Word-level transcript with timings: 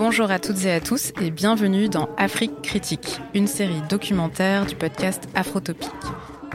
Bonjour 0.00 0.30
à 0.30 0.38
toutes 0.38 0.64
et 0.64 0.72
à 0.72 0.80
tous 0.80 1.12
et 1.20 1.30
bienvenue 1.30 1.90
dans 1.90 2.08
Afrique 2.16 2.62
Critique, 2.62 3.20
une 3.34 3.46
série 3.46 3.82
documentaire 3.90 4.64
du 4.64 4.74
podcast 4.74 5.28
Afrotopique. 5.34 5.90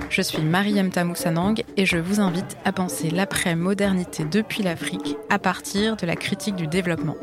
Je 0.10 0.23
suis 0.23 0.41
Mariam 0.41 0.89
Tamoussanang 0.89 1.63
et 1.78 1.86
je 1.86 1.97
vous 1.97 2.20
invite 2.20 2.58
à 2.66 2.71
penser 2.71 3.12
l'après-modernité 3.12 4.26
depuis 4.26 4.63
l'Afrique 4.63 5.16
à 5.29 5.38
partir 5.38 5.96
de 5.96 6.08
la 6.08 6.16
critique 6.16 6.55
du 6.55 6.66
développement. 6.66 7.18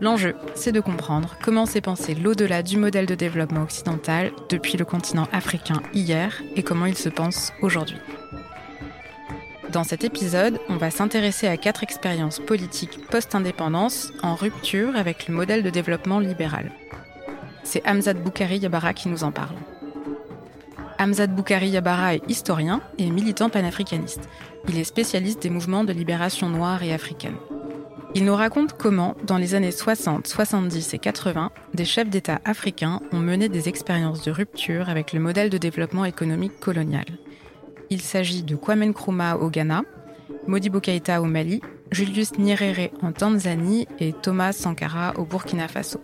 L'enjeu, 0.00 0.34
c'est 0.56 0.72
de 0.72 0.80
comprendre 0.80 1.36
comment 1.44 1.64
s'est 1.64 1.80
pensé 1.80 2.16
l'au-delà 2.16 2.64
du 2.64 2.76
modèle 2.76 3.06
de 3.06 3.14
développement 3.14 3.62
occidental 3.62 4.32
depuis 4.48 4.76
le 4.76 4.84
continent 4.84 5.28
africain 5.32 5.80
hier 5.94 6.42
et 6.56 6.64
comment 6.64 6.86
il 6.86 6.98
se 6.98 7.08
pense 7.08 7.52
aujourd'hui. 7.62 7.98
Dans 9.76 9.84
cet 9.84 10.04
épisode, 10.04 10.58
on 10.70 10.78
va 10.78 10.90
s'intéresser 10.90 11.48
à 11.48 11.58
quatre 11.58 11.82
expériences 11.82 12.38
politiques 12.38 12.98
post-indépendance 13.10 14.10
en 14.22 14.34
rupture 14.34 14.96
avec 14.96 15.28
le 15.28 15.34
modèle 15.34 15.62
de 15.62 15.68
développement 15.68 16.18
libéral. 16.18 16.72
C'est 17.62 17.86
Hamzat 17.86 18.14
Boukari 18.14 18.56
Yabara 18.56 18.94
qui 18.94 19.10
nous 19.10 19.22
en 19.22 19.32
parle. 19.32 19.54
Hamzat 20.98 21.26
Boukari 21.26 21.68
Yabara 21.68 22.14
est 22.14 22.22
historien 22.26 22.80
et 22.96 23.10
militant 23.10 23.50
panafricaniste. 23.50 24.30
Il 24.66 24.78
est 24.78 24.84
spécialiste 24.84 25.42
des 25.42 25.50
mouvements 25.50 25.84
de 25.84 25.92
libération 25.92 26.48
noire 26.48 26.82
et 26.82 26.94
africaine. 26.94 27.36
Il 28.14 28.24
nous 28.24 28.34
raconte 28.34 28.72
comment, 28.78 29.14
dans 29.26 29.36
les 29.36 29.54
années 29.54 29.72
60, 29.72 30.26
70 30.26 30.94
et 30.94 30.98
80, 30.98 31.50
des 31.74 31.84
chefs 31.84 32.08
d'État 32.08 32.40
africains 32.46 33.02
ont 33.12 33.18
mené 33.18 33.50
des 33.50 33.68
expériences 33.68 34.22
de 34.22 34.30
rupture 34.30 34.88
avec 34.88 35.12
le 35.12 35.20
modèle 35.20 35.50
de 35.50 35.58
développement 35.58 36.06
économique 36.06 36.58
colonial. 36.60 37.04
Il 37.90 38.00
s'agit 38.00 38.42
de 38.42 38.56
Kwame 38.56 38.84
Nkrumah 38.84 39.36
au 39.36 39.48
Ghana, 39.48 39.82
Modibo 40.46 40.80
Keïta 40.80 41.22
au 41.22 41.26
Mali, 41.26 41.60
Julius 41.92 42.36
Nyerere 42.38 42.90
en 43.02 43.12
Tanzanie 43.12 43.86
et 44.00 44.12
Thomas 44.12 44.52
Sankara 44.52 45.14
au 45.16 45.24
Burkina 45.24 45.68
Faso. 45.68 46.00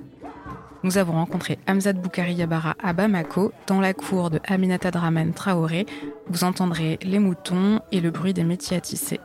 Nous 0.85 0.99
avons 0.99 1.13
rencontré 1.13 1.59
Hamzat 1.67 1.93
Boukari 1.93 2.35
Yabara 2.35 2.75
à 2.83 2.93
Bamako, 2.93 3.53
dans 3.67 3.81
la 3.81 3.95
cour 3.95 4.31
de 4.31 4.41
Aminata 4.47 4.91
Draman 4.91 5.33
Traoré. 5.33 5.87
Vous 6.29 6.45
entendrez 6.45 6.99
les 7.03 7.21
moutons 7.21 7.81
et 7.93 8.01
le 8.01 8.11
bruit 8.11 8.35
des 8.35 8.43
métiers 8.43 8.77
à 8.77 8.81
tisser. 8.81 9.21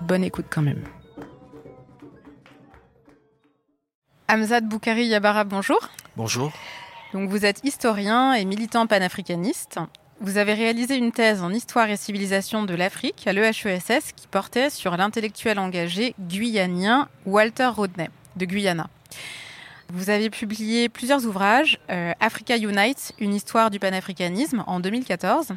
Bonne 0.00 0.24
écoute 0.24 0.46
quand 0.48 0.62
même. 0.62 0.84
Hamzat 4.28 4.62
Boukari 4.62 5.06
Yabara, 5.06 5.44
bonjour. 5.44 5.88
Bonjour. 6.16 6.52
Donc 7.12 7.28
vous 7.28 7.44
êtes 7.44 7.60
historien 7.64 8.32
et 8.32 8.44
militant 8.44 8.86
panafricaniste. 8.86 9.78
Vous 10.24 10.38
avez 10.38 10.54
réalisé 10.54 10.96
une 10.96 11.12
thèse 11.12 11.42
en 11.42 11.52
histoire 11.52 11.90
et 11.90 11.98
civilisation 11.98 12.62
de 12.62 12.72
l'Afrique 12.72 13.26
à 13.26 13.34
l'EHESS 13.34 14.12
qui 14.16 14.26
portait 14.26 14.70
sur 14.70 14.96
l'intellectuel 14.96 15.58
engagé 15.58 16.14
guyanien 16.18 17.10
Walter 17.26 17.66
Rodney 17.66 18.08
de 18.36 18.46
Guyana. 18.46 18.88
Vous 19.92 20.08
avez 20.08 20.30
publié 20.30 20.88
plusieurs 20.88 21.26
ouvrages, 21.26 21.78
euh, 21.90 22.12
Africa 22.20 22.56
Unite, 22.56 23.12
une 23.18 23.34
histoire 23.34 23.70
du 23.70 23.78
panafricanisme 23.78 24.64
en 24.66 24.80
2014, 24.80 25.48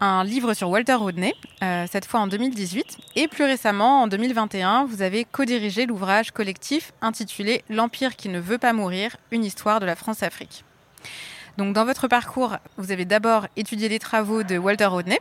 un 0.00 0.24
livre 0.24 0.54
sur 0.54 0.68
Walter 0.68 0.94
Rodney, 0.94 1.32
euh, 1.62 1.86
cette 1.88 2.06
fois 2.06 2.18
en 2.18 2.26
2018, 2.26 2.98
et 3.14 3.28
plus 3.28 3.44
récemment, 3.44 4.02
en 4.02 4.08
2021, 4.08 4.86
vous 4.86 5.02
avez 5.02 5.24
co-dirigé 5.24 5.86
l'ouvrage 5.86 6.32
collectif 6.32 6.92
intitulé 7.00 7.62
L'Empire 7.70 8.16
qui 8.16 8.28
ne 8.28 8.40
veut 8.40 8.58
pas 8.58 8.72
mourir, 8.72 9.16
une 9.30 9.44
histoire 9.44 9.78
de 9.78 9.86
la 9.86 9.94
France-Afrique. 9.94 10.64
Donc, 11.58 11.74
dans 11.74 11.84
votre 11.84 12.08
parcours, 12.08 12.56
vous 12.78 12.92
avez 12.92 13.04
d'abord 13.04 13.46
étudié 13.56 13.88
les 13.88 13.98
travaux 13.98 14.42
de 14.42 14.56
Walter 14.56 14.86
Rodney, 14.86 15.18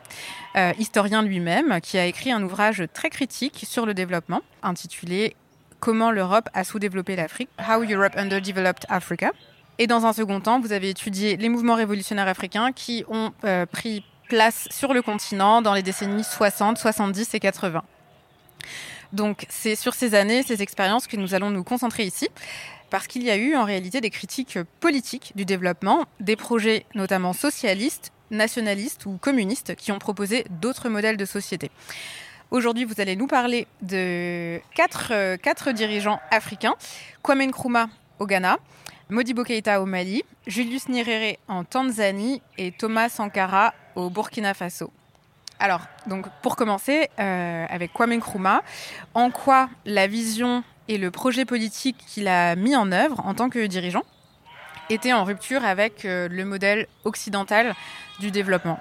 euh, 0.56 0.72
historien 0.80 1.22
lui-même, 1.22 1.82
qui 1.82 1.98
a 1.98 2.06
écrit 2.06 2.32
un 2.32 2.42
ouvrage 2.42 2.84
très 2.94 3.10
critique 3.10 3.64
sur 3.68 3.86
le 3.86 3.94
développement, 3.94 4.42
intitulé 4.64 5.36
Comment 5.80 6.12
l'Europe 6.12 6.48
a 6.54 6.64
sous-développé 6.64 7.16
l'Afrique, 7.16 7.50
How 7.60 7.84
Europe 7.84 8.14
Underdeveloped 8.16 8.86
Africa. 8.88 9.32
Et 9.80 9.88
dans 9.88 10.06
un 10.06 10.14
second 10.14 10.40
temps, 10.40 10.60
vous 10.60 10.74
avez 10.74 10.90
étudié 10.90 11.38
les 11.38 11.50
mouvements 11.50 11.74
révolutionnaires 11.74 12.28
africains 12.28 12.72
qui 12.72 13.04
ont 13.10 13.32
euh, 13.46 13.66
pris 13.66 14.06
place 14.28 14.68
sur 14.70 14.94
le 14.94 15.02
continent 15.02 15.62
dans 15.62 15.74
les 15.74 15.82
décennies 15.82 16.24
60, 16.24 16.78
70 16.78 17.34
et 17.34 17.40
80. 17.40 17.82
Donc 19.12 19.46
c'est 19.50 19.76
sur 19.76 19.94
ces 19.94 20.16
années, 20.16 20.44
ces 20.44 20.62
expériences 20.62 21.08
que 21.08 21.18
nous 21.18 21.34
allons 21.34 21.50
nous 21.50 21.64
concentrer 21.64 22.04
ici, 22.04 22.30
parce 22.92 23.08
qu'il 23.08 23.24
y 23.24 23.32
a 23.32 23.38
eu 23.38 23.56
en 23.56 23.64
réalité 23.64 24.02
des 24.02 24.12
critiques 24.12 24.60
politiques 24.82 25.32
du 25.36 25.46
développement, 25.46 26.06
des 26.20 26.36
projets 26.36 26.86
notamment 26.94 27.34
socialistes, 27.34 28.12
nationalistes 28.30 29.06
ou 29.06 29.18
communistes 29.18 29.76
qui 29.76 29.92
ont 29.92 29.98
proposé 29.98 30.46
d'autres 30.62 30.90
modèles 30.90 31.18
de 31.18 31.26
société. 31.26 31.72
Aujourd'hui, 32.52 32.84
vous 32.84 33.00
allez 33.00 33.16
nous 33.16 33.28
parler 33.28 33.66
de 33.82 34.60
quatre, 34.76 35.14
euh, 35.14 35.74
dirigeants 35.74 36.20
africains. 36.32 36.76
Kwame 37.24 37.46
Nkrumah 37.46 37.88
au 38.20 38.28
Ghana, 38.28 38.58
Modibo 39.10 39.46
Keïta 39.46 39.82
au 39.82 39.86
Mali, 39.86 40.24
Julius 40.46 40.90
Nyerere 40.90 41.38
en 41.48 41.64
Tanzanie 41.64 42.42
et 42.58 42.74
Thomas 42.74 43.08
Sankara 43.08 43.74
au 43.96 44.10
Burkina 44.10 44.54
Faso. 44.54 44.92
Alors, 45.60 45.82
donc 46.08 46.26
pour 46.42 46.58
commencer, 46.58 47.10
euh, 47.20 47.66
avec 47.70 47.94
Kwame 47.94 48.16
Nkrumah, 48.16 48.64
en 49.14 49.32
quoi 49.32 49.70
la 49.86 50.08
vision 50.08 50.64
et 50.88 50.98
le 50.98 51.12
projet 51.12 51.46
politique 51.46 51.98
qu'il 52.08 52.28
a 52.28 52.56
mis 52.56 52.76
en 52.76 52.92
œuvre 52.92 53.22
en 53.26 53.34
tant 53.34 53.50
que 53.50 53.66
dirigeant 53.66 54.04
étaient 54.90 55.14
en 55.14 55.24
rupture 55.24 55.64
avec 55.64 56.06
euh, 56.06 56.28
le 56.30 56.44
modèle 56.46 56.88
occidental 57.06 57.76
du 58.20 58.32
développement. 58.32 58.80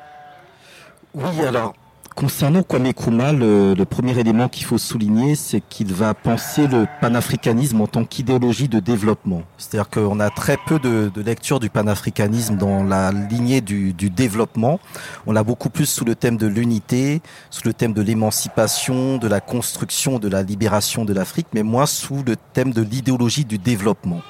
Oui, 1.15 1.41
alors 1.43 1.75
Concernant 2.17 2.63
Kwame 2.63 2.89
Nkrumah, 2.89 3.33
le, 3.33 3.85
premier 3.85 4.19
élément 4.19 4.49
qu'il 4.49 4.65
faut 4.65 4.79
souligner, 4.79 5.37
c'est 5.37 5.61
qu'il 5.61 5.95
va 5.95 6.13
penser 6.13 6.67
le 6.67 6.87
panafricanisme 7.01 7.81
en 7.81 7.87
tant 7.87 8.05
qu'idéologie 8.05 8.69
de 8.69 8.81
développement. 8.81 9.43
C'est-à-dire 9.57 9.89
qu'on 9.89 10.21
a 10.21 10.29
très 10.29 10.59
peu 10.67 10.79
de, 10.79 11.11
de, 11.15 11.23
lecture 11.23 11.61
du 11.61 11.71
panafricanisme 11.71 12.57
dans 12.57 12.83
la 12.83 13.13
lignée 13.13 13.61
du, 13.61 13.93
du 13.93 14.11
développement. 14.11 14.81
On 15.27 15.33
l'a 15.33 15.45
beaucoup 15.45 15.71
plus 15.71 15.87
sous 15.87 16.05
le 16.05 16.15
thème 16.15 16.37
de 16.37 16.47
l'unité, 16.47 17.23
sous 17.49 17.63
le 17.65 17.73
thème 17.73 17.95
de 17.95 18.03
l'émancipation, 18.03 19.17
de 19.17 19.29
la 19.29 19.41
construction, 19.41 20.19
de 20.19 20.29
la 20.29 20.43
libération 20.43 21.05
de 21.05 21.15
l'Afrique, 21.15 21.47
mais 21.55 21.63
moins 21.63 21.87
sous 21.87 22.23
le 22.27 22.35
thème 22.53 22.73
de 22.73 22.83
l'idéologie 22.83 23.45
du 23.45 23.57
développement. 23.57 24.21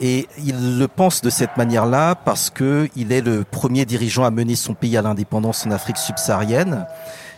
Et 0.00 0.26
il 0.42 0.78
le 0.78 0.88
pense 0.88 1.20
de 1.20 1.28
cette 1.28 1.56
manière-là 1.58 2.14
parce 2.14 2.48
que 2.48 2.88
il 2.96 3.12
est 3.12 3.20
le 3.20 3.44
premier 3.44 3.84
dirigeant 3.84 4.24
à 4.24 4.30
mener 4.30 4.56
son 4.56 4.72
pays 4.72 4.96
à 4.96 5.02
l'indépendance 5.02 5.66
en 5.66 5.70
Afrique 5.70 5.98
subsaharienne. 5.98 6.86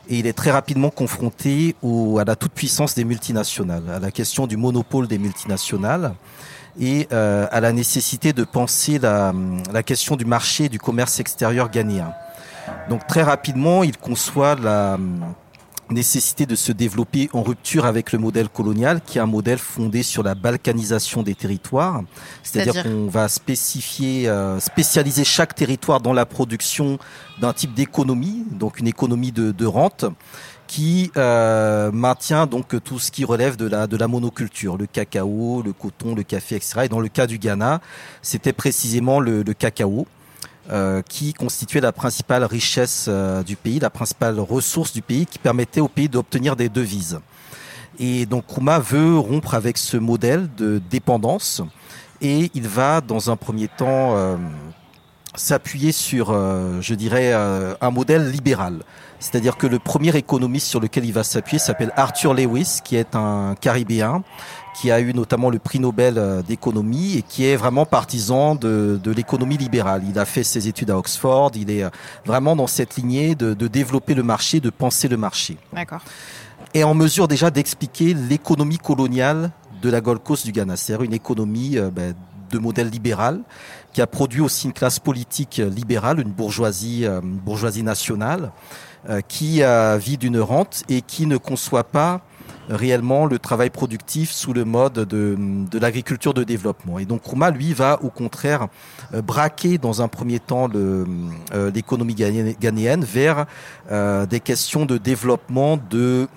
Et 0.08 0.18
il 0.18 0.26
est 0.26 0.32
très 0.32 0.50
rapidement 0.50 0.90
confronté 0.90 1.74
au, 1.82 2.18
à 2.18 2.24
la 2.24 2.36
toute-puissance 2.36 2.94
des 2.94 3.04
multinationales, 3.04 3.84
à 3.92 3.98
la 3.98 4.10
question 4.10 4.46
du 4.46 4.56
monopole 4.56 5.08
des 5.08 5.18
multinationales 5.18 6.14
et 6.80 7.08
euh, 7.12 7.46
à 7.50 7.60
la 7.60 7.72
nécessité 7.72 8.32
de 8.32 8.44
penser 8.44 8.98
la, 8.98 9.32
la 9.72 9.82
question 9.82 10.16
du 10.16 10.24
marché 10.24 10.68
du 10.68 10.78
commerce 10.78 11.20
extérieur 11.20 11.68
ghanéen. 11.68 12.12
Donc 12.88 13.06
très 13.06 13.22
rapidement, 13.22 13.82
il 13.82 13.96
conçoit 13.96 14.54
la, 14.54 14.98
nécessité 15.92 16.46
de 16.46 16.54
se 16.54 16.72
développer 16.72 17.28
en 17.32 17.42
rupture 17.42 17.84
avec 17.86 18.12
le 18.12 18.18
modèle 18.18 18.48
colonial, 18.48 19.00
qui 19.04 19.18
est 19.18 19.20
un 19.20 19.26
modèle 19.26 19.58
fondé 19.58 20.02
sur 20.02 20.22
la 20.22 20.34
balkanisation 20.34 21.22
des 21.22 21.34
territoires. 21.34 22.02
C'est-à-dire 22.42 22.82
qu'on 22.82 23.06
va 23.06 23.28
spécifier, 23.28 24.28
euh, 24.28 24.60
spécialiser 24.60 25.24
chaque 25.24 25.54
territoire 25.54 26.00
dans 26.00 26.12
la 26.12 26.26
production 26.26 26.98
d'un 27.40 27.52
type 27.52 27.74
d'économie, 27.74 28.44
donc 28.50 28.78
une 28.78 28.88
économie 28.88 29.32
de, 29.32 29.52
de 29.52 29.66
rente 29.66 30.04
qui 30.66 31.10
euh, 31.18 31.92
maintient 31.92 32.46
donc 32.46 32.82
tout 32.82 32.98
ce 32.98 33.10
qui 33.10 33.26
relève 33.26 33.56
de 33.56 33.66
la 33.68 33.86
de 33.86 33.96
la 33.98 34.08
monoculture, 34.08 34.78
le 34.78 34.86
cacao, 34.86 35.62
le 35.62 35.74
coton, 35.74 36.14
le 36.14 36.22
café, 36.22 36.56
etc. 36.56 36.80
Et 36.84 36.88
dans 36.88 37.00
le 37.00 37.08
cas 37.08 37.26
du 37.26 37.36
Ghana, 37.36 37.82
c'était 38.22 38.54
précisément 38.54 39.20
le, 39.20 39.42
le 39.42 39.52
cacao. 39.52 40.06
Euh, 40.70 41.02
qui 41.02 41.34
constituait 41.34 41.80
la 41.80 41.90
principale 41.90 42.44
richesse 42.44 43.06
euh, 43.08 43.42
du 43.42 43.56
pays, 43.56 43.80
la 43.80 43.90
principale 43.90 44.38
ressource 44.38 44.92
du 44.92 45.02
pays, 45.02 45.26
qui 45.26 45.40
permettait 45.40 45.80
au 45.80 45.88
pays 45.88 46.08
d'obtenir 46.08 46.54
des 46.54 46.68
devises. 46.68 47.18
Et 47.98 48.26
donc 48.26 48.46
Kouma 48.46 48.78
veut 48.78 49.18
rompre 49.18 49.54
avec 49.54 49.76
ce 49.76 49.96
modèle 49.96 50.48
de 50.56 50.80
dépendance 50.88 51.62
et 52.20 52.48
il 52.54 52.68
va 52.68 53.00
dans 53.00 53.28
un 53.28 53.34
premier 53.34 53.66
temps 53.66 54.16
euh, 54.16 54.36
s'appuyer 55.34 55.90
sur, 55.90 56.30
euh, 56.30 56.80
je 56.80 56.94
dirais, 56.94 57.32
un 57.32 57.90
modèle 57.90 58.30
libéral. 58.30 58.84
C'est-à-dire 59.22 59.56
que 59.56 59.68
le 59.68 59.78
premier 59.78 60.14
économiste 60.16 60.66
sur 60.66 60.80
lequel 60.80 61.04
il 61.04 61.12
va 61.12 61.22
s'appuyer 61.22 61.60
s'appelle 61.60 61.92
Arthur 61.96 62.34
Lewis, 62.34 62.80
qui 62.82 62.96
est 62.96 63.14
un 63.14 63.54
Caribéen, 63.60 64.24
qui 64.74 64.90
a 64.90 65.00
eu 65.00 65.14
notamment 65.14 65.48
le 65.48 65.60
prix 65.60 65.78
Nobel 65.78 66.18
euh, 66.18 66.42
d'économie 66.42 67.18
et 67.18 67.22
qui 67.22 67.46
est 67.46 67.54
vraiment 67.54 67.86
partisan 67.86 68.56
de, 68.56 68.98
de 69.02 69.10
l'économie 69.12 69.56
libérale. 69.56 70.02
Il 70.08 70.18
a 70.18 70.24
fait 70.24 70.42
ses 70.42 70.66
études 70.66 70.90
à 70.90 70.98
Oxford, 70.98 71.52
il 71.54 71.70
est 71.70 71.84
vraiment 72.26 72.56
dans 72.56 72.66
cette 72.66 72.96
lignée 72.96 73.36
de, 73.36 73.54
de 73.54 73.68
développer 73.68 74.14
le 74.14 74.24
marché, 74.24 74.58
de 74.58 74.70
penser 74.70 75.06
le 75.06 75.16
marché. 75.16 75.56
D'accord. 75.72 76.00
Et 76.74 76.82
en 76.82 76.94
mesure 76.94 77.28
déjà 77.28 77.50
d'expliquer 77.50 78.14
l'économie 78.14 78.78
coloniale 78.78 79.50
de 79.82 79.90
la 79.90 80.00
Gold 80.00 80.22
Coast 80.22 80.44
du 80.44 80.52
Ghana, 80.52 80.76
c'est-à-dire 80.76 81.04
une 81.04 81.14
économie 81.14 81.78
euh, 81.78 81.90
ben, 81.90 82.14
de 82.50 82.58
modèle 82.58 82.88
libéral 82.88 83.40
qui 83.92 84.00
a 84.00 84.06
produit 84.06 84.40
aussi 84.40 84.66
une 84.66 84.72
classe 84.72 84.98
politique 84.98 85.60
libérale, 85.64 86.20
une 86.20 86.30
bourgeoisie, 86.30 87.04
euh, 87.04 87.20
bourgeoisie 87.22 87.82
nationale, 87.82 88.44
euh, 88.44 88.48
qui 89.28 89.62
vit 89.98 90.18
d'une 90.18 90.40
rente 90.40 90.84
et 90.88 91.02
qui 91.02 91.26
ne 91.26 91.36
conçoit 91.36 91.84
pas 91.84 92.22
réellement 92.68 93.26
le 93.26 93.38
travail 93.38 93.70
productif 93.70 94.30
sous 94.30 94.52
le 94.52 94.64
mode 94.64 94.94
de, 94.94 95.36
de 95.38 95.78
l'agriculture 95.78 96.34
de 96.34 96.44
développement. 96.44 96.98
Et 96.98 97.04
donc 97.04 97.22
Kruma, 97.22 97.50
lui, 97.50 97.72
va 97.72 98.02
au 98.02 98.08
contraire 98.08 98.68
euh, 99.14 99.22
braquer 99.22 99.78
dans 99.78 100.02
un 100.02 100.08
premier 100.08 100.38
temps 100.38 100.68
euh, 100.74 101.04
l'économie 101.74 102.14
ghanéenne 102.14 103.04
vers 103.04 103.46
euh, 103.90 104.26
des 104.26 104.40
questions 104.40 104.86
de 104.86 104.98
développement 104.98 105.76
de, 105.76 106.28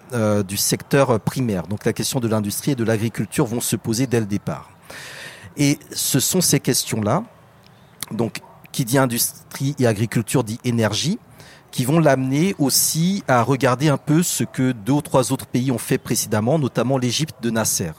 du 0.47 0.57
secteur 0.57 1.19
primaire. 1.19 1.67
Donc 1.67 1.85
la 1.85 1.93
question 1.93 2.19
de 2.19 2.27
l'industrie 2.27 2.71
et 2.71 2.75
de 2.75 2.83
l'agriculture 2.83 3.45
vont 3.45 3.61
se 3.61 3.75
poser 3.75 4.07
dès 4.07 4.19
le 4.19 4.25
départ. 4.25 4.69
Et 5.57 5.79
ce 5.91 6.19
sont 6.19 6.41
ces 6.41 6.59
questions-là, 6.59 7.23
donc 8.11 8.41
qui 8.71 8.83
dit 8.83 8.97
industrie 8.97 9.73
et 9.79 9.87
agriculture 9.87 10.43
dit 10.43 10.59
énergie, 10.65 11.17
qui 11.75 11.83
vont 11.83 11.99
l'amener 11.99 12.55
aussi 12.57 13.21
à 13.27 13.43
regarder 13.43 13.89
un 13.89 13.97
peu 13.97 14.23
ce 14.23 14.45
que 14.45 14.71
deux 14.71 14.93
ou 14.93 15.01
trois 15.01 15.33
autres 15.33 15.45
pays 15.45 15.71
ont 15.71 15.77
fait 15.77 15.97
précédemment, 15.97 16.57
notamment 16.57 16.97
l'Égypte 16.97 17.35
de 17.41 17.49
Nasser 17.49 17.91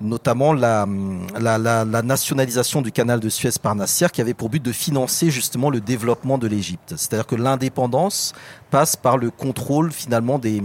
notamment 0.00 0.52
la, 0.52 0.86
nationalisation 0.86 2.82
du 2.82 2.92
canal 2.92 3.18
de 3.18 3.28
Suez 3.28 3.50
par 3.60 3.74
Nasser 3.74 4.06
qui 4.12 4.20
avait 4.20 4.32
pour 4.32 4.48
but 4.48 4.62
de 4.62 4.70
financer 4.70 5.30
justement 5.30 5.70
le 5.70 5.80
développement 5.80 6.38
de 6.38 6.46
l'Égypte. 6.46 6.94
C'est-à-dire 6.96 7.26
que 7.26 7.34
l'indépendance 7.34 8.32
passe 8.70 8.94
par 8.94 9.18
le 9.18 9.32
contrôle 9.32 9.90
finalement 9.90 10.38
des 10.38 10.60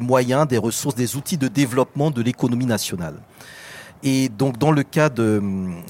moyens, 0.00 0.48
des 0.48 0.58
ressources, 0.58 0.96
des 0.96 1.14
outils 1.14 1.38
de 1.38 1.46
développement 1.46 2.10
de 2.10 2.22
l'économie 2.22 2.66
nationale. 2.66 3.14
Et 4.02 4.28
donc 4.28 4.58
dans 4.58 4.72
le 4.72 4.82
cas 4.82 5.08
de, 5.08 5.40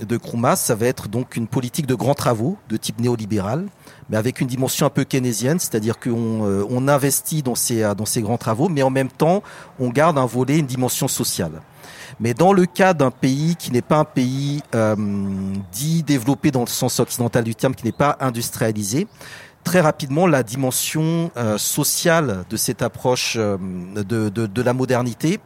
de 0.06 0.16
Kroumas, 0.18 0.56
ça 0.56 0.74
va 0.74 0.86
être 0.86 1.08
donc 1.08 1.36
une 1.36 1.46
politique 1.46 1.86
de 1.86 1.94
grands 1.94 2.14
travaux 2.14 2.58
de 2.68 2.76
type 2.76 3.00
néolibéral, 3.00 3.66
mais 4.10 4.18
avec 4.18 4.40
une 4.40 4.48
dimension 4.48 4.84
un 4.84 4.90
peu 4.90 5.04
keynésienne, 5.04 5.58
c'est-à-dire 5.58 5.98
qu'on 5.98 6.44
euh, 6.46 6.88
investit 6.88 7.42
dans 7.42 7.54
ces, 7.54 7.82
dans 7.96 8.04
ces 8.04 8.20
grands 8.20 8.36
travaux, 8.36 8.68
mais 8.68 8.82
en 8.82 8.90
même 8.90 9.08
temps 9.08 9.42
on 9.78 9.88
garde 9.88 10.18
un 10.18 10.26
volet, 10.26 10.58
une 10.58 10.66
dimension 10.66 11.08
sociale. 11.08 11.62
Mais 12.20 12.34
dans 12.34 12.52
le 12.52 12.66
cas 12.66 12.92
d'un 12.92 13.10
pays 13.10 13.56
qui 13.56 13.72
n'est 13.72 13.82
pas 13.82 13.98
un 13.98 14.04
pays 14.04 14.62
euh, 14.74 14.94
dit 15.72 16.02
développé 16.02 16.50
dans 16.50 16.60
le 16.60 16.66
sens 16.66 17.00
occidental 17.00 17.44
du 17.44 17.54
terme, 17.54 17.74
qui 17.74 17.86
n'est 17.86 17.92
pas 17.92 18.16
industrialisé, 18.20 19.06
très 19.62 19.80
rapidement 19.80 20.26
la 20.26 20.42
dimension 20.42 21.30
euh, 21.36 21.58
sociale 21.58 22.44
de 22.50 22.56
cette 22.56 22.82
approche 22.82 23.36
euh, 23.38 23.56
de, 23.96 24.28
de, 24.28 24.46
de, 24.46 24.62
la 24.62 24.72
modernité 24.72 25.40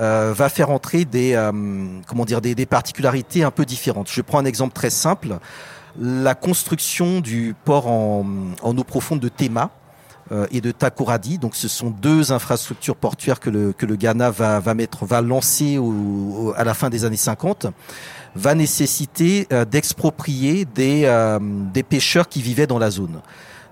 euh, 0.00 0.32
va 0.36 0.48
faire 0.48 0.70
entrer 0.70 1.04
des 1.04 1.34
comment 2.06 2.24
dire 2.24 2.40
des, 2.40 2.54
des, 2.54 2.66
particularités 2.66 3.42
un 3.42 3.50
peu 3.50 3.64
différentes. 3.64 4.10
Je 4.10 4.22
prends 4.22 4.38
un 4.38 4.44
exemple 4.44 4.74
très 4.74 4.90
simple 4.90 5.38
la 5.98 6.34
construction 6.34 7.20
du 7.20 7.54
port 7.64 7.88
en, 7.88 8.24
en 8.62 8.78
eau 8.78 8.84
profonde 8.84 9.20
de 9.20 9.28
Tema 9.28 9.70
et 10.52 10.60
de 10.60 10.70
Takoradi. 10.70 11.38
Donc, 11.38 11.56
ce 11.56 11.66
sont 11.66 11.90
deux 11.90 12.30
infrastructures 12.30 12.94
portuaires 12.94 13.40
que 13.40 13.50
le, 13.50 13.72
que 13.72 13.84
le 13.84 13.96
Ghana 13.96 14.30
va, 14.30 14.60
va 14.60 14.74
mettre, 14.74 15.04
va 15.04 15.20
lancer 15.20 15.76
au, 15.76 16.54
à 16.56 16.62
la 16.62 16.74
fin 16.74 16.88
des 16.88 17.04
années 17.04 17.16
50 17.16 17.66
va 18.36 18.54
nécessiter 18.54 19.48
d'exproprier 19.68 20.64
des, 20.64 21.38
des 21.74 21.82
pêcheurs 21.82 22.28
qui 22.28 22.40
vivaient 22.40 22.68
dans 22.68 22.78
la 22.78 22.90
zone. 22.90 23.20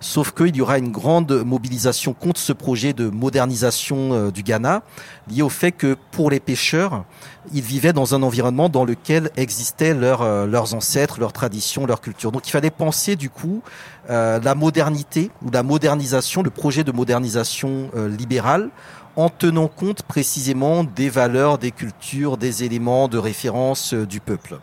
Sauf 0.00 0.30
qu'il 0.30 0.54
y 0.54 0.60
aura 0.60 0.78
une 0.78 0.92
grande 0.92 1.42
mobilisation 1.44 2.12
contre 2.12 2.40
ce 2.40 2.52
projet 2.52 2.92
de 2.92 3.08
modernisation 3.08 4.12
euh, 4.12 4.30
du 4.30 4.44
Ghana, 4.44 4.82
lié 5.28 5.42
au 5.42 5.48
fait 5.48 5.72
que 5.72 5.96
pour 6.12 6.30
les 6.30 6.38
pêcheurs, 6.38 7.04
ils 7.52 7.62
vivaient 7.62 7.92
dans 7.92 8.14
un 8.14 8.22
environnement 8.22 8.68
dans 8.68 8.84
lequel 8.84 9.30
existaient 9.36 9.94
leurs, 9.94 10.22
euh, 10.22 10.46
leurs 10.46 10.74
ancêtres, 10.74 11.18
leurs 11.18 11.32
traditions, 11.32 11.84
leur 11.84 12.00
culture. 12.00 12.30
Donc 12.30 12.46
il 12.46 12.52
fallait 12.52 12.70
penser 12.70 13.16
du 13.16 13.28
coup 13.28 13.60
euh, 14.08 14.38
la 14.38 14.54
modernité 14.54 15.32
ou 15.44 15.50
la 15.50 15.64
modernisation, 15.64 16.44
le 16.44 16.50
projet 16.50 16.84
de 16.84 16.92
modernisation 16.92 17.90
libérale 17.96 18.70
en 19.16 19.28
tenant 19.28 19.66
compte 19.66 20.02
précisément 20.02 20.84
des 20.84 21.08
valeurs, 21.08 21.58
des 21.58 21.72
cultures, 21.72 22.36
des 22.36 22.62
éléments 22.62 23.08
de 23.08 23.18
référence 23.18 23.94
du 23.94 24.20
peuple. 24.20 24.58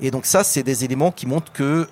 Et 0.00 0.10
donc 0.10 0.26
ça, 0.26 0.42
c'est 0.42 0.62
des 0.62 0.84
éléments 0.84 1.12
qui 1.12 1.26
montrent 1.26 1.52
que 1.52 1.86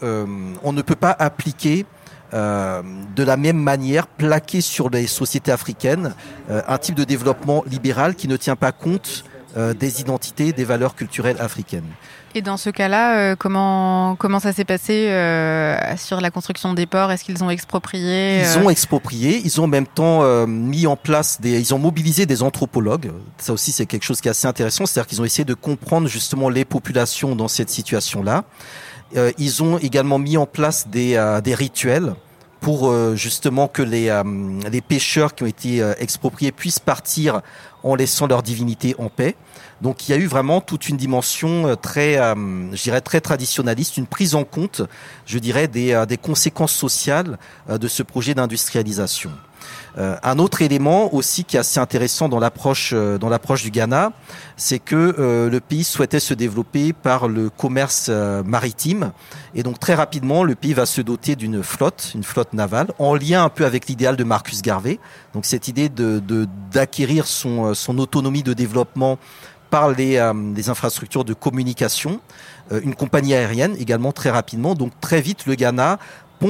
on 0.62 0.72
ne 0.72 0.82
peut 0.82 0.96
pas 0.96 1.14
appliquer 1.18 1.86
euh, 2.34 2.82
de 3.14 3.22
la 3.22 3.36
même 3.36 3.58
manière 3.58 4.08
plaquer 4.08 4.60
sur 4.60 4.90
les 4.90 5.06
sociétés 5.06 5.52
africaines 5.52 6.14
euh, 6.50 6.62
un 6.66 6.78
type 6.78 6.96
de 6.96 7.04
développement 7.04 7.62
libéral 7.70 8.16
qui 8.16 8.26
ne 8.26 8.36
tient 8.36 8.56
pas 8.56 8.72
compte 8.72 9.22
euh, 9.56 9.72
des 9.72 10.00
identités, 10.00 10.52
des 10.52 10.64
valeurs 10.64 10.96
culturelles 10.96 11.36
africaines. 11.38 11.86
Et 12.34 12.42
dans 12.42 12.56
ce 12.56 12.70
cas-là, 12.70 13.36
comment 13.36 14.16
comment 14.16 14.40
ça 14.40 14.52
s'est 14.52 14.64
passé 14.64 15.04
sur 15.96 16.20
la 16.20 16.32
construction 16.32 16.74
des 16.74 16.86
ports? 16.86 17.12
Est-ce 17.12 17.22
qu'ils 17.22 17.44
ont 17.44 17.50
exproprié 17.50 18.40
Ils 18.40 18.58
ont 18.58 18.68
exproprié. 18.68 19.40
Ils 19.44 19.60
ont 19.60 19.64
en 19.64 19.68
même 19.68 19.86
temps 19.86 20.44
mis 20.48 20.88
en 20.88 20.96
place 20.96 21.40
des. 21.40 21.60
Ils 21.60 21.72
ont 21.72 21.78
mobilisé 21.78 22.26
des 22.26 22.42
anthropologues. 22.42 23.12
Ça 23.38 23.52
aussi, 23.52 23.70
c'est 23.70 23.86
quelque 23.86 24.02
chose 24.02 24.20
qui 24.20 24.26
est 24.26 24.32
assez 24.32 24.48
intéressant. 24.48 24.84
C'est-à-dire 24.84 25.06
qu'ils 25.06 25.22
ont 25.22 25.24
essayé 25.24 25.44
de 25.44 25.54
comprendre 25.54 26.08
justement 26.08 26.48
les 26.48 26.64
populations 26.64 27.36
dans 27.36 27.46
cette 27.46 27.70
situation-là. 27.70 28.42
Ils 29.38 29.62
ont 29.62 29.78
également 29.78 30.18
mis 30.18 30.36
en 30.36 30.46
place 30.46 30.88
des, 30.88 31.38
des 31.42 31.54
rituels 31.54 32.14
pour 32.64 32.88
euh, 32.88 33.14
justement 33.14 33.68
que 33.68 33.82
les, 33.82 34.08
euh, 34.08 34.24
pêcheurs 34.88 35.34
qui 35.34 35.42
ont 35.42 35.46
été 35.46 35.82
euh, 35.82 35.92
expropriés 35.98 36.50
puissent 36.50 36.78
partir 36.78 37.42
en 37.82 37.94
laissant 37.94 38.26
leur 38.26 38.42
divinité 38.42 38.94
en 38.96 39.10
paix. 39.10 39.36
Donc 39.82 40.08
il 40.08 40.12
y 40.12 40.14
a 40.14 40.16
eu 40.16 40.24
vraiment 40.24 40.62
toute 40.62 40.88
une 40.88 40.96
dimension 40.96 41.76
très, 41.76 42.14
je 42.14 42.82
dirais 42.82 43.02
très 43.02 43.20
traditionnaliste, 43.20 43.98
une 43.98 44.06
prise 44.06 44.34
en 44.34 44.44
compte, 44.44 44.80
je 45.26 45.38
dirais, 45.38 45.68
des 45.68 46.18
conséquences 46.22 46.72
sociales 46.72 47.38
de 47.68 47.86
ce 47.86 48.02
projet 48.02 48.32
d'industrialisation. 48.32 49.30
Euh, 49.96 50.16
un 50.22 50.38
autre 50.38 50.62
élément 50.62 51.14
aussi 51.14 51.44
qui 51.44 51.56
est 51.56 51.60
assez 51.60 51.78
intéressant 51.78 52.28
dans 52.28 52.40
l'approche 52.40 52.90
euh, 52.92 53.18
du 53.62 53.70
Ghana, 53.70 54.12
c'est 54.56 54.78
que 54.78 55.14
euh, 55.18 55.48
le 55.48 55.60
pays 55.60 55.84
souhaitait 55.84 56.20
se 56.20 56.34
développer 56.34 56.92
par 56.92 57.28
le 57.28 57.50
commerce 57.50 58.08
maritime 58.44 59.12
et 59.54 59.62
donc 59.62 59.78
très 59.78 59.94
rapidement 59.94 60.42
le 60.42 60.54
pays 60.54 60.72
va 60.72 60.86
se 60.86 61.00
doter 61.00 61.36
d'une 61.36 61.62
flotte, 61.62 62.12
une 62.14 62.24
flotte 62.24 62.52
navale, 62.52 62.88
en 62.98 63.14
lien 63.14 63.44
un 63.44 63.48
peu 63.48 63.64
avec 63.64 63.86
l'idéal 63.86 64.16
de 64.16 64.24
Marcus 64.24 64.62
Garvey. 64.62 64.98
Donc 65.32 65.44
cette 65.44 65.68
idée 65.68 65.88
d'acquérir 66.72 67.26
son 67.26 67.98
autonomie 67.98 68.42
de 68.42 68.52
développement 68.52 69.18
par 69.70 69.90
les, 69.90 70.32
les 70.54 70.68
infrastructures 70.68 71.24
de 71.24 71.34
communication, 71.34 72.20
une 72.70 72.94
compagnie 72.94 73.34
aérienne 73.34 73.74
également 73.78 74.12
très 74.12 74.30
rapidement. 74.30 74.74
Donc 74.74 74.92
très 75.00 75.20
vite, 75.20 75.46
le 75.46 75.54
Ghana 75.56 75.98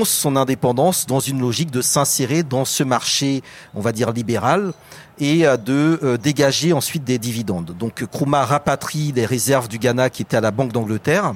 son 0.03 0.35
indépendance 0.35 1.07
dans 1.07 1.21
une 1.21 1.41
logique 1.41 1.71
de 1.71 1.81
s'insérer 1.81 2.43
dans 2.43 2.65
ce 2.65 2.83
marché, 2.83 3.43
on 3.75 3.81
va 3.81 3.93
dire 3.93 4.11
libéral, 4.11 4.73
et 5.21 5.47
euh, 5.47 5.57
de 5.57 6.01
euh, 6.03 6.17
dégager 6.17 6.73
ensuite 6.73 7.05
des 7.05 7.19
dividendes. 7.19 7.77
Donc 7.79 8.05
Kruma 8.07 8.45
rapatrie 8.45 9.13
les 9.15 9.27
réserves 9.27 9.69
du 9.69 9.79
Ghana 9.79 10.11
qui 10.11 10.23
étaient 10.23 10.37
à 10.37 10.41
la 10.41 10.51
Banque 10.51 10.73
d'Angleterre 10.73 11.35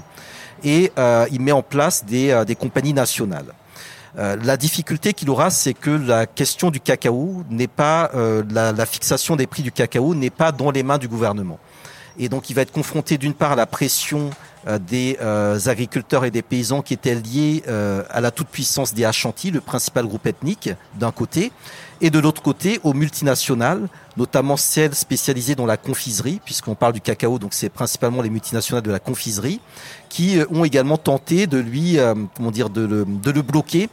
et 0.64 0.90
euh, 0.98 1.26
il 1.30 1.40
met 1.40 1.52
en 1.52 1.62
place 1.62 2.04
des, 2.04 2.56
compagnies 2.58 2.92
nationales. 2.92 3.54
la 4.16 4.56
difficulté 4.56 5.12
qu'il 5.12 5.30
aura, 5.30 5.50
c'est 5.50 5.74
que 5.74 5.90
la 5.90 6.26
question 6.26 6.72
du 6.72 6.80
cacao 6.80 7.44
n'est 7.48 7.68
pas 7.68 8.10
la, 8.50 8.86
fixation 8.86 9.36
des 9.36 9.46
prix 9.46 9.62
du 9.62 9.70
cacao 9.70 10.16
n'est 10.16 10.30
pas 10.30 10.50
dans 10.50 10.72
les 10.72 10.82
mains 10.82 10.98
du 10.98 11.06
gouvernement. 11.06 11.60
Et 12.18 12.28
donc 12.28 12.50
il 12.50 12.54
va 12.54 12.62
être 12.62 12.72
confronté 12.72 13.18
d'une 13.18 13.34
part 13.34 13.52
à 13.52 13.56
la 13.56 13.66
pression 13.66 14.30
des 14.78 15.18
euh, 15.20 15.58
agriculteurs 15.66 16.24
et 16.24 16.30
des 16.30 16.42
paysans 16.42 16.82
qui 16.82 16.94
étaient 16.94 17.14
liés 17.14 17.62
euh, 17.68 18.02
à 18.10 18.20
la 18.20 18.30
toute-puissance 18.30 18.94
des 18.94 19.04
Ashanti, 19.04 19.50
le 19.50 19.60
principal 19.60 20.06
groupe 20.06 20.26
ethnique, 20.26 20.70
d'un 20.98 21.12
côté, 21.12 21.52
et 22.00 22.10
de 22.10 22.18
l'autre 22.18 22.42
côté 22.42 22.80
aux 22.84 22.92
multinationales, 22.92 23.88
notamment 24.16 24.56
celles 24.56 24.94
spécialisées 24.94 25.54
dans 25.54 25.66
la 25.66 25.76
confiserie, 25.76 26.40
puisqu'on 26.44 26.74
parle 26.74 26.92
du 26.92 27.00
cacao, 27.00 27.38
donc 27.38 27.54
c'est 27.54 27.68
principalement 27.68 28.22
les 28.22 28.30
multinationales 28.30 28.84
de 28.84 28.90
la 28.90 29.00
confiserie, 29.00 29.60
qui 30.08 30.38
ont 30.50 30.64
également 30.64 30.96
tenté 30.96 31.46
de 31.46 31.58
lui, 31.58 31.98
comment 32.36 32.52
dire, 32.52 32.70
de 32.70 32.82
le, 32.82 33.42
bloquer 33.42 33.88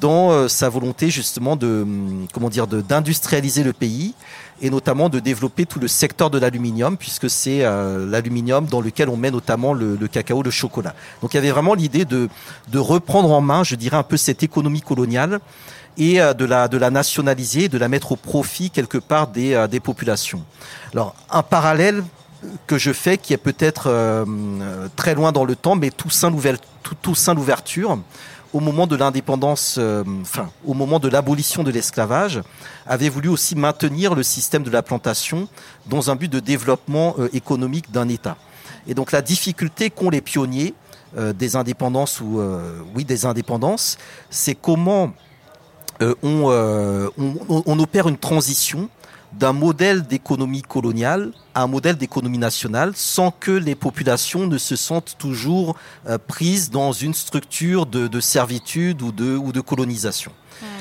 dans 0.00 0.48
sa 0.48 0.70
volonté 0.70 1.10
justement 1.10 1.56
de, 1.56 1.86
comment 2.32 2.48
dire, 2.48 2.66
d'industrialiser 2.66 3.62
le 3.62 3.74
pays 3.74 4.14
et 4.62 4.70
notamment 4.70 5.08
de 5.08 5.18
développer 5.18 5.66
tout 5.66 5.80
le 5.80 5.88
secteur 5.88 6.30
de 6.30 6.38
l'aluminium, 6.38 6.96
puisque 6.96 7.28
c'est 7.28 7.64
euh, 7.64 8.08
l'aluminium 8.08 8.66
dans 8.66 8.80
lequel 8.80 9.08
on 9.08 9.16
met 9.16 9.32
notamment 9.32 9.74
le, 9.74 10.01
le, 10.02 10.08
cacao, 10.08 10.42
le 10.42 10.50
chocolat. 10.50 10.94
Donc 11.20 11.34
il 11.34 11.36
y 11.36 11.38
avait 11.38 11.50
vraiment 11.50 11.74
l'idée 11.74 12.04
de, 12.04 12.28
de 12.68 12.78
reprendre 12.78 13.30
en 13.30 13.40
main, 13.40 13.64
je 13.64 13.76
dirais, 13.76 13.96
un 13.96 14.02
peu 14.02 14.16
cette 14.16 14.42
économie 14.42 14.80
coloniale 14.80 15.40
et 15.96 16.20
euh, 16.20 16.34
de 16.34 16.44
la, 16.44 16.68
de 16.68 16.78
nationaliser, 16.78 17.68
de 17.68 17.78
la 17.78 17.88
mettre 17.88 18.12
au 18.12 18.16
profit 18.16 18.70
quelque 18.70 18.98
part 18.98 19.28
des, 19.28 19.54
euh, 19.54 19.68
populations. 19.82 20.42
Alors 20.92 21.14
un 21.30 21.42
parallèle 21.42 22.04
que 22.66 22.76
je 22.76 22.92
fais 22.92 23.18
qui 23.18 23.32
est 23.32 23.38
peut-être 23.38 24.26
très 24.96 25.14
loin 25.14 25.30
dans 25.30 25.44
le 25.44 25.54
temps, 25.54 25.76
mais 25.76 25.90
tout 25.90 26.10
sein 26.10 26.28
l'ouverture, 27.34 27.98
au 28.52 28.60
moment 28.60 28.86
de 28.86 28.96
l'indépendance, 28.96 29.76
euh, 29.78 30.04
au 30.66 30.74
moment 30.74 30.98
de 30.98 31.08
l'abolition 31.08 31.62
de 31.62 31.70
l'esclavage, 31.70 32.40
avait 32.86 33.08
voulu 33.08 33.28
aussi 33.28 33.56
maintenir 33.56 34.14
le 34.14 34.22
système 34.22 34.62
de 34.62 34.70
la 34.70 34.82
plantation 34.82 35.48
dans 35.86 36.10
un 36.10 36.16
but 36.16 36.30
de 36.30 36.40
développement 36.40 37.14
euh, 37.18 37.28
économique 37.32 37.90
d'un 37.90 38.08
État. 38.08 38.36
Et 38.86 38.94
donc 38.94 39.12
la 39.12 39.22
difficulté 39.22 39.90
qu'ont 39.90 40.10
les 40.10 40.20
pionniers 40.20 40.74
euh, 41.16 41.32
des 41.32 41.56
indépendances 41.56 42.20
ou 42.20 42.40
oui 42.94 43.04
des 43.04 43.26
indépendances, 43.26 43.98
c'est 44.30 44.54
comment 44.54 45.12
on, 46.00 47.12
on, 47.16 47.78
opère 47.78 48.08
une 48.08 48.18
transition 48.18 48.88
d'un 49.32 49.52
modèle 49.52 50.02
d'économie 50.02 50.62
coloniale 50.62 51.32
à 51.54 51.62
un 51.62 51.66
modèle 51.66 51.96
d'économie 51.96 52.38
nationale 52.38 52.92
sans 52.94 53.30
que 53.30 53.50
les 53.50 53.74
populations 53.74 54.46
ne 54.46 54.58
se 54.58 54.76
sentent 54.76 55.16
toujours 55.18 55.76
euh, 56.08 56.18
prises 56.18 56.70
dans 56.70 56.92
une 56.92 57.14
structure 57.14 57.86
de, 57.86 58.20
servitude 58.20 59.02
ou 59.02 59.12
de, 59.12 59.36
ou 59.36 59.52
de 59.52 59.60
colonisation. 59.60 60.32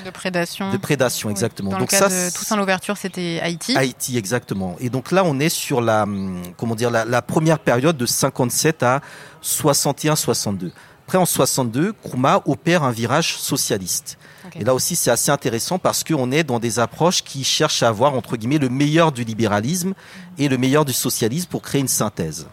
De 0.06 0.10
prédation. 0.10 0.72
De 0.72 0.78
prédation, 0.78 1.30
exactement. 1.30 1.72
Dans 1.72 1.80
donc 1.80 1.92
le 1.92 1.98
cas 1.98 2.10
ça, 2.10 2.30
de 2.30 2.34
Toussaint 2.36 2.56
l'ouverture, 2.56 2.98
c'était 2.98 3.40
Haïti. 3.42 3.78
Haïti, 3.78 4.18
exactement. 4.18 4.76
Et 4.80 4.90
donc 4.90 5.12
là, 5.12 5.24
on 5.26 5.40
est 5.40 5.50
sur 5.50 5.82
la, 5.82 6.04
hum, 6.04 6.42
comment 6.58 6.76
dire, 6.76 6.90
la, 6.90 7.22
première 7.22 7.60
période 7.60 7.98
de 7.98 8.06
57 8.06 8.84
à 8.84 9.02
61-62. 9.44 10.72
Après, 11.06 11.18
en 11.18 11.26
62, 11.26 11.94
Kruma 12.04 12.42
opère 12.46 12.84
un 12.84 12.92
virage 12.92 13.38
socialiste. 13.38 14.18
Et 14.56 14.64
là 14.64 14.74
aussi, 14.74 14.96
c'est 14.96 15.12
assez 15.12 15.32
intéressant 15.32 15.78
parce 15.78 16.04
qu'on 16.04 16.32
est 16.32 16.44
dans 16.44 16.60
des 16.60 16.80
approches 16.80 17.24
qui 17.24 17.44
cherchent 17.44 17.84
à 17.84 17.90
avoir, 17.90 18.14
entre 18.16 18.38
guillemets, 18.38 18.58
le 18.58 18.70
meilleur 18.70 19.12
du 19.12 19.24
libéralisme 19.24 19.94
et 20.38 20.48
le 20.48 20.58
meilleur 20.58 20.86
du 20.86 20.94
socialisme 20.94 21.48
pour 21.50 21.62
créer 21.62 21.82
une 21.82 21.88
synthèse. 21.88 22.48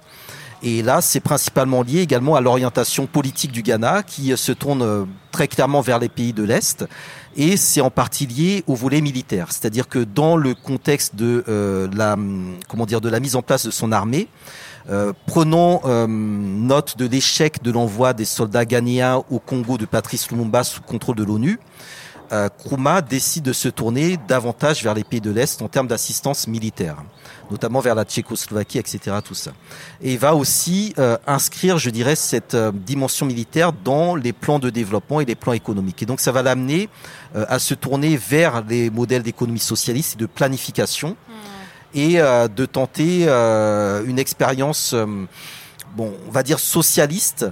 Et 0.62 0.83
là, 0.83 1.00
c'est 1.00 1.21
principalement 1.21 1.83
lié 1.83 2.00
également 2.00 2.35
à 2.35 2.41
l'orientation 2.41 3.07
politique 3.07 3.53
du 3.53 3.62
Ghana 3.62 4.03
qui 4.03 4.37
se 4.37 4.53
tourne 4.53 4.83
euh, 4.83 5.05
très 5.31 5.47
clairement 5.47 5.81
vers 5.81 5.99
les 5.99 6.09
pays 6.09 6.33
de 6.33 6.43
l'Est. 6.43 6.85
Et 7.37 7.57
c'est 7.57 7.81
en 7.81 7.91
partie 7.91 8.27
lié 8.27 8.65
au 8.67 8.75
volet 8.75 9.00
militaire. 9.00 9.53
C'est-à-dire 9.53 9.88
que 9.88 10.00
dans 10.00 10.37
le 10.37 10.55
contexte 10.55 11.15
de 11.15 11.45
euh, 11.49 11.88
la, 11.95 12.17
mise 13.21 13.37
en 13.37 13.43
place 13.43 13.67
de 13.67 13.71
son 13.71 13.93
armée, 13.93 14.27
euh, 14.91 15.12
prenons 15.27 15.81
note 16.09 16.97
de 16.97 17.07
l'échec 17.07 17.62
de 17.62 17.71
l'envoi 17.71 18.12
des 18.12 18.25
soldats 18.25 18.65
ghanéens 18.65 19.23
au 19.31 19.38
Congo 19.38 19.79
de 19.79 19.85
Patrice 19.85 20.31
Lumumba 20.31 20.65
sous 20.65 20.81
contrôle 20.81 21.17
de 21.17 21.25
l'ONU. 21.25 21.61
Euh, 22.30 22.49
Kruma 22.50 23.00
décide 23.00 23.44
de 23.44 23.52
se 23.52 23.68
tourner 23.68 24.18
davantage 24.28 24.82
vers 24.82 24.92
les 24.92 25.04
pays 25.04 25.20
de 25.20 25.30
l'Est 25.30 25.62
en 25.62 25.68
termes 25.68 25.87
d'assistance 25.87 26.47
militaire, 26.47 26.97
notamment 27.50 27.80
vers 27.80 27.94
la 27.94 28.04
Tchécoslovaquie, 28.04 28.78
etc. 28.78 29.16
Tout 29.25 29.35
ça. 29.35 29.52
Et 30.02 30.12
il 30.12 30.18
va 30.18 30.35
aussi 30.35 30.94
euh, 30.99 31.16
inscrire, 31.26 31.78
je 31.78 31.88
dirais, 31.88 32.16
cette 32.16 32.54
euh, 32.54 32.70
dimension 32.73 33.25
militaire 33.25 33.73
dans 33.73 34.14
les 34.14 34.35
plans 34.35 34.58
de 34.58 34.68
développement 34.68 35.20
et 35.20 35.25
les 35.25 35.37
plans 35.37 35.54
économiques. 35.54 36.02
Et 36.02 36.06
donc 36.06 36.20
ça 36.20 36.32
va 36.32 36.42
l'amener 36.42 36.88
à 37.35 37.58
se 37.58 37.75
tourner 37.75 38.16
vers 38.16 38.64
les 38.66 38.88
modèles 38.88 39.23
d'économie 39.23 39.58
socialiste 39.58 40.14
et 40.14 40.18
de 40.18 40.26
planification 40.26 41.11
hmm. 41.11 41.99
et 41.99 42.14
de 42.16 42.64
tenter 42.64 43.28
une 43.28 44.18
expérience, 44.18 44.94
bon, 45.94 46.14
on 46.26 46.30
va 46.30 46.42
dire 46.42 46.58
socialiste, 46.58 47.44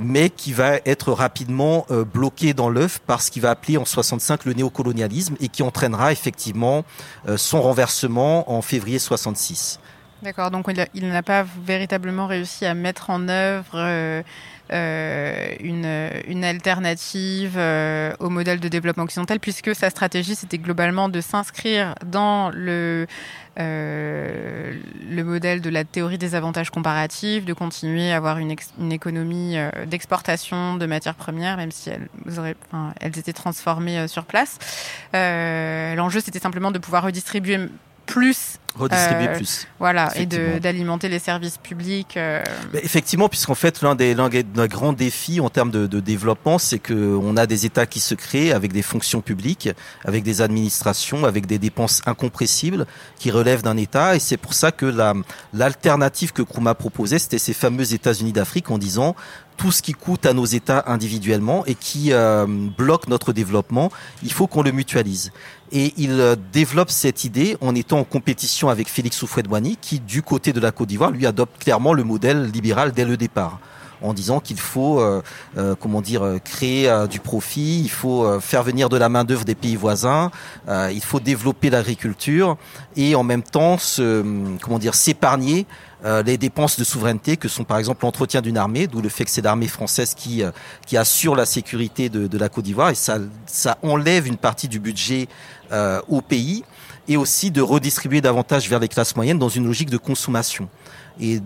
mais 0.00 0.30
qui 0.30 0.52
va 0.52 0.76
être 0.86 1.12
rapidement 1.12 1.86
euh, 1.90 2.04
bloqué 2.04 2.54
dans 2.54 2.70
l'œuf 2.70 2.98
par 3.00 3.20
ce 3.20 3.30
qu'il 3.30 3.42
va 3.42 3.50
appeler 3.50 3.76
en 3.76 3.84
65 3.84 4.46
le 4.46 4.54
néocolonialisme 4.54 5.36
et 5.40 5.48
qui 5.48 5.62
entraînera 5.62 6.10
effectivement 6.10 6.84
euh, 7.28 7.36
son 7.36 7.60
renversement 7.60 8.50
en 8.50 8.62
février 8.62 8.98
66. 8.98 9.78
D'accord, 10.22 10.50
donc 10.50 10.66
il 10.94 11.08
n'a 11.08 11.22
pas 11.22 11.46
véritablement 11.64 12.26
réussi 12.26 12.66
à 12.66 12.74
mettre 12.74 13.08
en 13.08 13.28
œuvre 13.28 13.72
euh, 13.74 14.22
une, 14.70 16.10
une, 16.28 16.44
alternative 16.44 17.58
au 18.20 18.28
modèle 18.28 18.60
de 18.60 18.68
développement 18.68 19.04
occidental, 19.04 19.40
puisque 19.40 19.74
sa 19.74 19.90
stratégie, 19.90 20.34
c'était 20.34 20.58
globalement 20.58 21.08
de 21.08 21.20
s'inscrire 21.20 21.94
dans 22.04 22.50
le, 22.50 23.06
euh, 23.58 24.74
le 25.10 25.24
modèle 25.24 25.60
de 25.60 25.70
la 25.70 25.84
théorie 25.84 26.18
des 26.18 26.34
avantages 26.34 26.70
comparatifs, 26.70 27.44
de 27.44 27.52
continuer 27.52 28.12
à 28.12 28.16
avoir 28.16 28.38
une, 28.38 28.54
économie 28.92 29.58
euh, 29.58 29.70
d'exportation 29.86 30.76
de 30.76 30.86
matières 30.86 31.16
premières, 31.16 31.56
même 31.56 31.72
si 31.72 31.90
elles, 31.90 33.18
étaient 33.18 33.32
transformées 33.32 33.98
euh, 33.98 34.08
sur 34.08 34.24
place. 34.24 34.58
L'enjeu, 35.12 36.20
c'était 36.20 36.38
simplement 36.38 36.70
de 36.70 36.78
pouvoir 36.78 37.02
redistribuer 37.02 37.58
plus 38.06 38.58
redistribuer 38.76 39.28
euh, 39.28 39.36
plus. 39.36 39.66
Voilà, 39.78 40.10
et 40.16 40.26
d'alimenter 40.26 41.08
les 41.08 41.18
services 41.18 41.58
publics. 41.58 42.16
Euh. 42.16 42.42
effectivement, 42.74 43.28
puisqu'en 43.28 43.54
fait, 43.54 43.82
l'un 43.82 43.94
des, 43.94 44.14
des, 44.14 44.68
grands 44.68 44.92
défis 44.92 45.40
en 45.40 45.50
termes 45.50 45.70
de, 45.70 45.86
de 45.86 46.00
développement, 46.00 46.58
c'est 46.58 46.78
qu'on 46.78 47.36
a 47.36 47.46
des 47.46 47.66
États 47.66 47.86
qui 47.86 48.00
se 48.00 48.14
créent 48.14 48.52
avec 48.52 48.72
des 48.72 48.82
fonctions 48.82 49.20
publiques, 49.20 49.68
avec 50.04 50.22
des 50.22 50.40
administrations, 50.40 51.24
avec 51.24 51.46
des 51.46 51.58
dépenses 51.58 52.02
incompressibles 52.06 52.86
qui 53.18 53.30
relèvent 53.30 53.62
d'un 53.62 53.76
État. 53.76 54.16
Et 54.16 54.18
c'est 54.18 54.36
pour 54.36 54.54
ça 54.54 54.72
que 54.72 54.86
l'alternative 55.52 56.32
que 56.32 56.42
Kruma 56.42 56.74
proposait, 56.74 57.18
c'était 57.18 57.38
ces 57.38 57.54
fameux 57.54 57.92
États-Unis 57.92 58.32
d'Afrique 58.32 58.70
en 58.70 58.78
disant 58.78 59.16
tout 59.60 59.72
ce 59.72 59.82
qui 59.82 59.92
coûte 59.92 60.24
à 60.24 60.32
nos 60.32 60.46
États 60.46 60.84
individuellement 60.86 61.66
et 61.66 61.74
qui 61.74 62.12
euh, 62.12 62.46
bloque 62.46 63.08
notre 63.08 63.34
développement, 63.34 63.90
il 64.22 64.32
faut 64.32 64.46
qu'on 64.46 64.62
le 64.62 64.72
mutualise. 64.72 65.32
Et 65.72 65.92
il 65.96 66.20
euh, 66.20 66.36
développe 66.52 66.90
cette 66.90 67.24
idée 67.24 67.56
en 67.60 67.74
étant 67.74 68.00
en 68.00 68.04
compétition 68.04 68.68
avec 68.68 68.88
Félix 68.88 69.22
Houphouët-Boigny, 69.22 69.76
qui, 69.80 70.00
du 70.00 70.22
côté 70.22 70.52
de 70.52 70.60
la 70.60 70.72
Côte 70.72 70.88
d'Ivoire, 70.88 71.10
lui 71.10 71.26
adopte 71.26 71.62
clairement 71.62 71.92
le 71.92 72.04
modèle 72.04 72.50
libéral 72.50 72.92
dès 72.92 73.04
le 73.04 73.16
départ 73.16 73.60
en 74.02 74.12
disant 74.14 74.40
qu'il 74.40 74.58
faut, 74.58 75.00
euh, 75.00 75.22
comment 75.78 76.00
dire, 76.00 76.38
créer 76.44 76.92
du 77.10 77.20
profit, 77.20 77.80
il 77.80 77.90
faut 77.90 78.40
faire 78.40 78.62
venir 78.62 78.88
de 78.88 78.96
la 78.96 79.08
main 79.08 79.24
d'œuvre 79.24 79.44
des 79.44 79.54
pays 79.54 79.76
voisins, 79.76 80.30
il 80.68 81.02
faut 81.02 81.20
développer 81.20 81.70
l'agriculture 81.70 82.56
et 82.96 83.14
en 83.14 83.22
même 83.22 83.42
temps 83.42 83.78
se, 83.78 84.24
comment 84.60 84.78
dire, 84.78 84.94
s'épargner 84.94 85.66
euh, 86.04 86.22
les 86.22 86.38
dépenses 86.38 86.78
de 86.78 86.84
souveraineté 86.84 87.36
que 87.36 87.46
sont 87.46 87.64
par 87.64 87.76
exemple 87.76 88.04
l'entretien 88.06 88.40
d'une 88.40 88.56
armée, 88.56 88.86
d'où 88.86 89.02
le 89.02 89.10
fait 89.10 89.24
que 89.26 89.30
c'est 89.30 89.42
l'armée 89.42 89.68
française 89.68 90.14
qui, 90.14 90.42
euh, 90.42 90.50
qui 90.86 90.96
assure 90.96 91.36
la 91.36 91.44
sécurité 91.44 92.08
de, 92.08 92.26
de, 92.26 92.38
la 92.38 92.48
Côte 92.48 92.64
d'Ivoire 92.64 92.88
et 92.88 92.94
ça, 92.94 93.18
ça 93.44 93.76
enlève 93.82 94.26
une 94.26 94.38
partie 94.38 94.66
du 94.66 94.80
budget 94.80 95.28
euh, 95.72 96.00
au 96.08 96.22
pays 96.22 96.64
et 97.06 97.18
aussi 97.18 97.50
de 97.50 97.60
redistribuer 97.60 98.22
davantage 98.22 98.66
vers 98.70 98.78
les 98.78 98.88
classes 98.88 99.14
moyennes 99.14 99.38
dans 99.38 99.50
une 99.50 99.66
logique 99.66 99.90
de 99.90 99.98
consommation. 99.98 100.70
Et 101.20 101.40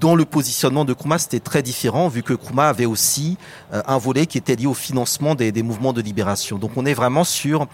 dans 0.00 0.14
le 0.14 0.24
positionnement 0.24 0.84
de 0.84 0.92
Kruma, 0.92 1.18
c'était 1.18 1.40
très 1.40 1.62
différent, 1.62 2.08
vu 2.08 2.22
que 2.22 2.32
Kruma 2.32 2.68
avait 2.68 2.86
aussi 2.86 3.36
un 3.72 3.98
volet 3.98 4.26
qui 4.26 4.38
était 4.38 4.56
lié 4.56 4.66
au 4.66 4.74
financement 4.74 5.34
des, 5.34 5.62
mouvements 5.62 5.92
de 5.92 6.00
libération. 6.00 6.58
Donc 6.58 6.72
on 6.76 6.86
est 6.86 6.94
vraiment 6.94 7.24
sur 7.24 7.66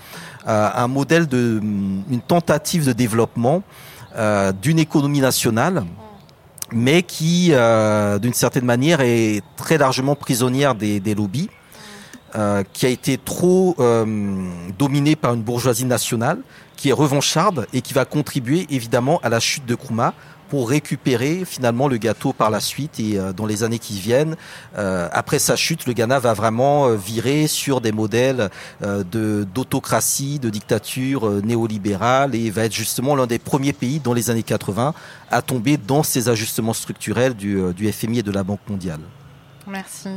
un 0.44 0.88
modèle 0.88 1.26
de, 1.26 1.60
une 1.62 2.20
tentative 2.26 2.84
de 2.84 2.92
développement 2.92 3.62
d'une 4.60 4.78
économie 4.78 5.20
nationale 5.20 5.84
mais 6.72 7.02
qui, 7.02 7.50
euh, 7.52 8.18
d'une 8.18 8.34
certaine 8.34 8.64
manière, 8.64 9.00
est 9.00 9.42
très 9.56 9.78
largement 9.78 10.14
prisonnière 10.14 10.74
des, 10.74 11.14
lobbies, 11.14 11.48
euh, 12.34 12.64
qui 12.72 12.86
a 12.86 12.88
été 12.88 13.18
trop 13.18 13.76
euh, 13.78 14.04
dominée 14.78 15.16
par 15.16 15.34
une 15.34 15.42
bourgeoisie 15.42 15.84
nationale, 15.84 16.38
qui 16.76 16.90
est 16.90 16.92
revancharde 16.92 17.66
et 17.72 17.80
qui 17.80 17.94
va 17.94 18.04
contribuer 18.04 18.66
évidemment 18.68 19.20
à 19.22 19.28
la 19.28 19.40
chute 19.40 19.64
de 19.64 19.74
Kruma 19.74 20.12
pour 20.48 20.68
récupérer 20.68 21.44
finalement 21.44 21.88
le 21.88 21.96
gâteau 21.96 22.32
par 22.32 22.50
la 22.50 22.60
suite 22.60 23.00
et 23.00 23.18
euh, 23.18 23.32
dans 23.32 23.46
les 23.46 23.62
années 23.62 23.78
qui 23.78 23.98
viennent. 23.98 24.36
Euh, 24.78 25.08
après 25.12 25.38
sa 25.38 25.56
chute, 25.56 25.86
le 25.86 25.92
Ghana 25.92 26.18
va 26.18 26.34
vraiment 26.34 26.86
euh, 26.86 26.96
virer 26.96 27.46
sur 27.46 27.80
des 27.80 27.92
modèles 27.92 28.50
de 28.80 29.46
d'autocratie, 29.54 30.38
de 30.38 30.50
dictature 30.50 31.30
néolibérale 31.42 32.34
et 32.34 32.50
va 32.50 32.64
être 32.64 32.74
justement 32.74 33.14
l'un 33.14 33.26
des 33.26 33.38
premiers 33.38 33.72
pays 33.72 34.00
dans 34.00 34.12
les 34.12 34.30
années 34.30 34.42
80 34.42 34.94
à 35.30 35.42
tomber 35.42 35.76
dans 35.76 36.02
ces 36.02 36.28
ajustements 36.28 36.72
structurels 36.72 37.34
du, 37.34 37.92
FMI 37.92 38.20
et 38.20 38.22
de 38.22 38.30
la 38.30 38.42
Banque 38.42 38.60
mondiale. 38.68 39.00
Merci. 39.66 40.08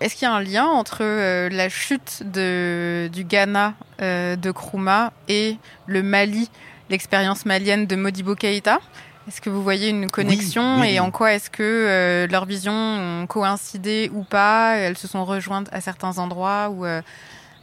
Est-ce 0.00 0.14
qu'il 0.14 0.28
y 0.28 0.30
a 0.30 0.34
un 0.34 0.42
lien 0.42 0.66
entre 0.66 1.02
la 1.48 1.68
chute 1.68 2.22
du 2.24 3.24
Ghana 3.24 3.74
de 4.00 4.50
Kruma 4.50 5.12
et 5.28 5.56
le 5.86 6.02
Mali, 6.02 6.50
l'expérience 6.90 7.46
malienne 7.46 7.86
de 7.86 7.96
Modibo 7.96 8.34
Keïta? 8.34 8.80
Est-ce 9.28 9.40
que 9.40 9.50
vous 9.50 9.62
voyez 9.62 9.88
une 9.88 10.08
connexion 10.08 10.84
et 10.84 11.00
en 11.00 11.10
quoi 11.10 11.34
est-ce 11.34 11.50
que 11.50 11.62
euh, 11.62 12.26
leurs 12.28 12.44
visions 12.44 12.72
ont 12.72 13.26
coïncidé 13.26 14.10
ou 14.14 14.22
pas? 14.22 14.76
Elles 14.76 14.96
se 14.96 15.08
sont 15.08 15.24
rejointes 15.24 15.68
à 15.72 15.80
certains 15.80 16.18
endroits 16.18 16.70
ou 16.70 16.84
euh, 16.84 17.02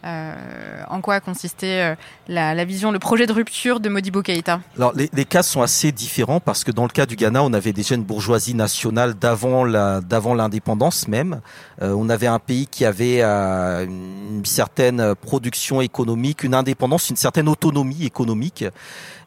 euh, 0.06 0.84
en 0.90 1.02
quoi 1.02 1.16
a 1.16 1.20
consisté 1.20 1.94
la, 2.28 2.54
la, 2.54 2.66
vision, 2.66 2.92
le 2.92 3.00
projet 3.00 3.26
de 3.26 3.34
rupture 3.34 3.80
de 3.80 3.90
Modibo 3.90 4.22
Keïta? 4.22 4.62
Alors 4.78 4.94
les, 4.96 5.10
les, 5.14 5.26
cas 5.26 5.44
sont 5.44 5.62
assez 5.62 5.92
différents 5.92 6.40
parce 6.40 6.64
que 6.64 6.72
dans 6.72 6.84
le 6.84 6.90
cas 6.90 7.06
du 7.06 7.16
Ghana, 7.16 7.44
on 7.44 7.54
avait 7.54 7.74
déjà 7.74 7.96
une 7.96 8.04
bourgeoisie 8.04 8.56
nationale 8.56 9.14
d'avant 9.16 9.64
l'indépendance 9.64 11.08
même. 11.08 11.42
on 11.82 12.10
avait 12.10 12.28
un 12.28 12.40
pays 12.40 12.68
qui 12.68 12.86
avait 12.86 13.22
une 13.22 14.46
certaine 14.46 15.16
production 15.16 15.82
économique, 15.82 16.44
une 16.44 16.54
indépendance, 16.54 17.10
une 17.10 17.16
certaine 17.16 17.48
autonomie 17.48 18.06
économique 18.06 18.66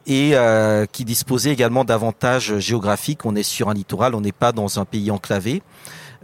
et 0.07 0.31
euh, 0.33 0.85
qui 0.85 1.05
disposait 1.05 1.51
également 1.51 1.83
d'avantages 1.83 2.57
géographiques. 2.59 3.25
On 3.25 3.35
est 3.35 3.43
sur 3.43 3.69
un 3.69 3.73
littoral, 3.73 4.15
on 4.15 4.21
n'est 4.21 4.31
pas 4.31 4.53
dans 4.53 4.79
un 4.79 4.85
pays 4.85 5.11
enclavé. 5.11 5.61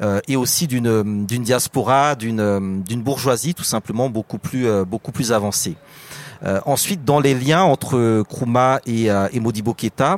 Euh, 0.01 0.19
et 0.27 0.35
aussi 0.35 0.67
d'une 0.67 1.25
d'une 1.25 1.43
diaspora, 1.43 2.15
d'une 2.15 2.81
d'une 2.83 3.03
bourgeoisie 3.03 3.53
tout 3.53 3.63
simplement 3.63 4.09
beaucoup 4.09 4.39
plus 4.39 4.67
euh, 4.67 4.85
avancée. 5.29 5.75
Euh, 6.45 6.59
ensuite, 6.65 7.05
dans 7.05 7.21
les 7.21 7.35
liens 7.35 7.61
entre 7.61 8.23
Kruma 8.23 8.81
et, 8.85 9.05
et 9.05 9.39
Modibo 9.39 9.73
Keita, 9.73 10.17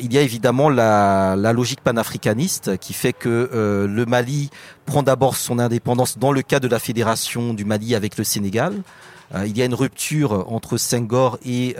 il 0.00 0.12
y 0.12 0.18
a 0.18 0.22
évidemment 0.22 0.68
la, 0.68 1.36
la 1.36 1.52
logique 1.52 1.80
panafricaniste 1.82 2.78
qui 2.78 2.92
fait 2.92 3.12
que 3.12 3.86
le 3.88 4.06
Mali 4.06 4.50
prend 4.86 5.04
d'abord 5.04 5.36
son 5.36 5.60
indépendance 5.60 6.18
dans 6.18 6.32
le 6.32 6.42
cas 6.42 6.58
de 6.58 6.66
la 6.66 6.80
fédération 6.80 7.54
du 7.54 7.64
Mali 7.64 7.94
avec 7.94 8.18
le 8.18 8.24
Sénégal. 8.24 8.74
Il 9.34 9.56
y 9.56 9.62
a 9.62 9.64
une 9.64 9.74
rupture 9.74 10.52
entre 10.52 10.76
Senghor 10.76 11.38
et, 11.44 11.76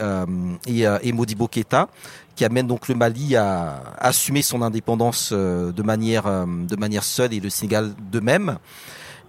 et, 0.67 0.85
et 1.01 1.11
Modibo 1.11 1.47
qui 1.47 2.45
amène 2.45 2.67
donc 2.67 2.87
le 2.87 2.95
Mali 2.95 3.35
à, 3.35 3.83
assumer 3.99 4.41
son 4.41 4.61
indépendance 4.61 5.31
de 5.31 5.83
manière 5.83 6.23
de 6.23 6.75
manière 6.75 7.03
seule 7.03 7.33
et 7.33 7.39
le 7.39 7.49
Sénégal 7.49 7.93
de 8.11 8.19
même. 8.19 8.57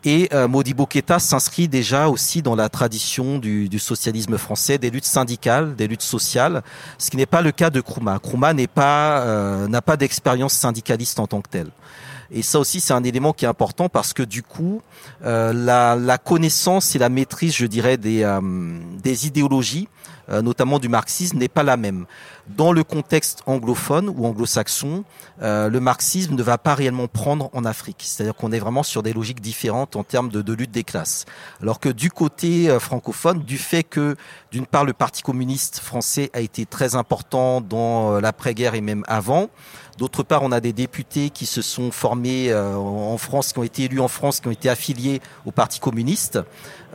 Et 0.06 0.28
euh, 0.34 0.48
Modibo 0.48 0.86
s'inscrit 1.18 1.66
déjà 1.66 2.08
aussi 2.08 2.42
dans 2.42 2.54
la 2.54 2.68
tradition 2.68 3.38
du, 3.38 3.70
du, 3.70 3.78
socialisme 3.78 4.36
français, 4.36 4.76
des 4.76 4.90
luttes 4.90 5.06
syndicales, 5.06 5.74
des 5.76 5.88
luttes 5.88 6.02
sociales, 6.02 6.62
ce 6.98 7.10
qui 7.10 7.16
n'est 7.16 7.24
pas 7.26 7.40
le 7.40 7.52
cas 7.52 7.70
de 7.70 7.80
Kruma. 7.80 8.18
Kruma 8.18 8.52
n'est 8.52 8.66
pas 8.66 9.20
euh, 9.20 9.66
n'a 9.66 9.80
pas 9.80 9.96
d'expérience 9.96 10.52
syndicaliste 10.52 11.18
en 11.20 11.26
tant 11.26 11.40
que 11.40 11.48
telle. 11.48 11.70
Et 12.30 12.42
ça 12.42 12.58
aussi, 12.58 12.80
c'est 12.80 12.92
un 12.92 13.04
élément 13.04 13.32
qui 13.32 13.44
est 13.44 13.48
important 13.48 13.88
parce 13.88 14.12
que 14.12 14.22
du 14.22 14.42
coup, 14.42 14.82
euh, 15.24 15.52
la, 15.52 16.18
connaissance 16.18 16.94
et 16.94 16.98
la 16.98 17.08
maîtrise, 17.08 17.54
je 17.54 17.66
dirais, 17.66 17.96
des, 17.96 18.22
euh, 18.22 18.40
idéologies 19.04 19.88
euh, 20.30 20.40
notamment 20.40 20.78
du 20.78 20.88
marxisme, 20.88 21.38
n'est 21.38 21.48
pas 21.48 21.62
la 21.62 21.76
même. 21.76 22.06
Dans 22.48 22.72
le 22.72 22.84
contexte 22.84 23.42
anglophone 23.46 24.10
ou 24.10 24.26
anglo-saxon, 24.26 25.04
euh, 25.40 25.70
le 25.70 25.80
marxisme 25.80 26.34
ne 26.34 26.42
va 26.42 26.58
pas 26.58 26.74
réellement 26.74 27.06
prendre 27.06 27.48
en 27.54 27.64
Afrique. 27.64 28.02
C'est-à-dire 28.02 28.34
qu'on 28.34 28.52
est 28.52 28.58
vraiment 28.58 28.82
sur 28.82 29.02
des 29.02 29.14
logiques 29.14 29.40
différentes 29.40 29.96
en 29.96 30.04
termes 30.04 30.28
de, 30.28 30.52
lutte 30.52 30.70
des 30.70 30.84
classes. 30.84 31.24
Alors 31.62 31.80
que 31.80 31.88
du 31.88 32.10
côté 32.10 32.68
euh, 32.68 32.78
francophone, 32.78 33.42
du 33.42 33.56
fait 33.56 33.82
que, 33.82 34.16
d'une 34.52 34.66
part, 34.66 34.84
le 34.84 34.92
Parti 34.92 35.22
communiste 35.22 35.78
français 35.78 36.30
a 36.34 36.40
été 36.40 36.66
très 36.66 36.96
important 36.96 37.62
dans 37.62 38.20
l'après-guerre 38.20 38.74
et 38.74 38.82
même 38.82 39.04
avant, 39.08 39.48
D'autre 39.96 40.24
part, 40.24 40.42
on 40.42 40.50
a 40.50 40.58
des 40.58 40.72
députés 40.72 41.30
qui 41.30 41.46
se 41.46 41.62
sont 41.62 41.92
formés 41.92 42.52
en 42.52 43.16
France, 43.16 43.52
qui 43.52 43.60
ont 43.60 43.62
été 43.62 43.84
élus 43.84 44.00
en 44.00 44.08
France, 44.08 44.40
qui 44.40 44.48
ont 44.48 44.50
été 44.50 44.68
affiliés 44.68 45.20
au 45.46 45.52
Parti 45.52 45.78
communiste. 45.78 46.40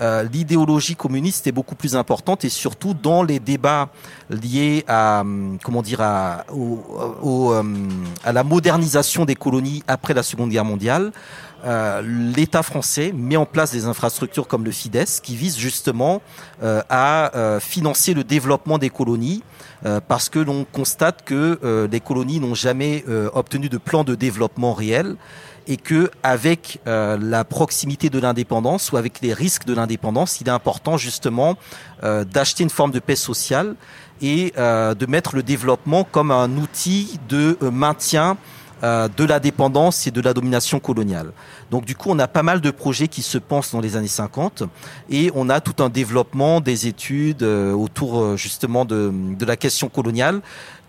Euh, 0.01 0.24
l'idéologie 0.24 0.96
communiste 0.96 1.48
est 1.48 1.51
beaucoup 1.51 1.75
plus 1.75 1.96
importante 1.96 2.46
et 2.46 2.50
surtout 2.50 2.94
dans 2.94 3.22
les 3.22 3.39
débats 3.39 3.89
liés 4.30 4.84
à 4.88 5.22
hum, 5.22 5.58
comment 5.64 5.82
dire 5.82 6.02
à, 6.02 6.46
hum, 6.52 7.80
à 8.24 8.32
la 8.32 8.44
modernisation 8.44 9.26
des 9.26 9.36
colonies 9.36 9.84
après 9.88 10.14
la 10.14 10.24
Seconde 10.24 10.50
Guerre 10.50 10.66
mondiale. 10.66 11.12
Euh, 11.66 12.02
l'État 12.36 12.64
français 12.64 13.12
met 13.14 13.36
en 13.36 13.46
place 13.46 13.74
des 13.74 13.86
infrastructures 13.86 14.48
comme 14.48 14.64
le 14.64 14.72
FIDES 14.72 15.20
qui 15.22 15.36
visent 15.36 15.58
justement 15.58 16.22
euh, 16.64 16.82
à 16.90 17.60
financer 17.60 18.14
le 18.14 18.24
développement 18.24 18.78
des 18.78 18.90
colonies 18.90 19.44
parce 20.08 20.28
que 20.28 20.40
l'on 20.40 20.66
constate 20.66 21.24
que 21.24 21.88
les 21.90 22.00
colonies 22.02 22.42
n'ont 22.42 22.54
jamais 22.54 23.06
obtenu 23.34 23.70
de 23.70 23.78
plan 23.78 24.04
de 24.04 24.14
développement 24.14 24.74
réel 24.74 25.16
et 25.70 25.78
que 25.78 26.10
avec 26.24 26.82
euh, 26.88 27.18
la 27.22 27.46
proximité 27.46 28.10
de 28.10 28.20
l'indépendance 28.20 28.92
ou 28.92 28.98
avec 28.98 29.22
les 29.22 29.34
risques 29.34 29.66
de 29.66 29.74
l'indépendance, 29.74 30.42
il 30.42 30.48
est 30.48 30.52
important 30.52 30.98
justement 30.98 31.58
euh, 32.04 32.26
d'acheter 32.26 32.64
une 32.64 32.72
forme 32.72 32.92
de 32.92 33.00
paix 33.00 33.16
sociale 33.16 33.76
et 34.20 34.52
euh, 34.58 34.96
de 34.96 35.06
mettre 35.06 35.36
le 35.36 35.44
développement 35.44 36.04
comme 36.04 36.32
un 36.32 36.58
outil 36.58 37.20
de 37.30 37.58
maintien 37.72 38.36
de 38.82 39.26
la 39.26 39.42
dépendance 39.42 40.08
et 40.08 40.12
de 40.12 40.22
la 40.22 40.34
domination 40.34 40.80
coloniale. 40.80 41.34
Donc 41.70 41.84
du 41.84 41.98
coup, 41.98 42.12
on 42.12 42.18
a 42.18 42.30
pas 42.30 42.44
mal 42.44 42.62
de 42.62 42.72
projets 42.72 43.10
qui 43.10 43.22
se 43.22 43.38
pensent 43.38 43.74
dans 43.74 43.82
les 43.82 43.98
années 43.98 44.08
50 44.08 44.64
et 45.10 45.34
on 45.36 45.50
a 45.50 45.60
tout 45.60 45.84
un 45.84 45.90
développement 45.90 46.62
des 46.62 46.88
études 46.88 47.44
autour 47.44 48.38
justement 48.38 48.86
de, 48.86 49.12
de 49.38 49.46
la 49.46 49.58
question 49.58 49.90
coloniale 49.90 50.40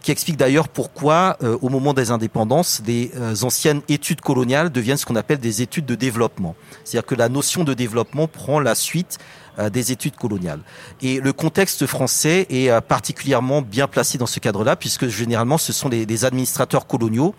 qui 0.02 0.10
explique 0.10 0.36
d'ailleurs 0.36 0.68
pourquoi, 0.68 1.36
euh, 1.42 1.58
au 1.60 1.68
moment 1.68 1.92
des 1.92 2.10
indépendances, 2.10 2.82
les 2.86 3.10
euh, 3.16 3.34
anciennes 3.42 3.82
études 3.88 4.20
coloniales 4.20 4.70
deviennent 4.70 4.96
ce 4.96 5.04
qu'on 5.04 5.16
appelle 5.16 5.38
des 5.38 5.62
études 5.62 5.86
de 5.86 5.94
développement. 5.94 6.54
C'est-à-dire 6.84 7.06
que 7.06 7.14
la 7.14 7.28
notion 7.28 7.64
de 7.64 7.74
développement 7.74 8.26
prend 8.26 8.60
la 8.60 8.74
suite 8.74 9.18
euh, 9.58 9.68
des 9.68 9.92
études 9.92 10.16
coloniales. 10.16 10.60
Et 11.02 11.20
le 11.20 11.32
contexte 11.32 11.86
français 11.86 12.46
est 12.48 12.80
particulièrement 12.80 13.62
bien 13.62 13.88
placé 13.88 14.16
dans 14.16 14.26
ce 14.26 14.40
cadre-là, 14.40 14.76
puisque 14.76 15.08
généralement, 15.08 15.58
ce 15.58 15.72
sont 15.72 15.88
les, 15.88 16.24
administrateurs 16.24 16.86
coloniaux 16.86 17.34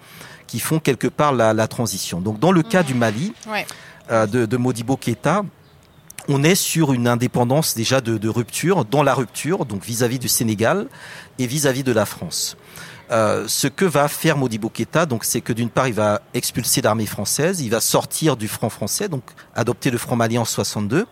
qui 0.47 0.59
font 0.59 0.79
quelque 0.79 1.07
part 1.07 1.33
la, 1.33 1.53
la 1.53 1.67
transition. 1.67 2.19
Donc, 2.19 2.39
dans 2.39 2.51
le 2.51 2.63
cas 2.63 2.83
du 2.83 2.93
Mali, 2.93 3.33
de, 4.09 4.45
de 4.45 4.57
Modibo 4.57 4.97
Keïta, 4.97 5.43
on 6.27 6.43
est 6.43 6.55
sur 6.55 6.93
une 6.93 7.07
indépendance 7.07 7.75
déjà 7.75 8.01
de, 8.01 8.29
rupture, 8.29 8.85
dans 8.85 9.03
la 9.03 9.13
rupture, 9.13 9.65
donc 9.65 9.83
vis-à-vis 9.83 10.19
du 10.19 10.27
Sénégal 10.27 10.87
et 11.39 11.47
vis-à-vis 11.47 11.83
de 11.83 11.91
la 11.91 12.05
France. 12.05 12.57
Euh, 13.11 13.45
ce 13.47 13.67
que 13.67 13.83
va 13.83 14.07
faire 14.07 14.37
Modibo 14.37 14.69
Keïta, 14.69 15.05
donc, 15.05 15.25
c'est 15.25 15.41
que 15.41 15.51
d'une 15.51 15.69
part, 15.69 15.87
il 15.87 15.93
va 15.93 16.21
expulser 16.33 16.81
l'armée 16.81 17.05
française, 17.05 17.59
il 17.59 17.69
va 17.69 17.81
sortir 17.81 18.37
du 18.37 18.47
franc 18.47 18.69
français, 18.69 19.09
donc 19.09 19.23
adopter 19.53 19.91
le 19.91 19.97
franc 19.97 20.15
malien 20.15 20.41
en 20.41 20.45
62, 20.45 21.05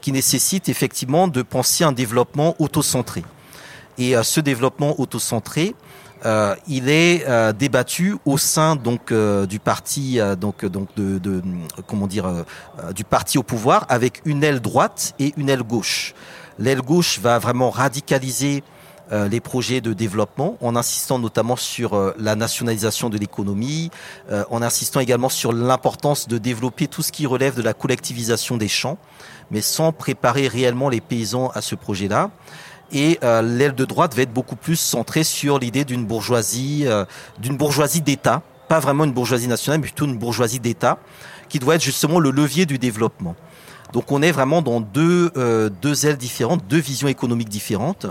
qui 0.00 0.12
nécessite 0.12 0.68
effectivement 0.68 1.26
de 1.26 1.42
penser 1.42 1.82
un 1.82 1.92
développement 1.92 2.54
autocentré. 2.60 3.24
Et 3.98 4.16
euh, 4.16 4.22
ce 4.22 4.40
développement 4.40 5.00
autocentré, 5.00 5.74
euh, 6.26 6.54
il 6.68 6.90
est 6.90 7.24
euh, 7.26 7.52
débattu 7.52 8.16
au 8.26 8.36
sein 8.36 8.76
donc 8.76 9.10
euh, 9.10 9.46
du 9.46 9.58
parti 9.58 10.18
donc 10.38 10.66
donc 10.66 10.88
de, 10.96 11.18
de 11.18 11.42
comment 11.86 12.06
dire 12.06 12.44
du 12.94 13.04
parti 13.04 13.38
au 13.38 13.42
pouvoir 13.42 13.86
avec 13.88 14.20
une 14.24 14.44
aile 14.44 14.60
droite 14.60 15.14
et 15.18 15.32
une 15.36 15.48
aile 15.48 15.62
gauche. 15.62 16.14
L'aile 16.58 16.82
gauche 16.82 17.18
va 17.20 17.38
vraiment 17.38 17.70
radicaliser 17.70 18.62
les 19.12 19.40
projets 19.40 19.80
de 19.80 19.92
développement 19.92 20.56
en 20.60 20.76
insistant 20.76 21.18
notamment 21.18 21.56
sur 21.56 22.14
la 22.16 22.36
nationalisation 22.36 23.08
de 23.08 23.18
l'économie, 23.18 23.90
en 24.50 24.62
insistant 24.62 25.00
également 25.00 25.28
sur 25.28 25.52
l'importance 25.52 26.28
de 26.28 26.38
développer 26.38 26.86
tout 26.86 27.02
ce 27.02 27.10
qui 27.10 27.26
relève 27.26 27.56
de 27.56 27.62
la 27.62 27.72
collectivisation 27.72 28.56
des 28.56 28.68
champs, 28.68 28.98
mais 29.50 29.62
sans 29.62 29.90
préparer 29.90 30.46
réellement 30.46 30.88
les 30.88 31.00
paysans 31.00 31.48
à 31.54 31.60
ce 31.60 31.74
projet-là 31.74 32.30
et 32.92 33.18
euh, 33.22 33.42
l'aile 33.42 33.74
de 33.74 33.84
droite 33.84 34.14
va 34.14 34.22
être 34.22 34.32
beaucoup 34.32 34.56
plus 34.56 34.76
centrée 34.76 35.24
sur 35.24 35.58
l'idée 35.58 35.84
d'une 35.84 36.04
bourgeoisie, 36.04 36.84
euh, 36.86 37.04
d'une 37.38 37.56
bourgeoisie 37.56 38.00
d'État, 38.00 38.42
pas 38.68 38.80
vraiment 38.80 39.04
une 39.04 39.12
bourgeoisie 39.12 39.48
nationale, 39.48 39.80
mais 39.80 39.86
plutôt 39.86 40.06
une 40.06 40.18
bourgeoisie 40.18 40.60
d'État, 40.60 40.98
qui 41.48 41.58
doit 41.58 41.76
être 41.76 41.82
justement 41.82 42.20
le 42.20 42.30
levier 42.30 42.66
du 42.66 42.78
développement. 42.78 43.34
Donc 43.92 44.12
on 44.12 44.22
est 44.22 44.30
vraiment 44.30 44.62
dans 44.62 44.80
deux, 44.80 45.32
euh, 45.36 45.68
deux 45.82 46.06
ailes 46.06 46.16
différentes, 46.16 46.64
deux 46.68 46.78
visions 46.78 47.08
économiques 47.08 47.48
différentes. 47.48 48.06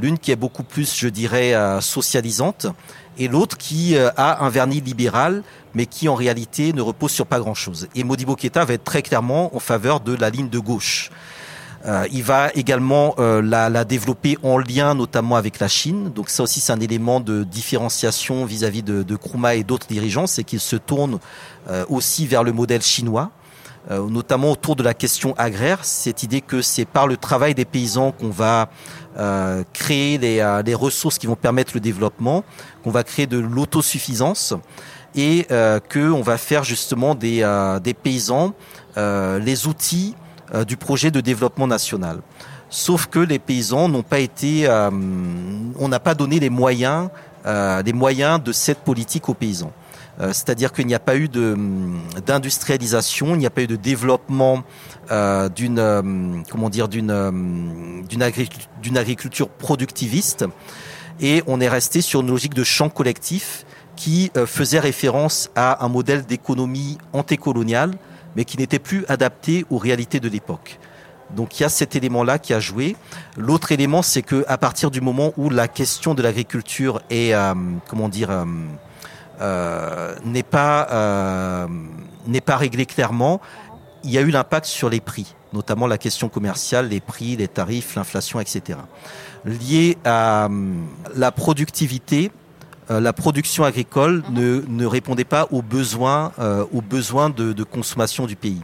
L'une 0.00 0.18
qui 0.18 0.30
est 0.30 0.36
beaucoup 0.36 0.62
plus, 0.62 0.96
je 0.96 1.08
dirais, 1.08 1.54
socialisante, 1.80 2.66
et 3.18 3.26
l'autre 3.26 3.56
qui 3.56 3.96
a 3.96 4.44
un 4.44 4.48
vernis 4.48 4.80
libéral, 4.80 5.42
mais 5.74 5.86
qui 5.86 6.08
en 6.08 6.14
réalité 6.14 6.72
ne 6.72 6.82
repose 6.82 7.10
sur 7.10 7.26
pas 7.26 7.40
grand-chose. 7.40 7.88
Et 7.96 8.04
Modibo 8.04 8.36
Keita 8.36 8.64
va 8.64 8.74
être 8.74 8.84
très 8.84 9.02
clairement 9.02 9.54
en 9.54 9.58
faveur 9.58 10.00
de 10.00 10.14
la 10.14 10.30
ligne 10.30 10.48
de 10.48 10.58
gauche. 10.60 11.10
Euh, 11.86 12.06
il 12.10 12.22
va 12.22 12.50
également 12.54 13.14
euh, 13.18 13.42
la, 13.42 13.68
la, 13.68 13.84
développer 13.84 14.38
en 14.42 14.56
lien 14.56 14.94
notamment 14.94 15.36
avec 15.36 15.58
la 15.58 15.68
Chine. 15.68 16.10
Donc 16.10 16.30
ça 16.30 16.42
aussi 16.42 16.60
c'est 16.60 16.72
un 16.72 16.80
élément 16.80 17.20
de 17.20 17.44
différenciation 17.44 18.46
vis-à-vis 18.46 18.82
de, 18.82 19.02
de 19.02 19.16
Kruma 19.16 19.54
et 19.54 19.64
d'autres 19.64 19.86
dirigeants, 19.86 20.26
c'est 20.26 20.44
qu'il 20.44 20.60
se 20.60 20.76
tourne 20.76 21.18
euh, 21.68 21.84
aussi 21.90 22.26
vers 22.26 22.42
le 22.42 22.52
modèle 22.52 22.82
chinois 22.82 23.30
notamment 23.90 24.52
autour 24.52 24.76
de 24.76 24.82
la 24.82 24.94
question 24.94 25.34
agraire, 25.36 25.84
cette 25.84 26.22
idée 26.22 26.40
que 26.40 26.62
c'est 26.62 26.86
par 26.86 27.06
le 27.06 27.18
travail 27.18 27.54
des 27.54 27.66
paysans 27.66 28.12
qu'on 28.12 28.30
va 28.30 28.70
créer 29.74 30.16
les, 30.16 30.60
les, 30.64 30.74
ressources 30.74 31.18
qui 31.18 31.26
vont 31.26 31.36
permettre 31.36 31.72
le 31.74 31.80
développement, 31.80 32.44
qu'on 32.82 32.90
va 32.90 33.04
créer 33.04 33.26
de 33.26 33.36
l'autosuffisance 33.36 34.54
et 35.14 35.46
euh, 35.50 35.80
qu'on 35.80 36.22
va 36.22 36.38
faire 36.38 36.64
justement 36.64 37.14
des, 37.14 37.46
des 37.82 37.92
paysans 37.92 38.54
les 38.96 39.66
outils 39.66 40.14
euh, 40.52 40.64
du 40.64 40.76
projet 40.76 41.10
de 41.10 41.22
développement 41.22 41.66
national. 41.66 42.20
Sauf 42.68 43.06
que 43.06 43.18
les 43.18 43.38
paysans 43.38 43.88
n'ont 43.88 44.02
pas 44.02 44.18
été, 44.18 44.68
euh, 44.68 44.90
on 45.78 45.88
n'a 45.88 46.00
pas 46.00 46.14
donné 46.14 46.38
les 46.38 46.50
moyens, 46.50 47.08
euh, 47.46 47.82
moyens 47.94 48.42
de 48.42 48.52
cette 48.52 48.80
politique 48.80 49.30
aux 49.30 49.34
paysans. 49.34 49.72
C'est-à-dire 50.18 50.72
qu'il 50.72 50.86
n'y 50.86 50.94
a 50.94 51.00
pas 51.00 51.16
eu 51.16 51.28
d'industrialisation, 51.28 53.34
il 53.34 53.38
n'y 53.38 53.46
a 53.46 53.50
pas 53.50 53.62
eu 53.62 53.66
de 53.66 53.74
développement 53.74 54.62
d'une 55.10 56.44
comment 56.48 56.70
dire 56.70 56.86
d'une 56.86 58.04
d'une 58.08 58.96
agriculture 58.96 59.48
productiviste, 59.48 60.44
et 61.18 61.42
on 61.48 61.60
est 61.60 61.68
resté 61.68 62.00
sur 62.00 62.20
une 62.20 62.28
logique 62.28 62.54
de 62.54 62.62
champ 62.62 62.90
collectif 62.90 63.66
qui 63.96 64.30
faisait 64.46 64.78
référence 64.78 65.50
à 65.56 65.84
un 65.84 65.88
modèle 65.88 66.24
d'économie 66.24 66.96
antécoloniale 67.12 67.98
mais 68.36 68.44
qui 68.44 68.58
n'était 68.58 68.78
plus 68.78 69.04
adapté 69.08 69.64
aux 69.70 69.78
réalités 69.78 70.20
de 70.20 70.28
l'époque. 70.28 70.78
Donc 71.30 71.58
il 71.58 71.62
y 71.62 71.66
a 71.66 71.68
cet 71.68 71.96
élément-là 71.96 72.38
qui 72.38 72.54
a 72.54 72.60
joué. 72.60 72.96
L'autre 73.36 73.72
élément, 73.72 74.02
c'est 74.02 74.22
que 74.22 74.44
à 74.48 74.58
partir 74.58 74.90
du 74.90 75.00
moment 75.00 75.32
où 75.36 75.50
la 75.50 75.68
question 75.68 76.14
de 76.14 76.22
l'agriculture 76.22 77.02
est, 77.10 77.34
euh, 77.34 77.54
comment 77.88 78.08
dire, 78.08 78.30
euh, 78.30 78.44
euh, 79.40 80.14
n'est 80.24 80.42
pas 80.42 81.68
n'est 82.26 82.40
pas 82.40 82.56
réglée 82.56 82.86
clairement, 82.86 83.40
il 84.02 84.10
y 84.10 84.18
a 84.18 84.20
eu 84.20 84.30
l'impact 84.30 84.66
sur 84.66 84.88
les 84.88 85.00
prix, 85.00 85.34
notamment 85.52 85.86
la 85.86 85.98
question 85.98 86.28
commerciale, 86.28 86.88
les 86.88 87.00
prix, 87.00 87.36
les 87.36 87.48
tarifs, 87.48 87.96
l'inflation, 87.96 88.40
etc. 88.40 88.78
Lié 89.44 89.98
à 90.04 90.48
la 91.14 91.32
productivité, 91.32 92.30
euh, 92.90 93.00
la 93.00 93.12
production 93.12 93.64
agricole 93.64 94.22
ne, 94.30 94.62
ne, 94.68 94.84
répondait 94.84 95.24
pas 95.24 95.48
aux 95.50 95.62
besoins, 95.62 96.32
euh, 96.38 96.66
aux 96.72 96.82
besoins 96.82 97.30
de, 97.30 97.52
de, 97.52 97.64
consommation 97.64 98.26
du 98.26 98.36
pays. 98.36 98.60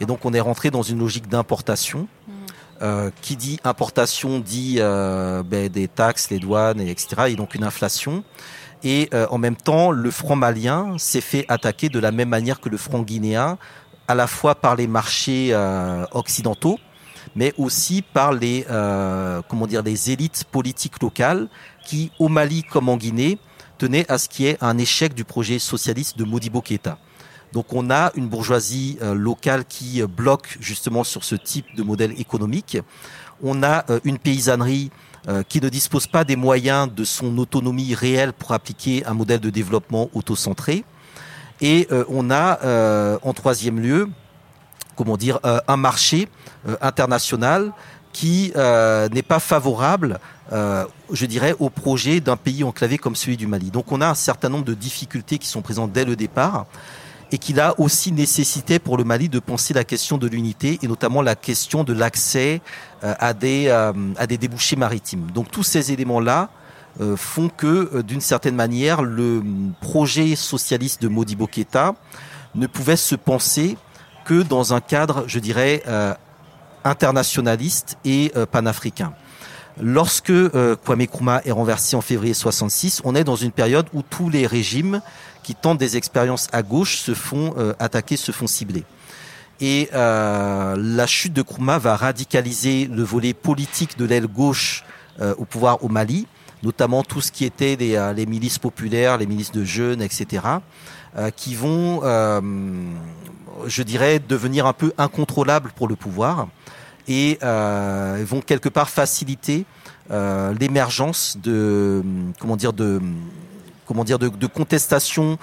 Et 0.00 0.06
donc 0.06 0.24
on 0.24 0.32
est 0.32 0.40
rentré 0.40 0.70
dans 0.70 0.82
une 0.82 0.98
logique 0.98 1.28
d'importation. 1.28 2.08
Mmh. 2.28 3.10
qui 3.20 3.36
dit 3.36 3.60
importation 3.62 4.40
dit 4.40 4.78
ben, 4.78 5.68
des 5.68 5.86
taxes, 5.86 6.30
les 6.30 6.40
douanes, 6.40 6.80
etc. 6.80 7.28
Et 7.28 7.36
donc 7.36 7.54
une 7.54 7.62
inflation. 7.62 8.24
Et 8.82 9.08
en 9.30 9.38
même 9.38 9.54
temps, 9.54 9.92
le 9.92 10.10
franc 10.10 10.34
malien 10.34 10.98
s'est 10.98 11.20
fait 11.20 11.44
attaquer 11.48 11.88
de 11.88 12.00
la 12.00 12.10
même 12.10 12.28
manière 12.28 12.60
que 12.60 12.68
le 12.68 12.76
franc 12.76 13.02
guinéen, 13.02 13.56
à 14.08 14.16
la 14.16 14.26
fois 14.26 14.56
par 14.56 14.74
les 14.74 14.88
marchés 14.88 15.54
occidentaux, 16.10 16.78
mais 17.36 17.54
aussi 17.56 18.02
par 18.02 18.32
les 18.32 18.66
comment 19.48 19.68
dire 19.68 19.82
les 19.84 20.10
élites 20.10 20.44
politiques 20.50 21.00
locales 21.00 21.48
qui, 21.84 22.10
au 22.18 22.28
Mali 22.28 22.64
comme 22.64 22.88
en 22.88 22.96
Guinée, 22.96 23.38
tenaient 23.82 24.08
à 24.08 24.16
ce 24.16 24.28
qui 24.28 24.46
est 24.46 24.58
un 24.60 24.78
échec 24.78 25.12
du 25.12 25.24
projet 25.24 25.58
socialiste 25.58 26.16
de 26.16 26.22
Modibo 26.22 26.60
Keïta. 26.60 26.98
Donc 27.52 27.72
on 27.72 27.90
a 27.90 28.12
une 28.14 28.28
bourgeoisie 28.28 28.96
euh, 29.02 29.12
locale 29.12 29.64
qui 29.64 30.00
euh, 30.00 30.06
bloque 30.06 30.56
justement 30.60 31.02
sur 31.02 31.24
ce 31.24 31.34
type 31.34 31.66
de 31.74 31.82
modèle 31.82 32.12
économique. 32.20 32.78
On 33.42 33.64
a 33.64 33.84
euh, 33.90 33.98
une 34.04 34.18
paysannerie 34.18 34.90
qui 35.48 35.60
ne 35.60 35.68
dispose 35.68 36.08
pas 36.08 36.24
des 36.24 36.34
moyens 36.34 36.92
de 36.92 37.04
son 37.04 37.38
autonomie 37.38 37.94
réelle 37.94 38.32
pour 38.32 38.50
appliquer 38.50 39.06
un 39.06 39.14
modèle 39.14 39.38
de 39.38 39.50
développement 39.50 40.10
autocentré. 40.14 40.84
Et 41.60 41.86
on 42.08 42.28
a 42.28 42.58
en 43.22 43.32
troisième 43.32 43.78
lieu, 43.78 44.08
comment 44.96 45.16
dire, 45.16 45.38
un 45.44 45.76
marché 45.76 46.28
international 46.80 47.72
qui 48.12 48.52
n'est 49.12 49.22
pas 49.22 49.38
favorable, 49.38 50.18
je 50.52 51.26
dirais, 51.26 51.54
au 51.58 51.70
projet 51.70 52.20
d'un 52.20 52.36
pays 52.36 52.62
enclavé 52.62 52.98
comme 52.98 53.16
celui 53.16 53.36
du 53.36 53.46
Mali. 53.46 53.70
Donc 53.70 53.90
on 53.90 54.00
a 54.00 54.08
un 54.08 54.14
certain 54.14 54.48
nombre 54.48 54.64
de 54.64 54.74
difficultés 54.74 55.38
qui 55.38 55.48
sont 55.48 55.62
présentes 55.62 55.92
dès 55.92 56.04
le 56.04 56.14
départ 56.14 56.66
et 57.32 57.38
qu'il 57.38 57.58
a 57.60 57.74
aussi 57.80 58.12
nécessité 58.12 58.78
pour 58.78 58.98
le 58.98 59.04
Mali 59.04 59.28
de 59.28 59.38
penser 59.38 59.72
la 59.72 59.84
question 59.84 60.18
de 60.18 60.28
l'unité 60.28 60.78
et 60.82 60.86
notamment 60.86 61.22
la 61.22 61.34
question 61.34 61.82
de 61.82 61.94
l'accès 61.94 62.60
euh, 63.02 63.14
à 63.18 63.32
des 63.32 63.68
euh, 63.68 63.92
à 64.18 64.26
des 64.26 64.36
débouchés 64.36 64.76
maritimes. 64.76 65.30
Donc 65.34 65.50
tous 65.50 65.62
ces 65.62 65.92
éléments-là 65.92 66.50
euh, 67.00 67.16
font 67.16 67.48
que 67.48 68.02
d'une 68.02 68.20
certaine 68.20 68.54
manière 68.54 69.02
le 69.02 69.42
projet 69.80 70.36
socialiste 70.36 71.00
de 71.02 71.08
Modibo 71.08 71.46
Keïta 71.46 71.94
ne 72.54 72.66
pouvait 72.66 72.96
se 72.96 73.14
penser 73.14 73.78
que 74.26 74.42
dans 74.42 74.74
un 74.74 74.80
cadre, 74.80 75.24
je 75.26 75.38
dirais, 75.38 75.82
internationaliste 76.84 77.96
et 78.04 78.30
panafricain. 78.52 79.14
Lorsque 79.80 80.32
Kwame 80.84 81.02
Nkrumah 81.02 81.42
est 81.44 81.52
renversé 81.52 81.96
en 81.96 82.02
février 82.02 82.34
66, 82.34 83.00
on 83.04 83.14
est 83.14 83.24
dans 83.24 83.36
une 83.36 83.52
période 83.52 83.86
où 83.94 84.02
tous 84.02 84.28
les 84.28 84.46
régimes 84.46 85.00
qui 85.42 85.54
tentent 85.54 85.78
des 85.78 85.96
expériences 85.96 86.48
à 86.52 86.62
gauche 86.62 86.98
se 86.98 87.14
font 87.14 87.54
euh, 87.58 87.74
attaquer, 87.78 88.16
se 88.16 88.32
font 88.32 88.46
cibler. 88.46 88.84
Et 89.60 89.88
euh, 89.92 90.76
la 90.78 91.06
chute 91.06 91.32
de 91.32 91.42
Nkrumah 91.42 91.78
va 91.78 91.96
radicaliser 91.96 92.86
le 92.86 93.02
volet 93.02 93.34
politique 93.34 93.98
de 93.98 94.04
l'aile 94.04 94.26
gauche 94.26 94.84
euh, 95.20 95.34
au 95.38 95.44
pouvoir 95.44 95.84
au 95.84 95.88
Mali, 95.88 96.26
notamment 96.62 97.02
tout 97.02 97.20
ce 97.20 97.30
qui 97.32 97.44
était 97.44 97.76
les, 97.76 98.12
les 98.14 98.26
milices 98.26 98.58
populaires, 98.58 99.18
les 99.18 99.26
milices 99.26 99.52
de 99.52 99.64
jeunes, 99.64 100.02
etc., 100.02 100.44
qui 101.36 101.54
vont, 101.54 102.00
je 103.66 103.82
dirais, 103.82 104.18
devenir 104.18 104.64
un 104.66 104.72
peu 104.72 104.94
incontrôlables 104.96 105.72
pour 105.76 105.86
le 105.88 105.96
pouvoir 105.96 106.46
et 107.08 107.38
vont 107.42 108.40
quelque 108.40 108.68
part 108.68 108.88
faciliter 108.88 109.64
l'émergence 110.10 111.36
de, 111.42 112.02
comment 112.38 112.56
dire, 112.56 112.72
de 112.72 113.00
comment 113.86 114.04
dire, 114.04 114.18
de, 114.18 114.28
de 114.28 114.46
contestations 114.46 115.38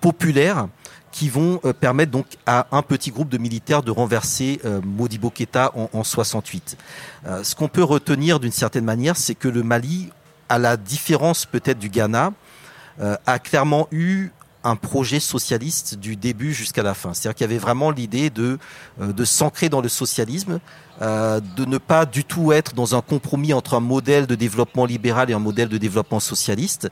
populaires 0.00 0.68
qui 1.10 1.28
vont 1.28 1.60
euh, 1.64 1.72
permettre 1.72 2.12
donc 2.12 2.26
à 2.46 2.66
un 2.70 2.82
petit 2.82 3.10
groupe 3.10 3.28
de 3.28 3.38
militaires 3.38 3.82
de 3.82 3.90
renverser 3.90 4.60
euh, 4.64 4.80
Modibo 4.84 5.30
Keïta 5.30 5.72
en, 5.74 5.90
en 5.92 6.04
68. 6.04 6.76
Euh, 7.26 7.42
ce 7.42 7.54
qu'on 7.54 7.68
peut 7.68 7.82
retenir 7.82 8.40
d'une 8.40 8.52
certaine 8.52 8.84
manière, 8.84 9.16
c'est 9.16 9.34
que 9.34 9.48
le 9.48 9.62
Mali, 9.62 10.10
à 10.48 10.58
la 10.58 10.76
différence 10.76 11.44
peut-être 11.46 11.78
du 11.78 11.88
Ghana, 11.88 12.32
a 13.26 13.38
clairement 13.38 13.86
eu 13.92 14.30
un 14.64 14.74
projet 14.74 15.20
socialiste 15.20 15.94
du 15.94 16.16
début 16.16 16.52
jusqu'à 16.52 16.82
la 16.82 16.94
fin. 16.94 17.14
C'est-à-dire 17.14 17.36
qu'il 17.36 17.44
y 17.44 17.50
avait 17.50 17.58
vraiment 17.58 17.92
l'idée 17.92 18.28
de, 18.28 18.58
de 18.98 19.24
s'ancrer 19.24 19.68
dans 19.68 19.80
le 19.80 19.88
socialisme, 19.88 20.58
de 21.00 21.64
ne 21.64 21.78
pas 21.78 22.06
du 22.06 22.24
tout 22.24 22.52
être 22.52 22.74
dans 22.74 22.94
un 22.96 23.00
compromis 23.00 23.52
entre 23.52 23.74
un 23.74 23.80
modèle 23.80 24.26
de 24.26 24.34
développement 24.34 24.84
libéral 24.84 25.30
et 25.30 25.32
un 25.32 25.38
modèle 25.38 25.68
de 25.68 25.78
développement 25.78 26.20
socialiste, 26.20 26.88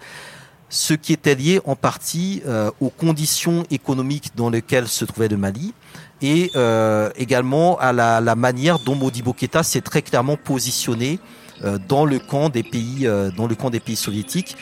ce 0.69 0.95
qui 0.95 1.12
était 1.12 1.35
lié 1.35 1.61
en 1.64 1.77
partie 1.77 2.42
euh, 2.47 2.71
aux 2.81 2.90
conditions 2.90 3.64
économiques 3.71 4.33
dans 4.37 4.51
lesquelles 4.51 4.88
se 4.88 5.05
trouvait 5.05 5.29
le 5.29 5.37
Mali 5.37 5.73
et 6.23 6.51
euh, 6.57 7.11
également 7.16 7.79
à 7.79 7.92
la, 7.92 8.35
manière 8.35 8.79
dont 8.79 8.95
Modibo 8.95 9.33
Keïta 9.33 9.62
s'est 9.62 9.81
très 9.81 10.03
clairement 10.03 10.37
positionné 10.37 11.21
euh, 11.64 11.79
dans 11.88 12.05
le 12.05 12.19
camp 12.19 12.49
des 12.49 12.62
pays 12.62 13.09
dans 13.37 13.47
le 13.47 13.55
camp 13.55 13.71
des 13.71 13.81
pays 13.81 13.97
soviétiques 13.97 14.57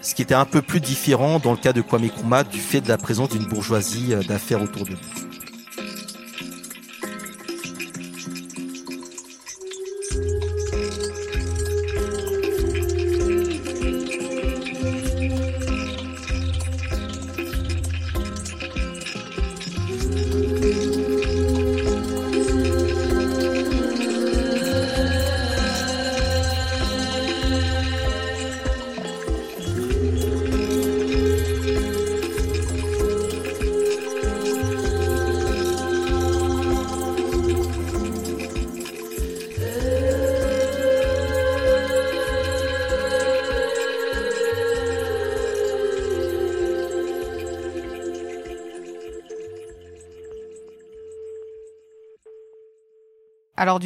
ce 0.00 0.14
qui 0.14 0.22
était 0.22 0.34
un 0.34 0.46
peu 0.46 0.62
plus 0.62 0.80
différent 0.80 1.38
dans 1.38 1.52
le 1.52 1.58
cas 1.58 1.74
de 1.74 1.82
Kwame 1.82 2.04
Nkrumah 2.04 2.44
du 2.44 2.58
fait 2.58 2.80
de 2.80 2.88
la 2.88 2.96
présence 2.96 3.28
d'une 3.28 3.44
bourgeoisie 3.44 4.14
d'affaires 4.26 4.62
autour 4.62 4.84
de 4.84 4.90
lui. 4.90 5.29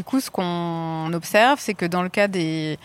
Du 0.05 0.11
coup, 0.11 0.21
ce 0.21 0.31
qu'on 0.31 1.11
observe, 1.15 1.59
c'est 1.59 1.73
que 1.73 1.87
dans 1.87 2.03
le 2.03 2.11
cas 2.11 2.29
des, 2.29 2.79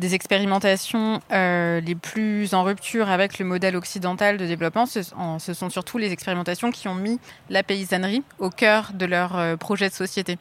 expérimentations 0.00 1.20
euh, 1.30 1.80
les 1.80 1.94
plus 1.94 2.52
en 2.52 2.64
rupture 2.64 3.10
avec 3.10 3.38
le 3.38 3.44
modèle 3.44 3.76
occidental 3.76 4.38
de 4.38 4.44
développement, 4.44 4.84
ce, 4.84 5.02
sont 5.04 5.70
surtout 5.70 5.98
les 5.98 6.10
expérimentations 6.10 6.72
qui 6.72 6.88
ont 6.88 6.96
mis 6.96 7.20
la 7.48 7.62
paysannerie 7.62 8.24
au 8.40 8.50
cœur 8.50 8.90
de 8.92 9.06
leur 9.06 9.38
euh, 9.38 9.56
projet 9.56 9.88
de 9.88 9.94
société. 9.94 10.36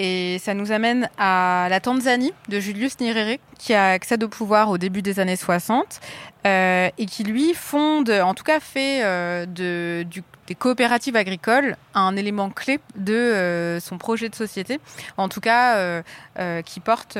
Et 0.00 0.38
ça 0.40 0.52
nous 0.52 0.72
amène 0.72 1.08
à 1.16 1.68
la 1.70 1.78
Tanzanie 1.78 2.32
de 2.48 2.58
Julius 2.58 2.98
Nyerere, 2.98 3.38
qui 3.56 3.72
a 3.72 3.90
accès 3.90 4.20
au 4.20 4.28
pouvoir 4.28 4.70
au 4.70 4.78
début 4.78 5.00
des 5.00 5.20
années 5.20 5.36
60 5.36 6.00
euh, 6.46 6.90
et 6.98 7.06
qui 7.06 7.24
lui 7.24 7.54
fonde, 7.54 8.10
en 8.10 8.34
tout 8.34 8.44
cas 8.44 8.60
fait 8.60 9.46
du 9.46 10.22
des 10.48 10.54
coopératives 10.54 11.14
agricoles 11.14 11.76
un 11.94 12.16
élément 12.16 12.48
clé 12.48 12.80
de 12.96 13.12
euh, 13.12 13.80
son 13.80 13.98
projet 13.98 14.30
de 14.30 14.34
société, 14.34 14.80
en 15.18 15.28
tout 15.28 15.40
cas 15.40 15.76
euh, 15.76 16.02
euh, 16.38 16.62
qui 16.62 16.80
porte, 16.80 17.18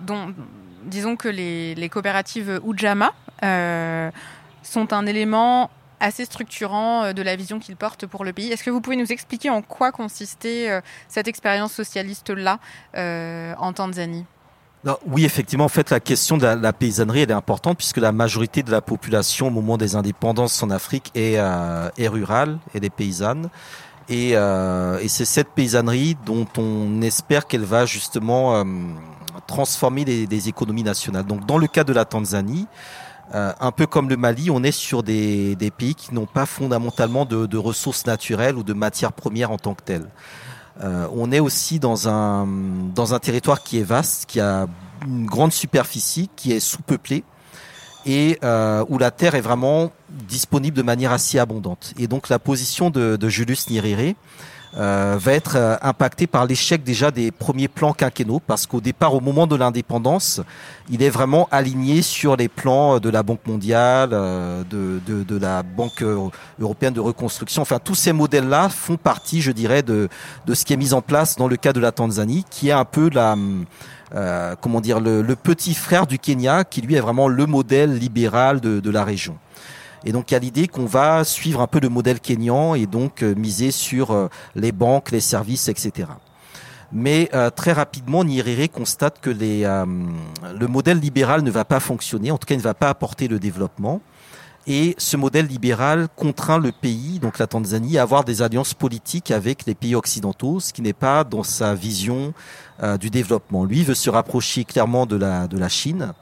dont, 0.00 0.34
disons 0.84 1.16
que 1.16 1.28
les, 1.28 1.74
les 1.74 1.88
coopératives 1.88 2.60
Ujama 2.66 3.12
sont 4.62 4.92
un 4.92 5.06
élément 5.06 5.70
assez 6.00 6.24
structurant 6.24 7.12
de 7.12 7.22
la 7.22 7.36
vision 7.36 7.58
qu'il 7.58 7.76
porte 7.76 8.06
pour 8.06 8.24
le 8.24 8.32
pays. 8.32 8.52
Est-ce 8.52 8.64
que 8.64 8.70
vous 8.70 8.80
pouvez 8.80 8.96
nous 8.96 9.12
expliquer 9.12 9.50
en 9.50 9.62
quoi 9.62 9.92
consistait 9.92 10.80
cette 11.08 11.28
expérience 11.28 11.72
socialiste-là 11.72 12.58
en 12.94 13.72
Tanzanie? 13.74 14.24
Oui, 15.06 15.24
effectivement, 15.24 15.64
en 15.64 15.68
fait, 15.68 15.90
la 15.90 16.00
question 16.00 16.36
de 16.36 16.46
la, 16.46 16.72
paysannerie, 16.72 17.20
elle 17.20 17.30
est 17.30 17.34
importante 17.34 17.78
puisque 17.78 17.96
la 17.98 18.12
majorité 18.12 18.62
de 18.62 18.70
la 18.70 18.80
population 18.80 19.48
au 19.48 19.50
moment 19.50 19.76
des 19.76 19.96
indépendances 19.96 20.62
en 20.62 20.70
Afrique 20.70 21.10
est, 21.14 21.34
euh, 21.38 21.88
est 21.98 22.08
rurale, 22.08 22.58
et 22.74 22.84
est 22.84 22.90
paysanne. 22.90 23.48
Et, 24.08 24.30
euh, 24.34 24.98
et 25.00 25.08
c'est 25.08 25.24
cette 25.24 25.48
paysannerie 25.48 26.16
dont 26.24 26.46
on 26.56 27.02
espère 27.02 27.46
qu'elle 27.46 27.64
va 27.64 27.86
justement 27.86 28.56
euh, 28.56 28.64
transformer 29.46 30.04
les, 30.04 30.48
économies 30.48 30.84
nationales. 30.84 31.26
Donc, 31.26 31.44
dans 31.44 31.58
le 31.58 31.66
cas 31.66 31.84
de 31.84 31.92
la 31.92 32.04
Tanzanie, 32.04 32.66
un 33.30 33.72
peu 33.72 33.86
comme 33.86 34.08
le 34.08 34.16
Mali, 34.16 34.50
on 34.50 34.62
est 34.62 34.72
sur 34.72 35.02
des, 35.02 35.54
des 35.54 35.70
pays 35.70 35.94
qui 35.94 36.14
n'ont 36.14 36.24
pas 36.24 36.46
fondamentalement 36.46 37.26
de 37.26 37.58
ressources 37.58 38.06
naturelles 38.06 38.56
ou 38.56 38.62
de 38.62 38.72
matières 38.72 39.12
premières 39.12 39.50
en 39.50 39.58
tant 39.58 39.74
que 39.74 39.82
telles. 39.82 40.08
Euh, 40.82 41.08
on 41.12 41.32
est 41.32 41.40
aussi 41.40 41.78
dans 41.78 42.08
un, 42.08 42.46
dans 42.94 43.14
un 43.14 43.18
territoire 43.18 43.62
qui 43.62 43.78
est 43.78 43.82
vaste, 43.82 44.26
qui 44.26 44.40
a 44.40 44.66
une 45.06 45.26
grande 45.26 45.52
superficie, 45.52 46.30
qui 46.36 46.52
est 46.52 46.60
sous-peuplée 46.60 47.24
et 48.06 48.38
euh, 48.42 48.84
où 48.88 48.98
la 48.98 49.10
terre 49.10 49.34
est 49.34 49.40
vraiment 49.40 49.92
disponible 50.08 50.76
de 50.76 50.82
manière 50.82 51.12
assez 51.12 51.38
abondante. 51.38 51.92
Et 51.98 52.06
donc 52.06 52.28
la 52.28 52.38
position 52.38 52.90
de, 52.90 53.18
Julius 53.28 53.68
Nyerere 53.70 54.14
euh, 54.76 55.16
va 55.18 55.32
être 55.32 55.56
euh, 55.56 55.76
impacté 55.82 56.26
par 56.26 56.46
l'échec 56.46 56.84
déjà 56.84 57.10
des 57.10 57.30
premiers 57.30 57.68
plans 57.68 57.92
quinquennaux, 57.92 58.40
parce 58.46 58.66
qu'au 58.66 58.80
départ, 58.80 59.14
au 59.14 59.20
moment 59.20 59.46
de 59.46 59.56
l'indépendance, 59.56 60.40
il 60.90 61.02
est 61.02 61.10
vraiment 61.10 61.48
aligné 61.50 62.02
sur 62.02 62.36
les 62.36 62.48
plans 62.48 62.98
de 62.98 63.08
la 63.08 63.22
Banque 63.22 63.46
mondiale, 63.46 64.10
euh, 64.12 64.62
de, 64.68 65.00
de, 65.06 65.22
de, 65.22 65.38
la 65.38 65.62
Banque 65.62 66.04
européenne 66.60 66.94
de 66.94 67.00
reconstruction. 67.00 67.62
Enfin, 67.62 67.78
tous 67.82 67.94
ces 67.94 68.12
modèles-là 68.12 68.68
font 68.68 68.96
partie, 68.96 69.40
je 69.40 69.52
dirais, 69.52 69.82
de, 69.82 70.08
de 70.46 70.54
ce 70.54 70.64
qui 70.64 70.72
est 70.74 70.76
mis 70.76 70.92
en 70.92 71.00
place 71.00 71.36
dans 71.36 71.48
le 71.48 71.56
cas 71.56 71.72
de 71.72 71.80
la 71.80 71.92
Tanzanie, 71.92 72.44
qui 72.50 72.68
est 72.68 72.72
un 72.72 72.84
peu 72.84 73.10
la... 73.12 73.36
Euh, 74.14 74.54
comment 74.58 74.80
dire 74.80 75.00
le, 75.00 75.20
le, 75.20 75.36
petit 75.36 75.74
frère 75.74 76.06
du 76.06 76.18
Kenya 76.18 76.64
qui 76.64 76.80
lui 76.80 76.94
est 76.94 77.00
vraiment 77.00 77.28
le 77.28 77.44
modèle 77.44 77.98
libéral 77.98 78.58
de, 78.58 78.80
de 78.80 78.90
la 78.90 79.04
région. 79.04 79.36
Et 80.04 80.12
donc 80.12 80.30
il 80.30 80.34
y 80.34 80.36
a 80.36 80.40
l'idée 80.40 80.68
qu'on 80.68 80.86
va 80.86 81.24
suivre 81.24 81.60
un 81.60 81.66
peu 81.66 81.80
le 81.80 81.88
modèle 81.88 82.20
kényan 82.20 82.74
et 82.74 82.86
donc 82.86 83.22
euh, 83.22 83.34
miser 83.34 83.70
sur 83.70 84.12
euh, 84.12 84.28
les 84.54 84.72
banques, 84.72 85.10
les 85.10 85.20
services, 85.20 85.68
etc. 85.68 86.08
Mais 86.92 87.28
euh, 87.34 87.50
très 87.50 87.72
rapidement, 87.72 88.24
Nyerere 88.24 88.70
constate 88.70 89.20
que 89.20 89.28
les, 89.28 89.62
le 89.62 90.66
modèle 90.68 90.98
libéral 90.98 91.42
ne 91.42 91.50
va 91.50 91.64
pas 91.64 91.80
fonctionner, 91.80 92.30
en 92.30 92.38
tout 92.38 92.46
cas 92.46 92.54
il 92.54 92.58
ne 92.58 92.62
va 92.62 92.74
pas 92.74 92.88
apporter 92.88 93.28
le 93.28 93.38
développement. 93.38 94.00
Et 94.66 94.94
ce 94.98 95.16
modèle 95.16 95.46
libéral 95.46 96.08
contraint 96.14 96.58
le 96.58 96.72
pays, 96.72 97.18
donc 97.20 97.38
la 97.38 97.46
Tanzanie, 97.46 97.96
à 97.96 98.02
avoir 98.02 98.24
des 98.24 98.42
alliances 98.42 98.74
politiques 98.74 99.30
avec 99.30 99.64
les 99.64 99.74
pays 99.74 99.94
occidentaux, 99.94 100.60
ce 100.60 100.74
qui 100.74 100.82
n'est 100.82 100.92
pas 100.92 101.24
dans 101.24 101.42
sa 101.42 101.74
vision 101.74 102.34
du 103.00 103.08
développement. 103.08 103.64
Lui 103.64 103.82
veut 103.82 103.94
se 103.94 104.10
rapprocher 104.10 104.64
clairement 104.64 105.06
de 105.06 105.16
la, 105.16 105.46
de 105.46 105.56
la 105.56 105.70
Chine. 105.70 106.12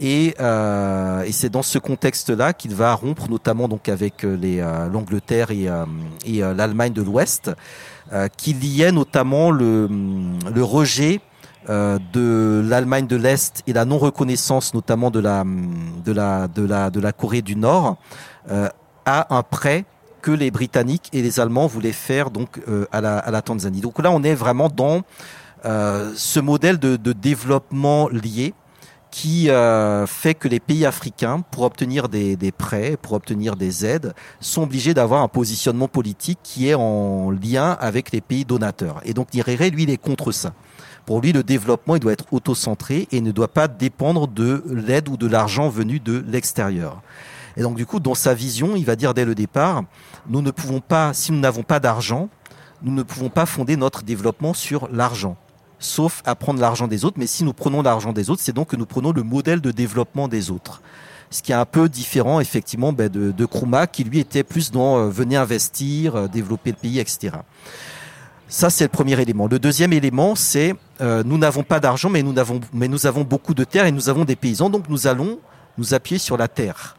Et, 0.00 0.34
euh, 0.38 1.22
et 1.22 1.32
c'est 1.32 1.48
dans 1.48 1.62
ce 1.62 1.78
contexte-là 1.78 2.52
qu'il 2.52 2.74
va 2.74 2.94
rompre, 2.94 3.28
notamment 3.28 3.66
donc 3.66 3.88
avec 3.88 4.24
euh, 4.24 4.36
les 4.36 4.60
euh, 4.60 4.88
l'Angleterre 4.88 5.50
et, 5.50 5.68
euh, 5.68 5.84
et 6.24 6.38
l'Allemagne 6.40 6.92
de 6.92 7.02
l'Ouest, 7.02 7.50
qui 8.38 8.54
liait 8.54 8.90
notamment 8.90 9.50
le, 9.50 9.86
le 10.54 10.64
rejet 10.64 11.20
de 11.68 12.64
l'Allemagne 12.66 13.06
de 13.06 13.16
l'Est 13.16 13.62
et 13.66 13.74
la 13.74 13.84
non 13.84 13.98
reconnaissance, 13.98 14.72
notamment 14.72 15.10
de 15.10 15.20
la 15.20 15.44
de 16.06 16.12
la 16.12 16.48
de 16.48 16.64
la 16.64 16.88
de 16.88 17.00
la 17.00 17.12
Corée 17.12 17.42
du 17.42 17.54
Nord, 17.54 17.98
à 19.04 19.36
un 19.36 19.42
prêt 19.42 19.84
que 20.22 20.30
les 20.30 20.50
Britanniques 20.50 21.10
et 21.12 21.20
les 21.20 21.38
Allemands 21.38 21.66
voulaient 21.66 21.92
faire 21.92 22.30
donc 22.30 22.62
à 22.92 23.02
la 23.02 23.18
à 23.18 23.30
la 23.30 23.42
Tanzanie. 23.42 23.82
Donc 23.82 24.02
là, 24.02 24.10
on 24.10 24.22
est 24.22 24.34
vraiment 24.34 24.70
dans 24.70 25.02
ce 25.64 26.40
modèle 26.40 26.78
de, 26.78 26.96
de 26.96 27.12
développement 27.12 28.08
lié 28.08 28.54
qui 29.10 29.50
euh, 29.50 30.06
fait 30.06 30.34
que 30.34 30.48
les 30.48 30.60
pays 30.60 30.84
africains, 30.84 31.40
pour 31.50 31.64
obtenir 31.64 32.08
des, 32.08 32.36
prêts, 32.56 32.96
pour 33.00 33.12
obtenir 33.12 33.56
des 33.56 33.86
aides, 33.86 34.14
sont 34.40 34.62
obligés 34.62 34.94
d'avoir 34.94 35.22
un 35.22 35.28
positionnement 35.28 35.88
politique 35.88 36.38
qui 36.42 36.68
est 36.68 36.74
en 36.74 37.30
lien 37.30 37.76
avec 37.80 38.12
les 38.12 38.20
pays 38.20 38.44
donateurs. 38.44 39.00
Et 39.04 39.14
donc 39.14 39.32
Nyerere, 39.34 39.70
lui, 39.70 39.84
il 39.84 39.90
est 39.90 39.96
contre 39.96 40.32
ça. 40.32 40.52
Pour 41.06 41.20
lui, 41.20 41.32
le 41.32 41.42
développement, 41.42 41.96
il 41.96 42.00
doit 42.00 42.12
être 42.12 42.26
auto-centré 42.32 43.08
et 43.10 43.20
ne 43.20 43.32
doit 43.32 43.48
pas 43.48 43.66
dépendre 43.66 44.28
de 44.28 44.62
l'aide 44.68 45.08
ou 45.08 45.16
de 45.16 45.26
l'argent 45.26 45.70
venu 45.70 46.00
de 46.00 46.22
l'extérieur. 46.28 47.00
Et 47.56 47.62
donc, 47.62 47.76
du 47.76 47.86
coup, 47.86 47.98
dans 47.98 48.14
sa 48.14 48.34
vision, 48.34 48.76
il 48.76 48.84
va 48.84 48.94
dire 48.94 49.14
dès 49.14 49.24
le 49.24 49.34
départ, 49.34 49.84
nous 50.28 50.42
ne 50.42 50.50
pouvons 50.50 50.80
pas, 50.80 51.14
si 51.14 51.32
nous 51.32 51.40
n'avons 51.40 51.62
pas 51.62 51.80
d'argent, 51.80 52.28
nous 52.82 52.92
ne 52.92 53.02
pouvons 53.02 53.30
pas 53.30 53.46
fonder 53.46 53.76
notre 53.76 54.02
développement 54.02 54.52
sur 54.52 54.88
l'argent 54.92 55.36
sauf 55.78 56.22
à 56.24 56.34
prendre 56.34 56.60
l'argent 56.60 56.88
des 56.88 57.04
autres. 57.04 57.18
Mais 57.18 57.26
si 57.26 57.44
nous 57.44 57.52
prenons 57.52 57.82
l'argent 57.82 58.12
des 58.12 58.30
autres, 58.30 58.42
c'est 58.42 58.52
donc 58.52 58.68
que 58.68 58.76
nous 58.76 58.86
prenons 58.86 59.12
le 59.12 59.22
modèle 59.22 59.60
de 59.60 59.70
développement 59.70 60.28
des 60.28 60.50
autres. 60.50 60.82
Ce 61.30 61.42
qui 61.42 61.52
est 61.52 61.56
un 61.56 61.66
peu 61.66 61.88
différent, 61.88 62.40
effectivement, 62.40 62.92
ben, 62.92 63.08
de, 63.08 63.32
de 63.32 63.44
Kruma, 63.44 63.86
qui 63.86 64.04
lui 64.04 64.18
était 64.18 64.44
plus 64.44 64.70
dans 64.70 64.98
euh, 64.98 65.08
venez 65.10 65.36
investir, 65.36 66.16
euh, 66.16 66.26
développer 66.26 66.70
le 66.70 66.76
pays, 66.76 66.98
etc. 66.98 67.36
Ça, 68.48 68.70
c'est 68.70 68.84
le 68.84 68.88
premier 68.88 69.20
élément. 69.20 69.46
Le 69.46 69.58
deuxième 69.58 69.92
élément, 69.92 70.34
c'est 70.34 70.74
euh, 71.02 71.22
nous 71.22 71.36
n'avons 71.36 71.64
pas 71.64 71.80
d'argent, 71.80 72.08
mais 72.08 72.22
nous 72.22 72.34
mais 72.72 72.88
nous 72.88 73.06
avons 73.06 73.24
beaucoup 73.24 73.52
de 73.52 73.64
terre 73.64 73.84
et 73.84 73.92
nous 73.92 74.08
avons 74.08 74.24
des 74.24 74.36
paysans, 74.36 74.70
donc 74.70 74.88
nous 74.88 75.06
allons 75.06 75.38
nous 75.76 75.92
appuyer 75.92 76.18
sur 76.18 76.38
la 76.38 76.48
terre. 76.48 76.96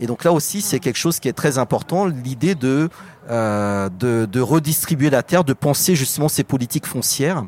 Et 0.00 0.06
donc 0.06 0.24
là 0.24 0.32
aussi, 0.32 0.62
c'est 0.62 0.80
quelque 0.80 0.96
chose 0.96 1.20
qui 1.20 1.28
est 1.28 1.32
très 1.32 1.58
important, 1.58 2.06
l'idée 2.06 2.54
de, 2.54 2.88
euh, 3.30 3.88
de, 3.88 4.26
de 4.30 4.40
redistribuer 4.40 5.10
la 5.10 5.22
terre, 5.22 5.44
de 5.44 5.52
penser 5.52 5.94
justement 5.94 6.28
ces 6.28 6.42
politiques 6.42 6.86
foncières 6.86 7.44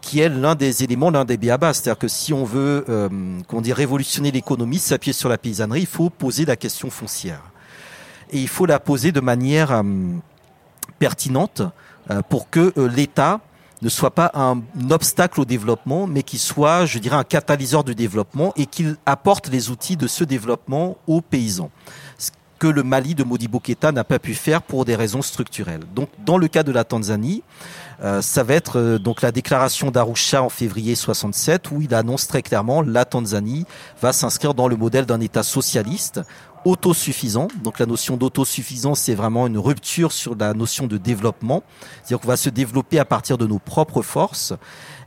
qui 0.00 0.20
est 0.20 0.28
l'un 0.28 0.54
des 0.54 0.84
éléments, 0.84 1.10
l'un 1.10 1.24
des 1.24 1.36
biabas. 1.36 1.74
C'est-à-dire 1.74 1.98
que 1.98 2.08
si 2.08 2.32
on 2.32 2.44
veut, 2.44 2.84
euh, 2.88 3.08
qu'on 3.46 3.60
dit 3.60 3.72
révolutionner 3.72 4.30
l'économie, 4.30 4.78
s'appuyer 4.78 5.12
sur 5.12 5.28
la 5.28 5.38
paysannerie, 5.38 5.80
il 5.80 5.86
faut 5.86 6.10
poser 6.10 6.44
la 6.44 6.56
question 6.56 6.90
foncière. 6.90 7.42
Et 8.30 8.38
il 8.38 8.48
faut 8.48 8.66
la 8.66 8.78
poser 8.78 9.12
de 9.12 9.20
manière 9.20 9.72
euh, 9.72 9.82
pertinente 10.98 11.62
euh, 12.10 12.22
pour 12.28 12.50
que 12.50 12.72
l'État 12.76 13.40
ne 13.82 13.88
soit 13.88 14.10
pas 14.10 14.30
un, 14.34 14.60
obstacle 14.90 15.40
au 15.40 15.44
développement, 15.44 16.06
mais 16.06 16.22
qu'il 16.22 16.38
soit, 16.38 16.84
je 16.84 16.98
dirais, 16.98 17.16
un 17.16 17.24
catalyseur 17.24 17.84
du 17.84 17.94
développement 17.94 18.52
et 18.56 18.66
qu'il 18.66 18.96
apporte 19.06 19.48
les 19.48 19.70
outils 19.70 19.96
de 19.96 20.06
ce 20.06 20.24
développement 20.24 20.96
aux 21.06 21.20
paysans. 21.20 21.70
Que 22.58 22.66
le 22.66 22.82
Mali 22.82 23.14
de 23.14 23.24
Modibo 23.24 23.60
Keïta 23.60 23.92
n'a 23.92 24.04
pas 24.04 24.18
pu 24.18 24.34
faire 24.34 24.62
pour 24.62 24.84
des 24.84 24.96
raisons 24.96 25.22
structurelles. 25.22 25.82
Donc, 25.94 26.08
dans 26.24 26.38
le 26.38 26.48
cas 26.48 26.62
de 26.62 26.72
la 26.72 26.84
Tanzanie, 26.84 27.42
euh, 28.02 28.22
ça 28.22 28.42
va 28.42 28.54
être 28.54 28.78
euh, 28.78 28.98
donc 28.98 29.22
la 29.22 29.32
déclaration 29.32 29.90
d'Arusha 29.90 30.42
en 30.42 30.48
février 30.48 30.94
67 30.94 31.70
où 31.72 31.82
il 31.82 31.94
annonce 31.94 32.28
très 32.28 32.42
clairement 32.42 32.80
la 32.80 33.04
Tanzanie 33.04 33.64
va 34.00 34.12
s'inscrire 34.12 34.54
dans 34.54 34.68
le 34.68 34.76
modèle 34.76 35.04
d'un 35.04 35.20
État 35.20 35.42
socialiste 35.42 36.20
autosuffisant. 36.64 37.48
Donc 37.62 37.78
la 37.78 37.86
notion 37.86 38.16
d'autosuffisance, 38.16 39.00
c'est 39.00 39.14
vraiment 39.14 39.46
une 39.46 39.58
rupture 39.58 40.12
sur 40.12 40.36
la 40.36 40.54
notion 40.54 40.86
de 40.86 40.96
développement. 40.96 41.62
C'est-à-dire 42.02 42.20
qu'on 42.20 42.28
va 42.28 42.36
se 42.36 42.50
développer 42.50 42.98
à 42.98 43.04
partir 43.04 43.38
de 43.38 43.46
nos 43.46 43.58
propres 43.58 44.02
forces 44.02 44.54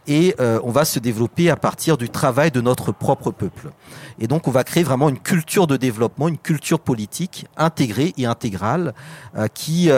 et 0.07 0.35
euh, 0.39 0.59
on 0.63 0.71
va 0.71 0.85
se 0.85 0.99
développer 0.99 1.49
à 1.49 1.55
partir 1.55 1.97
du 1.97 2.09
travail 2.09 2.51
de 2.51 2.61
notre 2.61 2.91
propre 2.91 3.31
peuple. 3.31 3.69
Et 4.19 4.27
donc 4.27 4.47
on 4.47 4.51
va 4.51 4.63
créer 4.63 4.83
vraiment 4.83 5.09
une 5.09 5.19
culture 5.19 5.67
de 5.67 5.77
développement, 5.77 6.27
une 6.27 6.37
culture 6.37 6.79
politique 6.79 7.45
intégrée 7.57 8.13
et 8.17 8.25
intégrale 8.25 8.93
qui, 9.53 9.89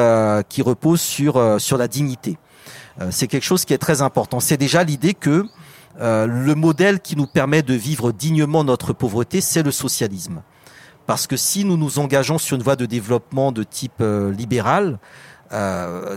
qui 0.49 0.61
repose 0.61 1.01
sur, 1.01 1.59
sur 1.59 1.77
la 1.77 1.87
dignité. 1.87 2.37
Euh, 3.01 3.09
c'est 3.11 3.27
quelque 3.27 3.43
chose 3.43 3.65
qui 3.65 3.73
est 3.73 3.79
très 3.79 4.01
important. 4.01 4.39
C'est 4.39 4.57
déjà 4.57 4.83
l'idée 4.83 5.13
que 5.13 5.45
euh, 5.99 6.25
le 6.27 6.55
modèle 6.55 6.99
qui 6.99 7.15
nous 7.15 7.27
permet 7.27 7.61
de 7.61 7.73
vivre 7.73 8.11
dignement 8.11 8.63
notre 8.63 8.93
pauvreté, 8.93 9.41
c'est 9.41 9.63
le 9.63 9.71
socialisme. 9.71 10.41
Parce 11.05 11.27
que 11.27 11.35
si 11.35 11.65
nous 11.65 11.77
nous 11.77 11.99
engageons 11.99 12.37
sur 12.37 12.55
une 12.55 12.63
voie 12.63 12.75
de 12.75 12.85
développement 12.85 13.51
de 13.51 13.63
type 13.63 14.01
euh, 14.01 14.31
libéral, 14.31 14.99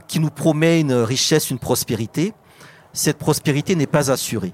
qui 0.08 0.18
nous 0.18 0.30
promet 0.30 0.80
une 0.80 0.94
richesse, 0.94 1.50
une 1.50 1.58
prospérité, 1.58 2.32
cette 2.96 3.18
prospérité 3.18 3.76
n'est 3.76 3.86
pas 3.86 4.10
assurée. 4.10 4.52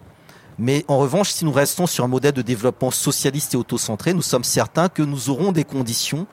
Mais 0.58 0.84
en 0.88 0.98
revanche, 0.98 1.30
si 1.30 1.44
nous 1.44 1.52
restons 1.52 1.86
sur 1.86 2.04
un 2.04 2.08
modèle 2.08 2.32
de 2.32 2.42
développement 2.42 2.90
socialiste 2.90 3.54
et 3.54 3.56
autocentré, 3.56 4.12
nous 4.12 4.22
sommes 4.22 4.44
certains 4.44 4.88
que 4.88 5.02
nous 5.02 5.30
aurons 5.30 5.52
des 5.52 5.64
conditions 5.64 6.26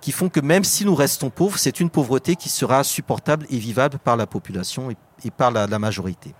qui 0.00 0.12
font 0.12 0.28
que 0.28 0.40
même 0.40 0.64
si 0.64 0.84
nous 0.84 0.94
restons 0.94 1.28
pauvres, 1.28 1.58
c'est 1.58 1.80
une 1.80 1.90
pauvreté 1.90 2.36
qui 2.36 2.48
sera 2.48 2.84
supportable 2.84 3.46
et 3.50 3.58
vivable 3.58 3.98
par 3.98 4.16
la 4.16 4.26
population 4.26 4.90
et 5.24 5.30
par 5.30 5.50
la, 5.50 5.66
majorité. 5.78 6.34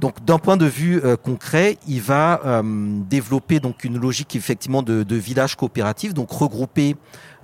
Donc, 0.00 0.24
d'un 0.24 0.38
point 0.38 0.56
de 0.56 0.64
vue 0.64 1.02
euh, 1.04 1.16
concret, 1.16 1.76
il 1.86 2.00
va 2.00 2.40
euh, 2.44 2.62
développer 2.64 3.60
une 3.84 3.98
logique 3.98 4.34
effectivement 4.36 4.82
de, 4.82 5.02
de 5.02 5.16
village 5.16 5.56
coopératif, 5.56 6.14
donc 6.14 6.30
regrouper 6.30 6.96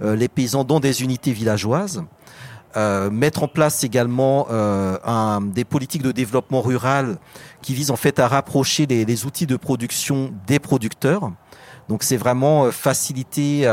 euh, 0.03 0.17
les 0.17 0.29
paysans 0.29 0.65
dans 0.65 0.81
des 0.81 1.03
unités 1.03 1.33
villageoises, 1.33 2.05
mettre 3.11 3.43
en 3.43 3.49
place 3.49 3.85
également 3.85 4.49
un, 4.51 5.41
des 5.41 5.65
politiques 5.65 6.03
de 6.03 6.13
développement 6.13 6.61
rural 6.61 7.19
qui 7.63 7.75
visent 7.75 7.91
en 7.91 7.97
fait 7.97 8.19
à 8.19 8.29
rapprocher 8.29 8.87
les, 8.87 9.27
outils 9.27 9.47
de 9.47 9.57
production 9.57 10.33
des 10.47 10.59
producteurs. 10.59 11.33
Donc 11.89 12.03
c'est 12.03 12.17
vraiment 12.17 12.71
faciliter, 12.73 13.71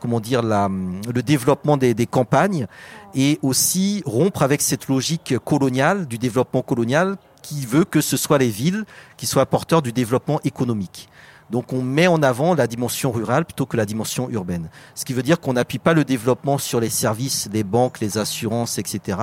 comment 0.00 0.20
dire, 0.20 0.42
la, 0.42 0.68
le 0.68 1.22
développement 1.22 1.76
des, 1.76 1.94
des 1.94 2.06
campagnes 2.06 2.66
et 3.14 3.38
aussi 3.42 4.02
rompre 4.06 4.42
avec 4.42 4.60
cette 4.60 4.88
logique 4.88 5.38
coloniale, 5.44 6.06
du 6.06 6.18
développement 6.18 6.62
colonial, 6.62 7.16
qui 7.44 7.66
veut 7.66 7.84
que 7.84 8.00
ce 8.00 8.16
soit 8.16 8.38
les 8.38 8.48
villes 8.48 8.84
qui 9.16 9.26
soient 9.26 9.46
porteurs 9.46 9.82
du 9.82 9.92
développement 9.92 10.40
économique. 10.44 11.08
Donc 11.50 11.72
on 11.72 11.82
met 11.82 12.06
en 12.06 12.22
avant 12.22 12.54
la 12.54 12.66
dimension 12.66 13.12
rurale 13.12 13.44
plutôt 13.44 13.66
que 13.66 13.76
la 13.76 13.86
dimension 13.86 14.30
urbaine. 14.30 14.70
Ce 14.94 15.04
qui 15.04 15.12
veut 15.12 15.22
dire 15.22 15.40
qu'on 15.40 15.54
n'appuie 15.54 15.78
pas 15.78 15.92
le 15.92 16.04
développement 16.04 16.58
sur 16.58 16.80
les 16.80 16.90
services, 16.90 17.48
les 17.52 17.64
banques, 17.64 18.00
les 18.00 18.18
assurances, 18.18 18.78
etc., 18.78 19.18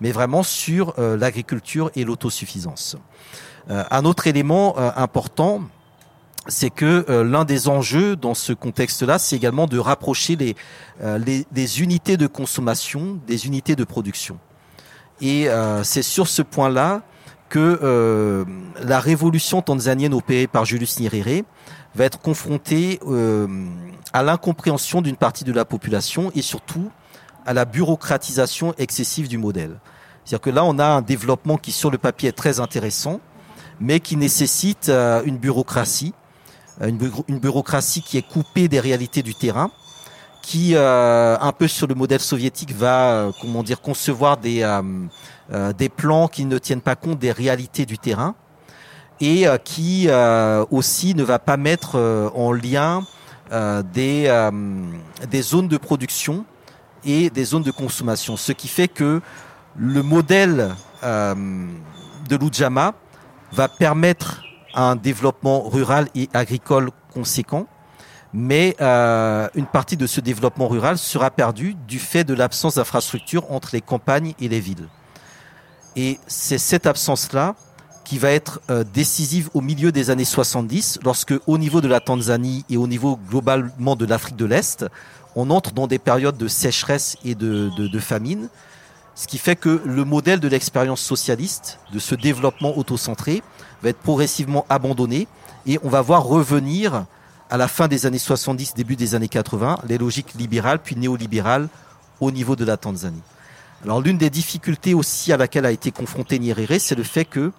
mais 0.00 0.12
vraiment 0.12 0.42
sur 0.42 0.94
euh, 0.98 1.16
l'agriculture 1.16 1.90
et 1.94 2.04
l'autosuffisance. 2.04 2.96
Euh, 3.70 3.82
un 3.90 4.04
autre 4.04 4.26
élément 4.26 4.74
euh, 4.78 4.90
important, 4.96 5.62
c'est 6.48 6.70
que 6.70 7.04
l'un 7.10 7.44
des 7.44 7.66
enjeux 7.66 8.14
dans 8.14 8.34
ce 8.34 8.52
contexte-là, 8.52 9.18
c'est 9.18 9.34
également 9.34 9.66
de 9.66 9.80
rapprocher 9.80 10.36
les, 10.36 11.82
unités 11.82 12.16
de 12.16 12.28
consommation 12.28 13.18
des 13.26 13.46
unités 13.46 13.74
de 13.74 13.82
production. 13.82 14.38
Et 15.20 15.48
c'est 15.82 16.02
sur 16.02 16.28
ce 16.28 16.42
point-là 16.42 17.02
que 17.48 18.44
la 18.82 19.00
révolution 19.00 19.62
tanzanienne 19.62 20.14
opérée 20.14 20.46
par 20.46 20.64
Julius 20.64 21.00
Nyerere 21.00 21.42
va 21.94 22.04
être 22.04 22.20
confrontée 22.20 23.00
à 24.12 24.22
l'incompréhension 24.22 25.02
d'une 25.02 25.16
partie 25.16 25.44
de 25.44 25.52
la 25.52 25.64
population 25.64 26.30
et 26.34 26.42
surtout 26.42 26.90
à 27.46 27.54
la 27.54 27.64
bureaucratisation 27.64 28.74
excessive 28.76 29.28
du 29.28 29.38
modèle. 29.38 29.78
C'est-à-dire 30.24 30.40
que 30.40 30.50
là, 30.50 30.64
on 30.64 30.78
a 30.80 30.86
un 30.86 31.02
développement 31.02 31.56
qui, 31.56 31.70
sur 31.70 31.90
le 31.90 31.98
papier, 31.98 32.30
est 32.30 32.32
très 32.32 32.58
intéressant, 32.58 33.20
mais 33.80 34.00
qui 34.00 34.16
nécessite 34.16 34.88
euh, 34.88 35.22
une 35.24 35.38
bureaucratie, 35.38 36.12
euh, 36.82 36.88
une, 36.88 37.38
bureaucratie 37.38 38.02
qui 38.02 38.18
est 38.18 38.26
coupée 38.26 38.66
des 38.66 38.80
réalités 38.80 39.22
du 39.22 39.36
terrain, 39.36 39.70
qui, 40.42 40.74
euh, 40.74 41.36
un 41.40 41.52
peu 41.52 41.68
sur 41.68 41.86
le 41.86 41.94
modèle 41.94 42.20
soviétique, 42.20 42.74
va, 42.74 43.30
comment 43.40 43.62
dire, 43.62 43.80
concevoir 43.80 44.36
des, 44.36 44.62
des 45.50 45.88
plans 45.88 46.28
qui 46.28 46.44
ne 46.44 46.58
tiennent 46.58 46.80
pas 46.80 46.96
compte 46.96 47.18
des 47.18 47.32
réalités 47.32 47.86
du 47.86 47.98
terrain 47.98 48.34
et 49.20 49.46
qui 49.64 50.08
aussi 50.70 51.14
ne 51.14 51.22
va 51.22 51.38
pas 51.38 51.56
mettre 51.56 51.96
en 52.34 52.52
lien 52.52 53.04
des, 53.92 54.28
zones 55.40 55.68
de 55.68 55.76
production 55.76 56.44
et 57.04 57.30
des 57.30 57.44
zones 57.44 57.62
de 57.62 57.70
consommation. 57.70 58.36
Ce 58.36 58.52
qui 58.52 58.68
fait 58.68 58.88
que 58.88 59.20
le 59.76 60.02
modèle 60.02 60.74
de 61.02 62.36
l'Ujama 62.36 62.94
va 63.52 63.68
permettre 63.68 64.42
un 64.74 64.94
développement 64.94 65.68
rural 65.68 66.08
et 66.14 66.28
agricole 66.34 66.90
conséquent, 67.12 67.66
mais 68.32 68.76
euh, 68.80 69.48
une 69.54 69.66
partie 69.66 69.96
de 69.96 70.06
ce 70.06 70.20
développement 70.20 70.68
rural 70.68 70.98
sera 70.98 71.30
perdue 71.30 71.74
du 71.88 71.98
fait 71.98 72.24
de 72.24 72.34
l'absence 72.34 72.74
d'infrastructures 72.74 73.50
entre 73.50 73.70
les 73.72 73.80
campagnes 73.80 74.34
et 74.38 74.48
les 74.48 74.60
villes. 74.60 74.88
Et 75.96 76.18
c'est 76.26 76.58
cette 76.58 76.86
absence-là 76.86 77.54
qui 78.04 78.18
va 78.18 78.30
être 78.30 78.60
euh, 78.70 78.84
décisive 78.84 79.50
au 79.54 79.60
milieu 79.60 79.90
des 79.90 80.10
années 80.10 80.24
70, 80.24 81.00
lorsque 81.02 81.34
au 81.46 81.58
niveau 81.58 81.80
de 81.80 81.88
la 81.88 81.98
Tanzanie 82.00 82.64
et 82.70 82.76
au 82.76 82.86
niveau 82.86 83.18
globalement 83.28 83.96
de 83.96 84.06
l'Afrique 84.06 84.36
de 84.36 84.44
l'Est, 84.44 84.86
on 85.34 85.50
entre 85.50 85.72
dans 85.72 85.86
des 85.86 85.98
périodes 85.98 86.36
de 86.36 86.48
sécheresse 86.48 87.16
et 87.24 87.34
de, 87.34 87.70
de, 87.76 87.88
de 87.88 87.98
famine, 87.98 88.48
ce 89.16 89.26
qui 89.26 89.38
fait 89.38 89.56
que 89.56 89.82
le 89.84 90.04
modèle 90.04 90.38
de 90.38 90.46
l'expérience 90.46 91.00
socialiste, 91.00 91.80
de 91.92 91.98
ce 91.98 92.14
développement 92.14 92.76
autocentré, 92.76 93.42
va 93.82 93.88
être 93.88 93.98
progressivement 93.98 94.66
abandonné 94.68 95.26
et 95.66 95.80
on 95.82 95.88
va 95.88 96.02
voir 96.02 96.24
revenir 96.24 97.06
à 97.50 97.56
la 97.56 97.68
fin 97.68 97.88
des 97.88 98.06
années 98.06 98.18
70, 98.18 98.74
début 98.74 98.96
des 98.96 99.14
années 99.14 99.28
80, 99.28 99.78
les 99.88 99.98
logiques 99.98 100.34
libérales 100.34 100.78
puis 100.78 100.96
néolibérales 100.96 101.68
au 102.20 102.30
niveau 102.30 102.54
de 102.54 102.64
la 102.64 102.76
Tanzanie. 102.76 103.22
Alors 103.82 104.00
l'une 104.00 104.18
des 104.18 104.30
difficultés 104.30 104.94
aussi 104.94 105.32
à 105.32 105.36
laquelle 105.36 105.66
a 105.66 105.70
été 105.70 105.90
confronté 105.90 106.38
Nyerere, 106.38 106.80
c'est 106.80 106.94
le 106.94 107.02
fait 107.02 107.24
que 107.24 107.52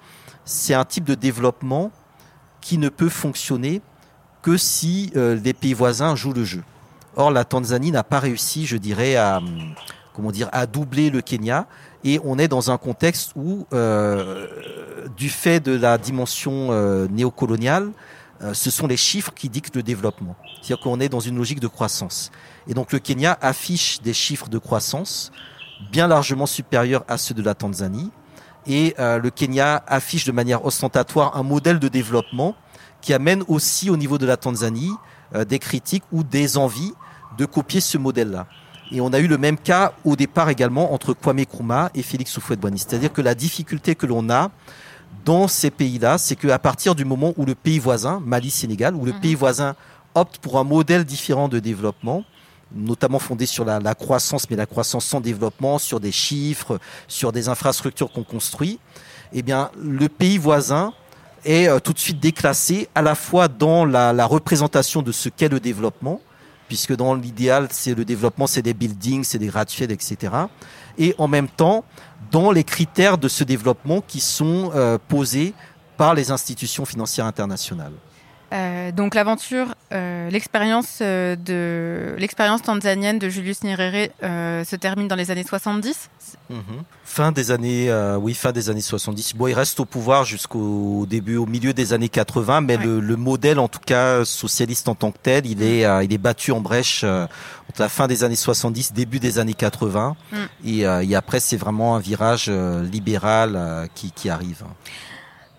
c'est 0.46 0.74
un 0.74 0.86
type 0.86 1.04
de 1.04 1.16
développement 1.16 1.92
qui 2.62 2.78
ne 2.78 2.90
peut 2.90 3.10
fonctionner 3.10 3.82
que 4.42 4.58
si 4.58 5.12
euh, 5.16 5.40
les 5.44 5.54
pays 5.54 5.74
voisins 5.74 6.16
jouent 6.16 6.34
le 6.34 6.44
jeu. 6.44 6.64
Or, 7.16 7.32
la 7.32 7.44
Tanzanie 7.46 7.92
n'a 7.92 8.04
pas 8.04 8.20
réussi, 8.20 8.66
je 8.66 8.78
dirais, 8.78 9.16
à, 9.16 9.42
comment 10.14 10.32
dire, 10.32 10.50
à 10.52 10.66
doubler 10.66 11.10
le 11.10 11.22
Kenya. 11.22 11.68
Et 12.04 12.20
on 12.24 12.38
est 12.38 12.48
dans 12.48 12.72
un 12.72 12.78
contexte 12.78 13.32
où, 13.36 13.66
euh, 13.74 14.48
du 15.18 15.30
fait 15.30 15.60
de 15.60 15.76
la 15.76 15.98
dimension 15.98 16.70
euh, 16.72 17.08
néocoloniale, 17.10 17.92
ce 18.54 18.70
sont 18.70 18.86
les 18.86 18.98
chiffres 18.98 19.32
qui 19.36 19.50
dictent 19.50 19.76
le 19.76 19.82
développement. 19.82 20.36
C'est-à-dire 20.62 20.80
qu'on 20.80 21.00
est 21.00 21.10
dans 21.10 21.20
une 21.20 21.38
logique 21.38 21.60
de 21.60 21.68
croissance. 21.68 22.30
Et 22.68 22.76
donc 22.76 22.92
le 22.92 23.00
Kenya 23.00 23.36
affiche 23.42 24.00
des 24.04 24.14
chiffres 24.14 24.48
de 24.48 24.60
croissance 24.60 25.32
bien 25.92 26.08
largement 26.08 26.46
supérieurs 26.46 27.04
à 27.08 27.18
ceux 27.18 27.34
de 27.34 27.42
la 27.42 27.56
Tanzanie. 27.56 28.12
Et 28.66 28.96
le 28.98 29.30
Kenya 29.30 29.82
affiche 29.88 30.26
de 30.26 30.34
manière 30.34 30.66
ostentatoire 30.66 31.38
un 31.38 31.44
modèle 31.44 31.80
de 31.80 31.88
développement 31.88 32.54
qui 33.00 33.14
amène 33.14 33.44
aussi 33.48 33.90
au 33.90 33.96
niveau 33.96 34.18
de 34.18 34.26
la 34.26 34.36
Tanzanie 34.36 34.92
des 35.48 35.58
critiques 35.58 36.04
ou 36.12 36.24
des 36.24 36.58
envies 36.58 36.94
de 37.38 37.46
copier 37.46 37.80
ce 37.80 37.98
modèle-là. 37.98 38.46
Et 38.92 39.02
on 39.02 39.12
a 39.14 39.20
eu 39.20 39.28
le 39.28 39.38
même 39.38 39.58
cas 39.58 39.94
au 40.06 40.16
départ 40.16 40.50
également 40.50 40.94
entre 40.94 41.14
Kwame 41.14 41.42
Nkrumah 41.42 41.92
et 41.94 42.04
Félix 42.04 42.38
Houphouët-Boigny. 42.38 42.80
C'est-à-dire 42.80 43.12
que 43.12 43.22
la 43.22 43.36
difficulté 43.36 43.96
que 43.96 44.06
l'on 44.06 44.30
a 44.30 44.52
dans 45.26 45.48
ces 45.48 45.72
pays-là, 45.72 46.18
c'est 46.18 46.36
qu'à 46.38 46.60
partir 46.60 46.96
du 46.96 47.04
moment 47.04 47.34
où 47.36 47.46
le 47.46 47.54
pays 47.54 47.80
voisin, 47.80 48.22
Mali, 48.26 48.50
Sénégal, 48.50 48.96
où 48.96 49.06
le 49.06 49.12
mhm. 49.14 49.20
pays 49.20 49.36
voisin 49.36 49.76
opte 50.16 50.38
pour 50.38 50.58
un 50.58 50.64
modèle 50.64 51.04
différent 51.04 51.50
de 51.50 51.60
développement, 51.60 52.24
notamment 52.74 53.20
fondé 53.20 53.46
sur 53.46 53.66
la, 53.66 53.96
croissance, 53.96 54.50
mais 54.50 54.56
la 54.56 54.66
croissance 54.66 55.06
sans 55.06 55.22
développement, 55.22 55.80
sur 55.80 56.00
des 56.00 56.12
chiffres, 56.12 56.80
sur 57.08 57.32
des 57.32 57.50
infrastructures 57.50 58.12
qu'on 58.12 58.24
construit, 58.24 58.80
eh 59.34 59.42
bien, 59.42 59.70
le 59.82 60.10
pays 60.10 60.38
voisin 60.38 60.94
est 61.46 61.68
euh, 61.68 61.80
tout 61.80 61.94
de 61.94 62.00
suite 62.00 62.20
déclassé 62.20 62.90
à 62.96 63.02
la 63.02 63.16
fois 63.16 63.48
dans 63.48 63.86
la, 63.86 64.14
la 64.14 64.26
représentation 64.26 65.02
de 65.02 65.12
ce 65.12 65.30
qu'est 65.30 65.50
le 65.50 65.60
développement, 65.60 66.22
puisque 66.68 66.96
dans 66.96 67.16
l'idéal, 67.16 67.68
c'est 67.72 67.96
le 67.96 68.06
développement, 68.06 68.48
c'est 68.48 68.62
des 68.62 68.74
buildings, 68.74 69.24
c'est 69.24 69.40
des 69.40 69.48
gratte-ciels, 69.48 69.92
etc. 69.92 70.34
Et 70.98 71.16
en 71.18 71.28
même 71.28 71.48
temps, 71.48 71.86
dans 72.32 72.52
les 72.52 72.64
critères 72.64 73.18
de 73.18 73.28
ce 73.28 73.44
développement 73.44 74.02
qui 74.02 74.20
sont 74.20 74.72
euh, 74.76 74.98
posés 75.08 75.54
par 75.96 76.14
les 76.14 76.32
institutions 76.32 76.86
financières 76.86 77.26
internationales. 77.26 77.94
Euh, 78.54 78.92
donc 78.94 79.14
l'aventure, 79.14 79.76
euh, 79.92 80.30
l'expérience 80.30 81.00
euh, 81.02 81.36
de 81.36 82.16
l'expérience 82.18 82.62
tanzanienne 82.62 83.20
de 83.20 83.28
Julius 83.28 83.64
Nyerere 83.64 84.10
euh, 84.24 84.64
se 84.64 84.78
termine 84.78 85.10
dans 85.10 85.16
les 85.16 85.32
années 85.32 85.44
70. 85.44 86.10
Mhm. 86.50 86.60
Fin 87.04 87.32
des 87.32 87.52
années, 87.52 87.92
oui, 88.20 88.34
fin 88.34 88.52
des 88.52 88.70
années 88.70 88.82
70. 88.82 89.36
Bon, 89.36 89.48
il 89.48 89.54
reste 89.54 89.80
au 89.80 89.86
pouvoir 89.86 90.24
jusqu'au 90.24 91.06
début, 91.10 91.38
au 91.38 91.46
milieu 91.46 91.74
des 91.74 91.94
années 91.94 92.10
80, 92.10 92.62
mais 92.62 92.78
le, 92.78 93.00
le, 93.00 93.16
modèle, 93.16 93.60
en 93.60 93.68
tout 93.68 93.80
cas 93.86 94.24
socialiste 94.24 94.88
en 94.88 94.96
tant 94.96 95.12
que 95.12 95.18
tel, 95.22 95.46
il 95.46 95.64
est, 95.64 95.84
il 96.04 96.14
est 96.14 96.18
battu 96.18 96.52
en 96.52 96.60
brèche 96.60 97.04
entre 97.04 97.80
la 97.80 97.90
fin 97.90 98.08
des 98.08 98.24
années 98.24 98.36
70, 98.36 98.94
début 98.94 99.20
des 99.20 99.40
années 99.40 99.54
80, 99.54 100.16
mm. 100.32 100.38
et, 100.66 100.80
et, 100.80 101.16
après 101.16 101.40
c'est 101.40 101.58
vraiment 101.58 101.96
un 101.96 102.00
virage 102.00 102.50
libéral 102.50 103.90
qui, 103.96 104.12
qui 104.12 104.30
arrive. 104.30 104.64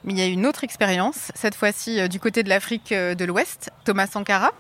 Mais 0.05 0.13
il 0.13 0.19
y 0.19 0.23
a 0.23 0.27
une 0.27 0.47
autre 0.47 0.65
expérience, 0.65 1.33
cette 1.35 1.55
fois-ci 1.55 2.01
euh, 2.01 2.09
du 2.09 2.21
côté 2.21 2.43
de 2.43 2.49
l'Afrique 2.49 2.93
euh, 2.93 3.15
de 3.15 3.25
l'Ouest, 3.25 3.71
Thomas 3.85 4.07
Sankara, 4.07 4.53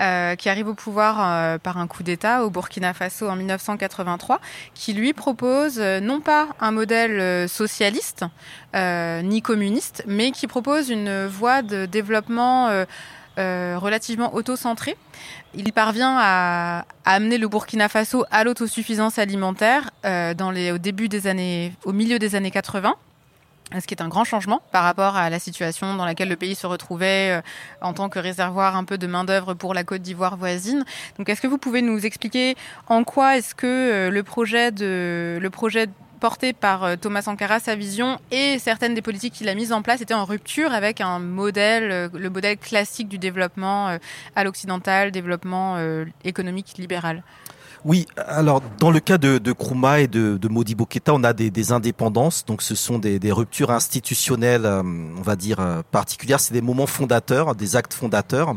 euh, 0.00 0.36
qui 0.36 0.48
arrive 0.48 0.68
au 0.68 0.74
pouvoir 0.74 1.58
par 1.60 1.78
un 1.78 1.86
coup 1.86 2.02
d'État 2.02 2.44
au 2.44 2.50
Burkina 2.50 2.92
Faso 2.92 3.28
en 3.28 3.36
1983, 3.36 4.40
qui 4.74 4.92
lui 4.92 5.12
propose 5.14 5.78
non 5.78 6.20
pas 6.20 6.48
un 6.60 6.70
modèle 6.70 7.48
socialiste 7.48 8.26
ni 8.74 9.40
communiste, 9.40 10.04
mais 10.06 10.32
qui 10.32 10.46
propose 10.46 10.90
une 10.90 11.24
voie 11.26 11.62
de 11.62 11.86
développement 11.86 12.84
relativement 13.38 14.34
auto-centré. 14.34 14.98
Il 15.54 15.72
parvient 15.72 16.14
à, 16.18 16.84
amener 17.06 17.38
le 17.38 17.48
Burkina 17.48 17.88
Faso 17.88 18.26
à 18.30 18.44
l'autosuffisance 18.44 19.18
alimentaire 19.18 19.92
au 20.04 21.92
milieu 21.92 22.18
des 22.18 22.34
années 22.34 22.50
80 22.50 22.94
ce 23.72 23.86
qui 23.86 23.94
est 23.94 24.02
un 24.02 24.08
grand 24.08 24.24
changement 24.24 24.62
par 24.72 24.84
rapport 24.84 25.16
à 25.16 25.28
la 25.30 25.38
situation 25.38 25.94
dans 25.94 26.04
laquelle 26.04 26.28
le 26.28 26.36
pays 26.36 26.54
se 26.54 26.66
retrouvait 26.66 27.38
euh, 27.38 27.40
en 27.80 27.92
tant 27.92 28.08
que 28.08 28.18
réservoir 28.18 28.76
un 28.76 28.84
peu 28.84 28.98
de 28.98 29.06
main-d'œuvre 29.06 29.54
pour 29.54 29.74
la 29.74 29.84
Côte 29.84 30.02
d'Ivoire 30.02 30.36
voisine. 30.36 30.84
Donc, 31.18 31.28
est-ce 31.28 31.40
que 31.40 31.46
vous 31.46 31.58
pouvez 31.58 31.82
nous 31.82 32.06
expliquer 32.06 32.56
en 32.86 33.04
quoi 33.04 33.36
est-ce 33.36 33.54
que 33.54 33.66
euh, 33.66 34.10
le 34.10 34.22
projet 34.22 34.70
de 34.70 35.38
le 35.40 35.50
projet 35.50 35.88
porté 36.20 36.52
par 36.52 36.84
euh, 36.84 36.96
Thomas 36.96 37.22
Sankara, 37.22 37.58
sa 37.60 37.74
vision 37.74 38.18
et 38.30 38.58
certaines 38.58 38.94
des 38.94 39.02
politiques 39.02 39.34
qu'il 39.34 39.48
a 39.48 39.54
mises 39.54 39.72
en 39.72 39.82
place 39.82 40.00
étaient 40.00 40.14
en 40.14 40.24
rupture 40.24 40.72
avec 40.72 41.00
un 41.00 41.18
modèle, 41.18 42.10
le 42.12 42.30
modèle 42.30 42.56
classique 42.56 43.08
du 43.08 43.18
développement 43.18 43.98
à 44.34 44.44
l'occidental, 44.44 45.10
développement 45.10 45.76
économique 46.24 46.74
libéral? 46.78 47.22
Oui, 47.84 48.06
alors 48.16 48.62
dans 48.78 48.90
le 48.90 49.00
cas 49.00 49.18
de, 49.18 49.38
de 49.38 49.52
Kruma 49.52 50.00
et 50.00 50.08
de, 50.08 50.36
de 50.36 50.48
Modibo 50.48 50.86
Keta, 50.86 51.14
on 51.14 51.24
a 51.24 51.32
des, 51.32 51.72
indépendances, 51.72 52.44
donc 52.44 52.62
ce 52.62 52.74
sont 52.74 52.98
des, 52.98 53.32
ruptures 53.32 53.70
institutionnelles, 53.70 54.66
euh, 54.66 54.82
on 54.82 55.22
va 55.22 55.36
dire 55.36 55.60
euh, 55.60 55.82
particulières, 55.90 56.40
c'est 56.40 56.54
des 56.54 56.60
moments 56.60 56.86
fondateurs, 56.86 57.54
des 57.54 57.76
actes 57.76 57.94
fondateurs. 57.94 58.54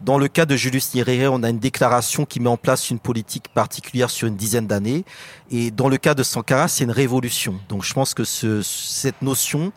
Dans 0.00 0.18
le 0.18 0.28
cas 0.28 0.44
de 0.44 0.56
Julius 0.56 0.94
Nyerere, 0.94 1.32
on 1.32 1.42
a 1.42 1.50
une 1.50 1.58
déclaration 1.58 2.24
qui 2.24 2.40
met 2.40 2.48
en 2.48 2.56
place 2.56 2.90
une 2.90 2.98
politique 2.98 3.48
particulière 3.48 4.10
sur 4.10 4.28
une 4.28 4.36
dizaine 4.36 4.66
d'années, 4.66 5.04
et 5.50 5.70
dans 5.70 5.88
le 5.88 5.96
cas 5.96 6.14
de 6.14 6.22
Sankara, 6.22 6.68
c'est 6.68 6.84
une 6.84 6.90
révolution. 6.90 7.60
Donc 7.68 7.84
je 7.84 7.92
pense 7.94 8.14
que 8.14 8.24
ce, 8.24 8.62
cette 8.62 9.22
notion, 9.22 9.72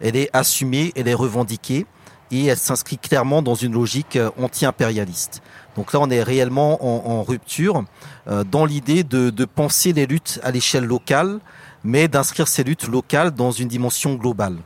elle 0.00 0.16
est 0.16 0.30
assumée, 0.32 0.92
elle 0.96 1.08
est 1.08 1.14
revendiquée, 1.14 1.86
et 2.30 2.46
elle 2.46 2.58
s'inscrit 2.58 2.98
clairement 2.98 3.42
dans 3.42 3.54
une 3.54 3.72
logique 3.72 4.16
euh, 4.16 4.30
anti-impérialiste. 4.40 5.42
Donc 5.76 5.92
là, 5.92 6.00
on 6.00 6.10
est 6.10 6.22
réellement 6.22 6.84
en, 6.84 7.22
rupture 7.22 7.84
euh, 8.28 8.44
dans 8.44 8.64
l'idée 8.64 9.04
de, 9.04 9.44
penser 9.44 9.92
les 9.92 10.06
luttes 10.06 10.40
à 10.42 10.50
l'échelle 10.50 10.84
locale, 10.84 11.38
mais 11.84 12.08
d'inscrire 12.08 12.48
ces 12.48 12.64
luttes 12.64 12.88
locales 12.88 13.30
dans 13.30 13.50
une 13.50 13.68
dimension 13.68 14.14
globale. 14.14 14.56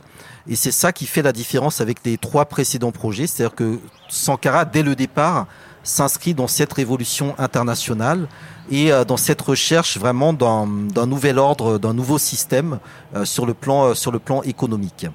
Et 0.47 0.55
c'est 0.55 0.71
ça 0.71 0.91
qui 0.91 1.05
fait 1.05 1.21
la 1.21 1.31
différence 1.31 1.79
avec 1.81 1.99
les 2.05 2.17
trois 2.17 2.45
précédents 2.45 2.91
projets, 2.91 3.27
c'est-à-dire 3.27 3.55
que 3.55 3.79
Sankara, 4.09 4.65
dès 4.65 4.83
le 4.83 4.95
départ, 4.95 5.47
s'inscrit 5.83 6.33
dans 6.33 6.47
cette 6.47 6.73
révolution 6.73 7.35
internationale 7.37 8.27
et 8.69 8.91
euh, 8.91 9.05
dans 9.05 9.17
cette 9.17 9.41
recherche 9.41 9.97
vraiment 9.97 10.33
d'un 10.33 11.05
nouvel 11.05 11.37
ordre, 11.39 11.77
d'un 11.77 11.93
nouveau 11.93 12.17
système 12.17 12.79
sur 13.23 13.45
le 13.45 13.53
plan 13.53 14.41
économique. 14.43 15.07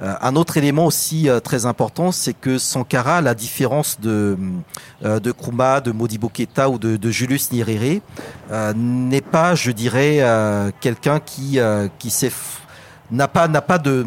Un 0.00 0.36
autre 0.36 0.56
élément 0.56 0.86
aussi 0.86 1.28
très 1.42 1.64
important, 1.64 2.12
c'est 2.12 2.34
que 2.34 2.58
Sankara, 2.58 3.18
à 3.18 3.20
la 3.20 3.34
différence 3.34 3.98
de 4.00 4.36
de 5.02 5.32
Kruma, 5.32 5.80
de 5.80 5.90
Modibo 5.90 6.28
Keita 6.28 6.68
ou 6.68 6.78
de, 6.78 6.96
de 6.96 7.10
Julius 7.10 7.50
Nyerere, 7.52 8.00
n'est 8.74 9.20
pas, 9.22 9.54
je 9.54 9.70
dirais, 9.70 10.22
quelqu'un 10.80 11.18
qui 11.20 11.58
qui 11.98 12.10
n'a 13.10 13.28
pas 13.28 13.48
n'a 13.48 13.62
pas 13.62 13.78
de 13.78 14.06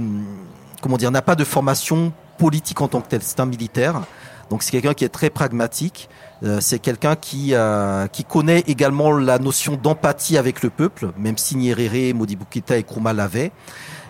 comment 0.81 0.97
dire 0.97 1.11
n'a 1.11 1.21
pas 1.21 1.35
de 1.35 1.43
formation 1.43 2.13
politique 2.37 2.81
en 2.81 2.87
tant 2.87 3.01
que 3.01 3.09
tel. 3.09 3.21
C'est 3.21 3.39
un 3.39 3.45
militaire. 3.45 4.01
Donc 4.49 4.63
c'est 4.63 4.71
quelqu'un 4.71 4.93
qui 4.93 5.05
est 5.05 5.09
très 5.09 5.29
pragmatique. 5.29 6.09
Euh, 6.41 6.59
c'est 6.61 6.79
quelqu'un 6.79 7.15
qui 7.15 7.53
euh, 7.53 8.07
qui 8.07 8.23
connaît 8.23 8.61
également 8.61 9.11
la 9.11 9.37
notion 9.37 9.75
d'empathie 9.75 10.37
avec 10.37 10.63
le 10.63 10.69
peuple, 10.69 11.11
même 11.17 11.37
si 11.37 11.55
Nyerere, 11.55 12.15
Modibo 12.15 12.45
Keita 12.49 12.77
et 12.77 12.83
Kruma 12.83 13.13
l'avaient. 13.13 13.51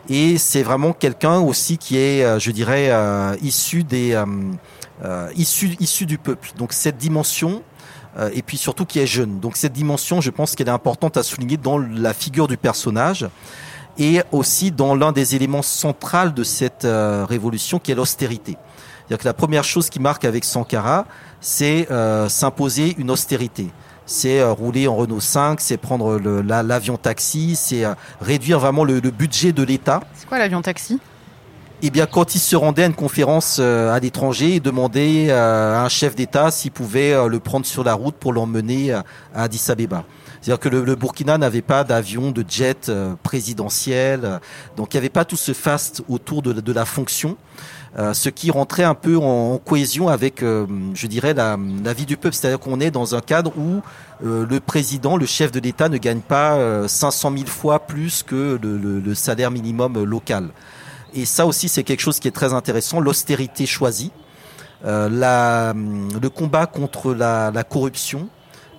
Et 0.09 0.37
c'est 0.37 0.63
vraiment 0.63 0.93
quelqu'un 0.93 1.39
aussi 1.39 1.77
qui 1.77 1.97
est, 1.97 2.23
euh, 2.23 2.39
je 2.39 2.51
dirais, 2.51 2.91
issu 3.41 3.83
des 3.83 4.17
issu 5.35 5.77
issu 5.79 6.05
du 6.05 6.17
peuple. 6.17 6.49
Donc 6.57 6.73
cette 6.73 6.97
dimension 6.97 7.63
et 8.33 8.41
puis 8.41 8.57
surtout 8.57 8.85
qui 8.85 8.99
est 8.99 9.07
jeune. 9.07 9.39
Donc 9.39 9.55
cette 9.55 9.71
dimension, 9.71 10.19
je 10.19 10.29
pense 10.29 10.55
qu'elle 10.55 10.67
est 10.67 10.71
importante 10.71 11.15
à 11.15 11.23
souligner 11.23 11.55
dans 11.55 11.77
la 11.77 12.13
figure 12.13 12.49
du 12.49 12.57
personnage 12.57 13.29
et 13.97 14.21
aussi 14.33 14.71
dans 14.71 14.93
l'un 14.93 15.13
des 15.13 15.35
éléments 15.35 15.61
centraux 15.61 16.29
de 16.35 16.43
cette 16.43 16.85
révolution 16.85 17.79
qui 17.79 17.91
est 17.91 17.95
l'austérité. 17.95 18.57
C'est-à-dire 19.09 19.23
que 19.23 19.27
la 19.27 19.33
première 19.33 19.63
chose 19.63 19.89
qui 19.89 19.99
marque 19.99 20.23
avec 20.23 20.43
Sankara, 20.43 21.07
c'est 21.41 21.89
euh, 21.89 22.29
s'imposer 22.29 22.93
une 22.99 23.09
austérité. 23.09 23.69
C'est 24.11 24.39
euh, 24.39 24.51
rouler 24.51 24.87
en 24.87 24.95
Renault 24.95 25.19
5, 25.19 25.61
c'est 25.61 25.77
prendre 25.77 26.19
l'avion 26.19 26.97
taxi, 26.97 27.55
c'est 27.55 27.85
euh, 27.85 27.93
réduire 28.19 28.59
vraiment 28.59 28.83
le, 28.83 28.99
budget 29.01 29.51
de 29.51 29.61
l'État. 29.61 30.01
C'est 30.15 30.27
quoi 30.27 30.39
l'avion 30.39 30.63
taxi? 30.63 30.99
Eh 31.83 31.91
bien, 31.91 32.07
quand 32.07 32.33
il 32.33 32.39
se 32.39 32.55
rendait 32.55 32.81
à 32.81 32.85
une 32.87 32.95
conférence 32.95 33.59
à 33.59 33.99
l'étranger, 33.99 34.55
il 34.55 34.61
demandait 34.61 35.29
à 35.31 35.83
un 35.83 35.89
chef 35.89 36.15
d'État 36.15 36.49
s'il 36.49 36.71
pouvait 36.71 37.15
le 37.29 37.39
prendre 37.39 37.67
sur 37.67 37.83
la 37.83 37.93
route 37.93 38.15
pour 38.15 38.33
l'emmener 38.33 38.91
à 38.91 39.03
Addis 39.33 39.63
Abeba. 39.69 40.03
C'est-à-dire 40.41 40.59
que 40.59 40.69
le, 40.69 40.95
Burkina 40.95 41.37
n'avait 41.37 41.61
pas 41.61 41.85
d'avion, 41.85 42.31
de 42.31 42.43
jet 42.45 42.91
présidentiel, 43.23 44.41
donc 44.75 44.93
il 44.93 44.97
n'y 44.97 44.99
avait 44.99 45.09
pas 45.09 45.23
tout 45.23 45.37
ce 45.37 45.53
faste 45.53 46.03
autour 46.09 46.41
de, 46.41 46.51
de 46.51 46.73
la 46.73 46.83
fonction. 46.83 47.37
Euh, 47.97 48.13
ce 48.13 48.29
qui 48.29 48.51
rentrait 48.51 48.83
un 48.83 48.93
peu 48.93 49.17
en, 49.17 49.57
cohésion 49.57 50.09
avec, 50.09 50.43
euh, 50.43 50.67
je 50.93 51.07
dirais, 51.07 51.33
la, 51.33 51.57
vie 51.93 52.05
du 52.05 52.17
peuple. 52.17 52.35
C'est-à-dire 52.35 52.59
qu'on 52.59 52.79
est 52.79 52.91
dans 52.91 53.15
un 53.15 53.21
cadre 53.21 53.51
où 53.57 53.81
euh, 54.23 54.45
le 54.47 54.59
président, 54.59 55.17
le 55.17 55.25
chef 55.25 55.51
de 55.51 55.59
l'État 55.59 55.89
ne 55.89 55.97
gagne 55.97 56.21
pas 56.21 56.87
500 56.87 57.31
000 57.35 57.47
fois 57.47 57.79
plus 57.79 58.23
que 58.23 58.59
le, 58.61 59.15
salaire 59.15 59.51
minimum 59.51 60.03
local. 60.03 60.49
Et 61.13 61.25
ça 61.25 61.45
aussi, 61.47 61.69
c'est 61.69 61.83
quelque 61.83 62.01
chose 62.01 62.19
qui 62.19 62.27
est 62.27 62.31
très 62.31 62.53
intéressant, 62.53 62.99
l'austérité 62.99 63.65
choisie. 63.65 64.11
le 64.83 66.27
combat 66.27 66.67
contre 66.67 67.13
la 67.13 67.63
corruption, 67.63 68.29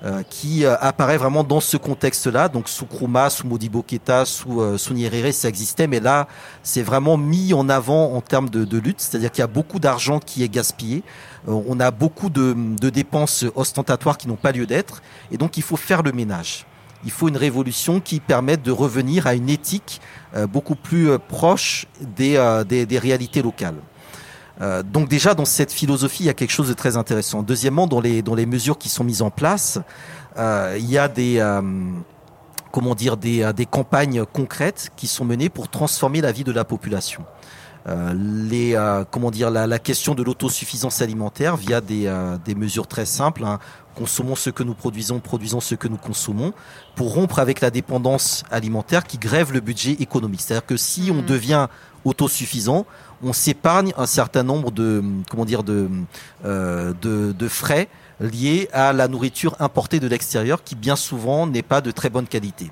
euh, 0.02 0.22
qui 0.30 0.64
euh, 0.64 0.76
apparaît 0.80 1.18
vraiment 1.18 1.44
dans 1.44 1.60
ce 1.60 1.76
contexte-là. 1.76 2.48
Donc 2.48 2.70
sous 2.70 2.86
Kruma, 2.86 3.28
sous 3.28 3.46
Modibo 3.46 3.82
Keita, 3.82 4.24
sous, 4.24 4.62
euh, 4.62 4.78
sous 4.78 4.94
Nyerere, 4.94 5.30
ça 5.34 5.50
existait, 5.50 5.86
mais 5.86 6.00
là, 6.00 6.26
c'est 6.62 6.80
vraiment 6.80 7.18
mis 7.18 7.52
en 7.52 7.68
avant 7.68 8.14
en 8.14 8.22
termes 8.22 8.48
de, 8.48 8.64
de 8.64 8.78
lutte, 8.78 8.98
c'est-à-dire 8.98 9.30
qu'il 9.30 9.42
y 9.42 9.44
a 9.44 9.46
beaucoup 9.46 9.78
d'argent 9.78 10.18
qui 10.18 10.42
est 10.42 10.48
gaspillé. 10.48 11.02
on 11.46 11.78
a 11.80 11.90
beaucoup 11.90 12.30
de, 12.30 12.56
de 12.56 12.88
dépenses 12.88 13.44
ostentatoires 13.54 14.16
qui 14.16 14.26
n'ont 14.26 14.36
pas 14.36 14.52
lieu 14.52 14.64
d'être, 14.64 15.02
et 15.30 15.36
donc 15.36 15.58
il 15.58 15.62
faut 15.62 15.76
faire 15.76 16.02
le 16.02 16.12
ménage. 16.12 16.64
Il 17.04 17.10
faut 17.10 17.28
une 17.28 17.36
révolution 17.36 18.00
qui 18.00 18.20
permette 18.20 18.62
de 18.62 18.72
revenir 18.72 19.26
à 19.26 19.34
une 19.34 19.50
éthique 19.50 20.00
beaucoup 20.48 20.76
plus 20.76 21.18
proche 21.18 21.86
des, 22.00 22.62
des, 22.66 22.86
des 22.86 22.98
réalités 22.98 23.42
locales. 23.42 23.76
Euh, 24.60 24.82
donc 24.82 25.08
déjà 25.08 25.34
dans 25.34 25.44
cette 25.44 25.72
philosophie, 25.72 26.24
il 26.24 26.26
y 26.26 26.30
a 26.30 26.34
quelque 26.34 26.50
chose 26.50 26.68
de 26.68 26.74
très 26.74 26.96
intéressant. 26.96 27.42
Deuxièmement, 27.42 27.86
dans 27.86 28.00
les 28.00 28.22
dans 28.22 28.34
les 28.34 28.46
mesures 28.46 28.78
qui 28.78 28.88
sont 28.88 29.04
mises 29.04 29.22
en 29.22 29.30
place, 29.30 29.78
euh, 30.36 30.76
il 30.78 30.90
y 30.90 30.98
a 30.98 31.08
des 31.08 31.38
euh, 31.38 31.62
comment 32.70 32.94
dire 32.94 33.16
des, 33.16 33.50
des 33.54 33.66
campagnes 33.66 34.24
concrètes 34.24 34.90
qui 34.96 35.06
sont 35.06 35.24
menées 35.24 35.48
pour 35.48 35.68
transformer 35.68 36.20
la 36.20 36.32
vie 36.32 36.44
de 36.44 36.52
la 36.52 36.64
population. 36.64 37.24
les 37.86 38.76
comment 39.10 39.30
dire 39.30 39.50
la, 39.50 39.66
la 39.66 39.78
question 39.78 40.14
de 40.14 40.22
l'autosuffisance 40.22 41.00
alimentaire 41.02 41.56
via 41.56 41.80
des, 41.80 42.12
des 42.44 42.54
mesures 42.54 42.86
très 42.86 43.06
simples. 43.06 43.44
Hein. 43.44 43.58
Consommons 43.96 44.36
ce 44.36 44.50
que 44.50 44.62
nous 44.62 44.74
produisons, 44.74 45.18
produisons 45.18 45.60
ce 45.60 45.74
que 45.74 45.88
nous 45.88 45.96
consommons, 45.96 46.52
pour 46.94 47.12
rompre 47.14 47.40
avec 47.40 47.60
la 47.60 47.70
dépendance 47.70 48.44
alimentaire 48.50 49.02
qui 49.04 49.18
grève 49.18 49.52
le 49.52 49.60
budget 49.60 49.92
économique. 49.98 50.42
C'est-à-dire 50.42 50.66
que 50.66 50.76
si 50.76 51.10
on 51.10 51.22
mmh. 51.22 51.26
devient 51.26 51.66
autosuffisant, 52.04 52.86
on 53.22 53.32
s'épargne 53.32 53.92
un 53.96 54.06
certain 54.06 54.42
nombre 54.42 54.70
de 54.70 55.02
comment 55.28 55.44
dire 55.44 55.62
de, 55.62 55.88
euh, 56.44 56.92
de, 57.00 57.32
de 57.32 57.48
frais 57.48 57.88
liés 58.20 58.68
à 58.72 58.92
la 58.92 59.08
nourriture 59.08 59.56
importée 59.60 60.00
de 60.00 60.06
l'extérieur 60.06 60.62
qui 60.62 60.74
bien 60.74 60.96
souvent 60.96 61.46
n'est 61.46 61.62
pas 61.62 61.80
de 61.80 61.90
très 61.90 62.10
bonne 62.10 62.26
qualité. 62.26 62.70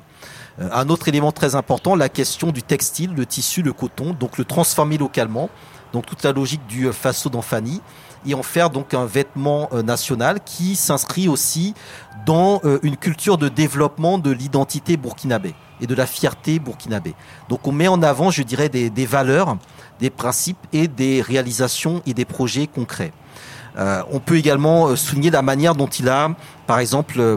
Euh, 0.61 0.69
un 0.73 0.89
autre 0.89 1.09
élément 1.09 1.33
très 1.33 1.55
important, 1.55 1.97
la 1.97 2.09
question 2.09 2.51
du 2.51 2.63
textile, 2.63 3.15
le 3.15 3.27
tissu, 3.27 3.63
le 3.63 3.73
coton, 3.73 4.13
donc 4.13 4.39
le 4.39 4.45
transformer 4.45 4.99
localement, 4.99 5.51
donc 5.93 6.07
toute 6.07 6.23
la 6.23 6.33
logique 6.33 6.67
du 6.67 6.93
faso 6.93 7.29
d'Anfani 7.31 7.81
et 8.29 8.35
en 8.35 8.43
faire 8.43 8.71
donc 8.71 8.95
un 8.95 9.07
vêtement 9.07 9.69
euh, 9.73 9.83
national 9.83 10.41
qui 10.45 10.77
s'inscrit 10.77 11.29
aussi 11.29 11.75
dans 12.27 12.61
une 12.83 12.99
culture 12.99 13.39
de 13.39 13.49
développement 13.49 14.19
de 14.19 14.31
l'identité 14.31 14.99
burkinabé 14.99 15.55
et 15.81 15.87
de 15.87 15.95
la 15.95 16.07
fierté 16.07 16.59
burkinabé. 16.59 17.15
Donc 17.49 17.67
on 17.67 17.73
met 17.73 17.89
en 17.89 18.03
avant, 18.03 18.31
je 18.31 18.43
dirais, 18.43 18.69
des, 18.69 19.07
valeurs 19.07 19.57
des 20.01 20.11
principes 20.11 20.59
et 20.73 20.89
des 20.89 21.23
réalisations 21.23 22.03
et 22.07 22.15
des 22.15 22.25
projets 22.25 22.67
concrets. 22.67 23.13
Euh, 23.77 24.03
on 24.11 24.19
peut 24.19 24.37
également 24.37 24.89
euh, 24.89 24.97
souligner 24.97 25.31
la 25.31 25.43
manière 25.43 25.75
dont 25.75 25.87
il 25.87 26.09
a, 26.09 26.31
par 26.67 26.79
exemple, 26.81 27.15
euh, 27.19 27.37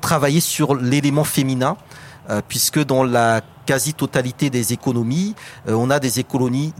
travaillé 0.00 0.40
sur 0.40 0.74
l'élément 0.74 1.24
féminin, 1.24 1.76
puisque 2.48 2.84
dans 2.84 3.04
la 3.04 3.42
quasi-totalité 3.70 4.50
des 4.50 4.72
économies, 4.72 5.36
euh, 5.68 5.74
on 5.74 5.90
a 5.90 6.00
des 6.00 6.18
économies, 6.18 6.72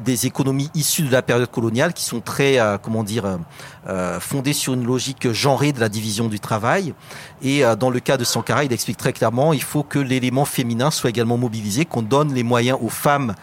issues 0.74 1.02
de 1.02 1.12
la 1.12 1.22
période 1.22 1.48
coloniale 1.48 1.92
qui 1.92 2.02
sont 2.02 2.18
très, 2.20 2.58
euh, 2.58 2.78
comment 2.78 3.04
dire, 3.04 3.38
euh, 3.88 4.18
fondées 4.18 4.52
sur 4.52 4.74
une 4.74 4.84
logique 4.84 5.30
genrée 5.30 5.70
de 5.70 5.78
la 5.78 5.88
division 5.88 6.26
du 6.26 6.40
travail. 6.40 6.92
Et 7.42 7.62
dans 7.78 7.90
le 7.90 8.00
cas 8.00 8.16
de 8.16 8.24
Sankara, 8.24 8.64
il 8.64 8.72
explique 8.72 8.96
très 8.96 9.12
clairement, 9.12 9.52
il 9.52 9.62
faut 9.62 9.84
que 9.84 10.00
l'élément 10.00 10.44
féminin 10.44 10.90
soit 10.90 11.10
également 11.10 11.38
mobilisé, 11.38 11.84
qu'on 11.84 12.02
donne 12.02 12.34
les 12.34 12.42
moyens 12.42 12.78
aux 12.82 12.90
femmes 12.90 13.34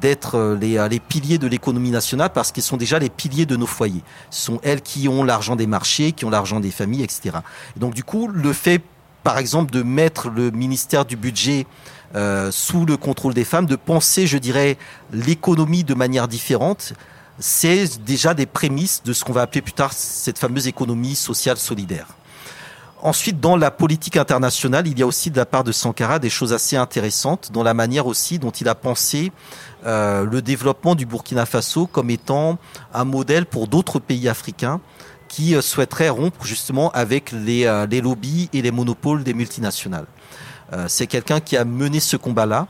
d'être 0.00 0.56
les, 0.60 0.86
les 0.88 1.00
piliers 1.00 1.38
de 1.38 1.48
l'économie 1.48 1.90
nationale 1.90 2.30
parce 2.32 2.52
qu'elles 2.52 2.62
sont 2.62 2.76
déjà 2.76 3.00
les 3.00 3.10
piliers 3.10 3.44
de 3.44 3.56
nos 3.56 3.66
foyers. 3.66 4.02
Ce 4.30 4.44
sont 4.44 4.60
elles 4.62 4.82
qui 4.82 5.08
ont 5.08 5.24
l'argent 5.24 5.56
des 5.56 5.66
marchés, 5.66 6.12
qui 6.12 6.24
ont 6.24 6.30
l'argent 6.30 6.60
des 6.60 6.70
familles, 6.70 7.02
etc. 7.02 7.38
donc 7.76 7.94
du 7.94 8.04
coup, 8.04 8.28
le 8.28 8.52
fait, 8.52 8.80
par 9.24 9.38
exemple, 9.38 9.72
de 9.72 9.82
mettre 9.82 10.28
le 10.28 10.50
ministère 10.50 11.04
du 11.06 11.16
budget 11.16 11.66
euh, 12.14 12.52
sous 12.52 12.86
le 12.86 12.96
contrôle 12.96 13.34
des 13.34 13.44
femmes, 13.44 13.66
de 13.66 13.74
penser, 13.74 14.26
je 14.26 14.38
dirais, 14.38 14.76
l'économie 15.12 15.82
de 15.82 15.94
manière 15.94 16.28
différente, 16.28 16.92
c'est 17.38 18.04
déjà 18.04 18.34
des 18.34 18.46
prémices 18.46 19.02
de 19.02 19.12
ce 19.12 19.24
qu'on 19.24 19.32
va 19.32 19.42
appeler 19.42 19.62
plus 19.62 19.72
tard 19.72 19.92
cette 19.92 20.38
fameuse 20.38 20.68
économie 20.68 21.16
sociale 21.16 21.56
solidaire. 21.56 22.06
Ensuite, 23.02 23.40
dans 23.40 23.56
la 23.56 23.70
politique 23.70 24.16
internationale, 24.16 24.86
il 24.86 24.98
y 24.98 25.02
a 25.02 25.06
aussi 25.06 25.30
de 25.30 25.36
la 25.36 25.44
part 25.44 25.64
de 25.64 25.72
Sankara 25.72 26.18
des 26.18 26.30
choses 26.30 26.52
assez 26.52 26.76
intéressantes 26.76 27.50
dans 27.52 27.62
la 27.62 27.74
manière 27.74 28.06
aussi 28.06 28.38
dont 28.38 28.50
il 28.50 28.68
a 28.68 28.74
pensé 28.74 29.32
euh, 29.84 30.24
le 30.24 30.40
développement 30.40 30.94
du 30.94 31.04
Burkina 31.04 31.44
Faso 31.44 31.86
comme 31.86 32.08
étant 32.08 32.58
un 32.94 33.04
modèle 33.04 33.44
pour 33.44 33.68
d'autres 33.68 33.98
pays 33.98 34.28
africains 34.28 34.80
qui 35.34 35.54
euh, 35.54 35.60
souhaiteraient 35.60 36.10
rompre 36.10 36.44
justement 36.44 36.90
avec 36.92 37.32
les, 37.32 37.62
les 37.90 38.00
lobbies 38.00 38.48
et 38.52 38.62
les 38.62 38.70
monopoles 38.70 39.24
des 39.24 39.34
multinationales. 39.34 40.06
Euh, 40.72 40.86
c'est 40.88 41.06
quelqu'un 41.06 41.40
qui 41.40 41.56
a 41.56 41.64
mené 41.64 42.00
ce 42.00 42.16
combat-là, 42.16 42.66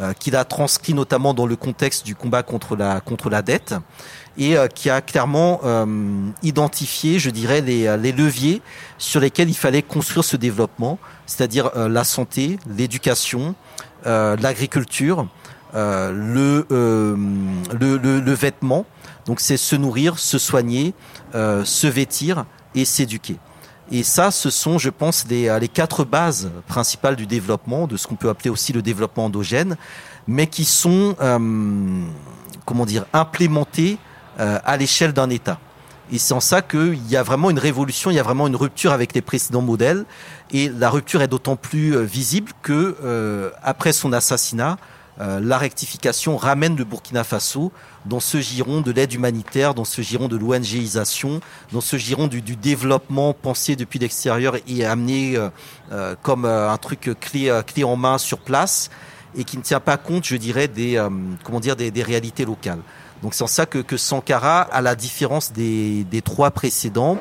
euh, 0.00 0.12
qu'il 0.12 0.34
a 0.34 0.44
transcrit 0.44 0.94
notamment 0.94 1.34
dans 1.34 1.46
le 1.46 1.56
contexte 1.56 2.04
du 2.04 2.14
combat 2.16 2.42
contre 2.42 2.74
la 2.74 3.00
contre 3.00 3.30
la 3.30 3.42
dette 3.42 3.74
et 4.36 4.56
euh, 4.56 4.66
qui 4.66 4.90
a 4.90 5.00
clairement 5.00 5.60
identifié, 6.42 7.18
je 7.18 7.30
dirais, 7.30 7.60
les, 7.60 7.96
les, 7.98 8.12
leviers 8.12 8.60
sur 8.98 9.20
lesquels 9.20 9.48
il 9.48 9.56
fallait 9.56 9.82
construire 9.82 10.24
ce 10.24 10.36
développement, 10.36 10.98
c'est-à-dire 11.26 11.70
la 11.76 12.02
santé, 12.02 12.58
l'éducation, 12.66 13.54
l'agriculture, 14.04 15.28
le, 15.74 16.66
le, 16.68 17.96
le, 17.98 18.32
vêtement. 18.32 18.86
Donc 19.26 19.40
c'est 19.40 19.56
se 19.56 19.76
nourrir, 19.76 20.18
se 20.18 20.38
soigner, 20.38 20.94
se 21.32 21.86
vêtir 21.86 22.44
et 22.74 22.84
s'éduquer. 22.84 23.38
Et 23.90 24.02
ça, 24.02 24.30
ce 24.30 24.50
sont, 24.50 24.78
je 24.78 24.90
pense, 24.90 25.26
les, 25.28 25.48
euh, 25.48 25.58
les 25.58 25.68
quatre 25.68 26.04
bases 26.04 26.50
principales 26.66 27.16
du 27.16 27.26
développement, 27.26 27.86
de 27.86 27.96
ce 27.96 28.06
qu'on 28.06 28.14
peut 28.14 28.30
appeler 28.30 28.50
aussi 28.50 28.72
le 28.72 28.82
développement 28.82 29.26
endogène, 29.26 29.76
mais 30.26 30.46
qui 30.46 30.64
sont, 30.64 31.16
euh, 31.20 32.02
comment 32.64 32.86
dire, 32.86 33.04
implémentées 33.12 33.98
euh, 34.40 34.58
à 34.64 34.76
l'échelle 34.76 35.12
d'un 35.12 35.28
État. 35.28 35.58
Et 36.10 36.18
c'est 36.18 36.34
en 36.34 36.40
ça 36.40 36.62
qu'il 36.62 37.06
y 37.08 37.16
a 37.16 37.22
vraiment 37.22 37.50
une 37.50 37.58
révolution, 37.58 38.10
il 38.10 38.14
y 38.14 38.18
a 38.18 38.22
vraiment 38.22 38.46
une 38.46 38.56
rupture 38.56 38.92
avec 38.92 39.14
les 39.14 39.22
précédents 39.22 39.62
modèles. 39.62 40.04
Et 40.50 40.68
la 40.68 40.90
rupture 40.90 41.22
est 41.22 41.28
d'autant 41.28 41.56
plus 41.56 42.04
visible 42.04 42.52
que, 42.62 43.52
après 43.62 43.94
son 43.94 44.12
assassinat, 44.12 44.76
euh, 45.20 45.40
la 45.40 45.58
rectification 45.58 46.36
ramène 46.36 46.76
le 46.76 46.84
Burkina 46.84 47.22
Faso 47.22 47.72
dans 48.04 48.20
ce 48.20 48.38
giron 48.38 48.80
de 48.80 48.90
l'aide 48.90 49.12
humanitaire, 49.12 49.74
dans 49.74 49.84
ce 49.84 50.02
giron 50.02 50.26
de 50.28 50.36
l'ONGisation, 50.36 51.40
dans 51.72 51.80
ce 51.80 51.96
giron 51.96 52.26
du, 52.26 52.40
développement 52.40 53.32
pensé 53.32 53.76
depuis 53.76 53.98
l'extérieur 53.98 54.56
et 54.66 54.84
amené 54.84 55.36
euh, 55.36 55.48
euh, 55.92 56.14
comme 56.22 56.44
un 56.44 56.76
truc 56.78 57.10
clé, 57.20 57.60
clé 57.66 57.84
en 57.84 57.96
main 57.96 58.18
sur 58.18 58.38
place 58.38 58.90
et 59.36 59.44
qui 59.44 59.56
ne 59.56 59.62
tient 59.62 59.80
pas 59.80 59.96
compte, 59.96 60.24
je 60.24 60.36
dirais, 60.36 60.68
des, 60.68 61.04
comment 61.42 61.58
dire, 61.58 61.74
des, 61.74 62.02
réalités 62.02 62.44
locales. 62.44 62.78
Donc 63.22 63.34
c'est 63.34 63.42
en 63.42 63.48
ça 63.48 63.66
que, 63.66 63.96
Sankara, 63.96 64.62
à 64.62 64.80
la 64.80 64.94
différence 64.94 65.52
des, 65.52 66.22
trois 66.24 66.52
précédents, 66.52 67.18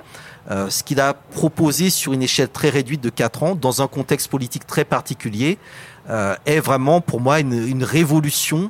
ce 0.48 0.84
qu'il 0.84 1.00
a 1.00 1.16
proposé 1.16 1.90
sur 1.90 2.14
une 2.14 2.22
échelle 2.22 2.50
très 2.50 2.70
réduite 2.70 3.02
de 3.02 3.10
4 3.10 3.44
ans, 3.44 3.56
dans 3.56 3.82
un 3.82 3.88
contexte 3.88 4.28
politique 4.28 4.68
très 4.68 4.86
particulier, 4.86 5.58
euh, 5.58 5.93
est 6.10 6.60
vraiment 6.60 7.02
pour 7.02 7.22
moi 7.22 7.40
une, 7.40 7.84
révolution 7.84 8.70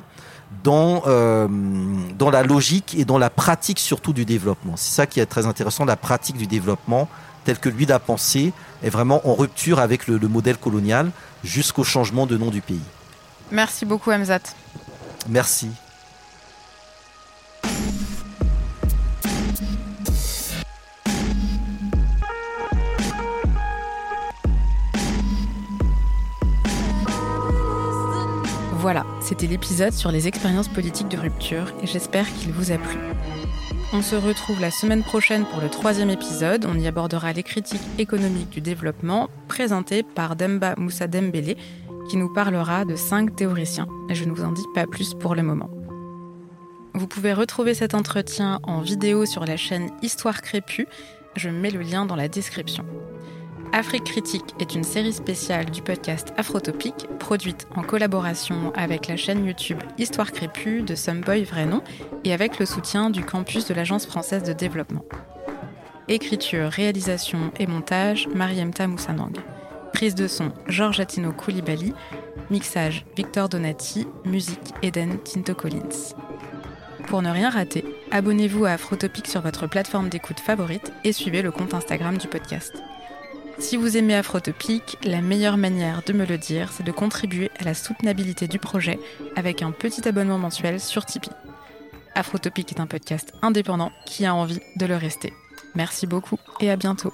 dans, 0.62 1.02
euh, 1.06 1.48
dans 2.18 2.30
la 2.30 2.42
logique 2.42 2.94
et 2.96 3.04
dans 3.04 3.18
la 3.18 3.30
pratique 3.30 3.78
surtout 3.78 4.12
du 4.12 4.24
développement. 4.24 4.74
C'est 4.76 4.94
ça 4.94 5.06
qui 5.06 5.20
est 5.20 5.26
très 5.26 5.46
intéressant, 5.46 5.84
la 5.84 5.96
pratique 5.96 6.36
du 6.36 6.46
développement 6.46 7.08
tel 7.44 7.58
que 7.58 7.68
lui 7.68 7.86
l'a 7.86 7.98
pensé 7.98 8.52
est 8.82 8.88
vraiment 8.88 9.26
en 9.28 9.34
rupture 9.34 9.78
avec 9.78 10.06
le, 10.06 10.16
le 10.16 10.28
modèle 10.28 10.56
colonial 10.56 11.10
jusqu'au 11.42 11.84
changement 11.84 12.26
de 12.26 12.38
nom 12.38 12.50
du 12.50 12.60
pays. 12.60 12.80
Merci 13.50 13.84
beaucoup 13.84 14.10
Hamzat. 14.10 14.40
Merci. 15.28 15.68
Voilà, 28.84 29.06
c'était 29.18 29.46
l'épisode 29.46 29.94
sur 29.94 30.12
les 30.12 30.28
expériences 30.28 30.68
politiques 30.68 31.08
de 31.08 31.16
rupture 31.16 31.72
et 31.82 31.86
j'espère 31.86 32.30
qu'il 32.34 32.52
vous 32.52 32.70
a 32.70 32.76
plu. 32.76 32.98
On 33.94 34.02
se 34.02 34.14
retrouve 34.14 34.60
la 34.60 34.70
semaine 34.70 35.02
prochaine 35.02 35.46
pour 35.46 35.62
le 35.62 35.70
troisième 35.70 36.10
épisode. 36.10 36.66
On 36.66 36.78
y 36.78 36.86
abordera 36.86 37.32
les 37.32 37.42
critiques 37.42 37.80
économiques 37.98 38.50
du 38.50 38.60
développement 38.60 39.30
présentées 39.48 40.02
par 40.02 40.36
Demba 40.36 40.74
Moussa 40.76 41.06
Dembélé 41.06 41.56
qui 42.10 42.18
nous 42.18 42.30
parlera 42.30 42.84
de 42.84 42.94
cinq 42.94 43.34
théoriciens. 43.34 43.88
Et 44.10 44.14
je 44.14 44.26
ne 44.26 44.32
vous 44.32 44.44
en 44.44 44.52
dis 44.52 44.66
pas 44.74 44.86
plus 44.86 45.14
pour 45.14 45.34
le 45.34 45.42
moment. 45.42 45.70
Vous 46.92 47.06
pouvez 47.06 47.32
retrouver 47.32 47.72
cet 47.72 47.94
entretien 47.94 48.60
en 48.64 48.82
vidéo 48.82 49.24
sur 49.24 49.46
la 49.46 49.56
chaîne 49.56 49.88
Histoire 50.02 50.42
Crépue. 50.42 50.86
Je 51.36 51.48
mets 51.48 51.70
le 51.70 51.80
lien 51.80 52.04
dans 52.04 52.16
la 52.16 52.28
description. 52.28 52.84
Afrique 53.76 54.04
Critique 54.04 54.54
est 54.60 54.76
une 54.76 54.84
série 54.84 55.12
spéciale 55.12 55.68
du 55.68 55.82
podcast 55.82 56.32
Afrotopique, 56.36 57.08
produite 57.18 57.66
en 57.74 57.82
collaboration 57.82 58.72
avec 58.76 59.08
la 59.08 59.16
chaîne 59.16 59.44
YouTube 59.44 59.82
Histoire 59.98 60.30
Crépue 60.30 60.82
de 60.82 60.94
Someboy 60.94 61.42
Vrai 61.42 61.66
Nom 61.66 61.82
et 62.22 62.32
avec 62.32 62.60
le 62.60 62.66
soutien 62.66 63.10
du 63.10 63.24
campus 63.24 63.66
de 63.66 63.74
l'Agence 63.74 64.06
française 64.06 64.44
de 64.44 64.52
développement. 64.52 65.04
Écriture, 66.06 66.68
réalisation 66.68 67.50
et 67.58 67.66
montage, 67.66 68.28
Mariemta 68.28 68.86
Moussanang. 68.86 69.36
Prise 69.92 70.14
de 70.14 70.28
son, 70.28 70.52
Georges 70.68 71.00
Atino 71.00 71.32
Koulibaly. 71.32 71.94
Mixage, 72.50 73.04
Victor 73.16 73.48
Donati. 73.48 74.06
Musique, 74.24 74.72
Eden 74.82 75.18
Tinto 75.18 75.52
Collins. 75.52 76.14
Pour 77.08 77.22
ne 77.22 77.30
rien 77.30 77.50
rater, 77.50 77.84
abonnez-vous 78.12 78.66
à 78.66 78.70
Afrotopique 78.70 79.26
sur 79.26 79.40
votre 79.40 79.66
plateforme 79.66 80.10
d'écoute 80.10 80.38
favorite 80.38 80.92
et 81.02 81.12
suivez 81.12 81.42
le 81.42 81.50
compte 81.50 81.74
Instagram 81.74 82.18
du 82.18 82.28
podcast. 82.28 82.72
Si 83.58 83.76
vous 83.76 83.96
aimez 83.96 84.14
Afrotopic, 84.14 84.98
la 85.04 85.20
meilleure 85.20 85.56
manière 85.56 86.02
de 86.06 86.12
me 86.12 86.26
le 86.26 86.38
dire, 86.38 86.72
c'est 86.72 86.82
de 86.82 86.92
contribuer 86.92 87.50
à 87.58 87.64
la 87.64 87.74
soutenabilité 87.74 88.48
du 88.48 88.58
projet 88.58 88.98
avec 89.36 89.62
un 89.62 89.70
petit 89.70 90.06
abonnement 90.06 90.38
mensuel 90.38 90.80
sur 90.80 91.06
Tipeee. 91.06 91.30
Afrotopic 92.14 92.72
est 92.72 92.80
un 92.80 92.86
podcast 92.86 93.32
indépendant 93.42 93.92
qui 94.06 94.26
a 94.26 94.34
envie 94.34 94.60
de 94.76 94.86
le 94.86 94.96
rester. 94.96 95.32
Merci 95.74 96.06
beaucoup 96.06 96.38
et 96.60 96.70
à 96.70 96.76
bientôt. 96.76 97.12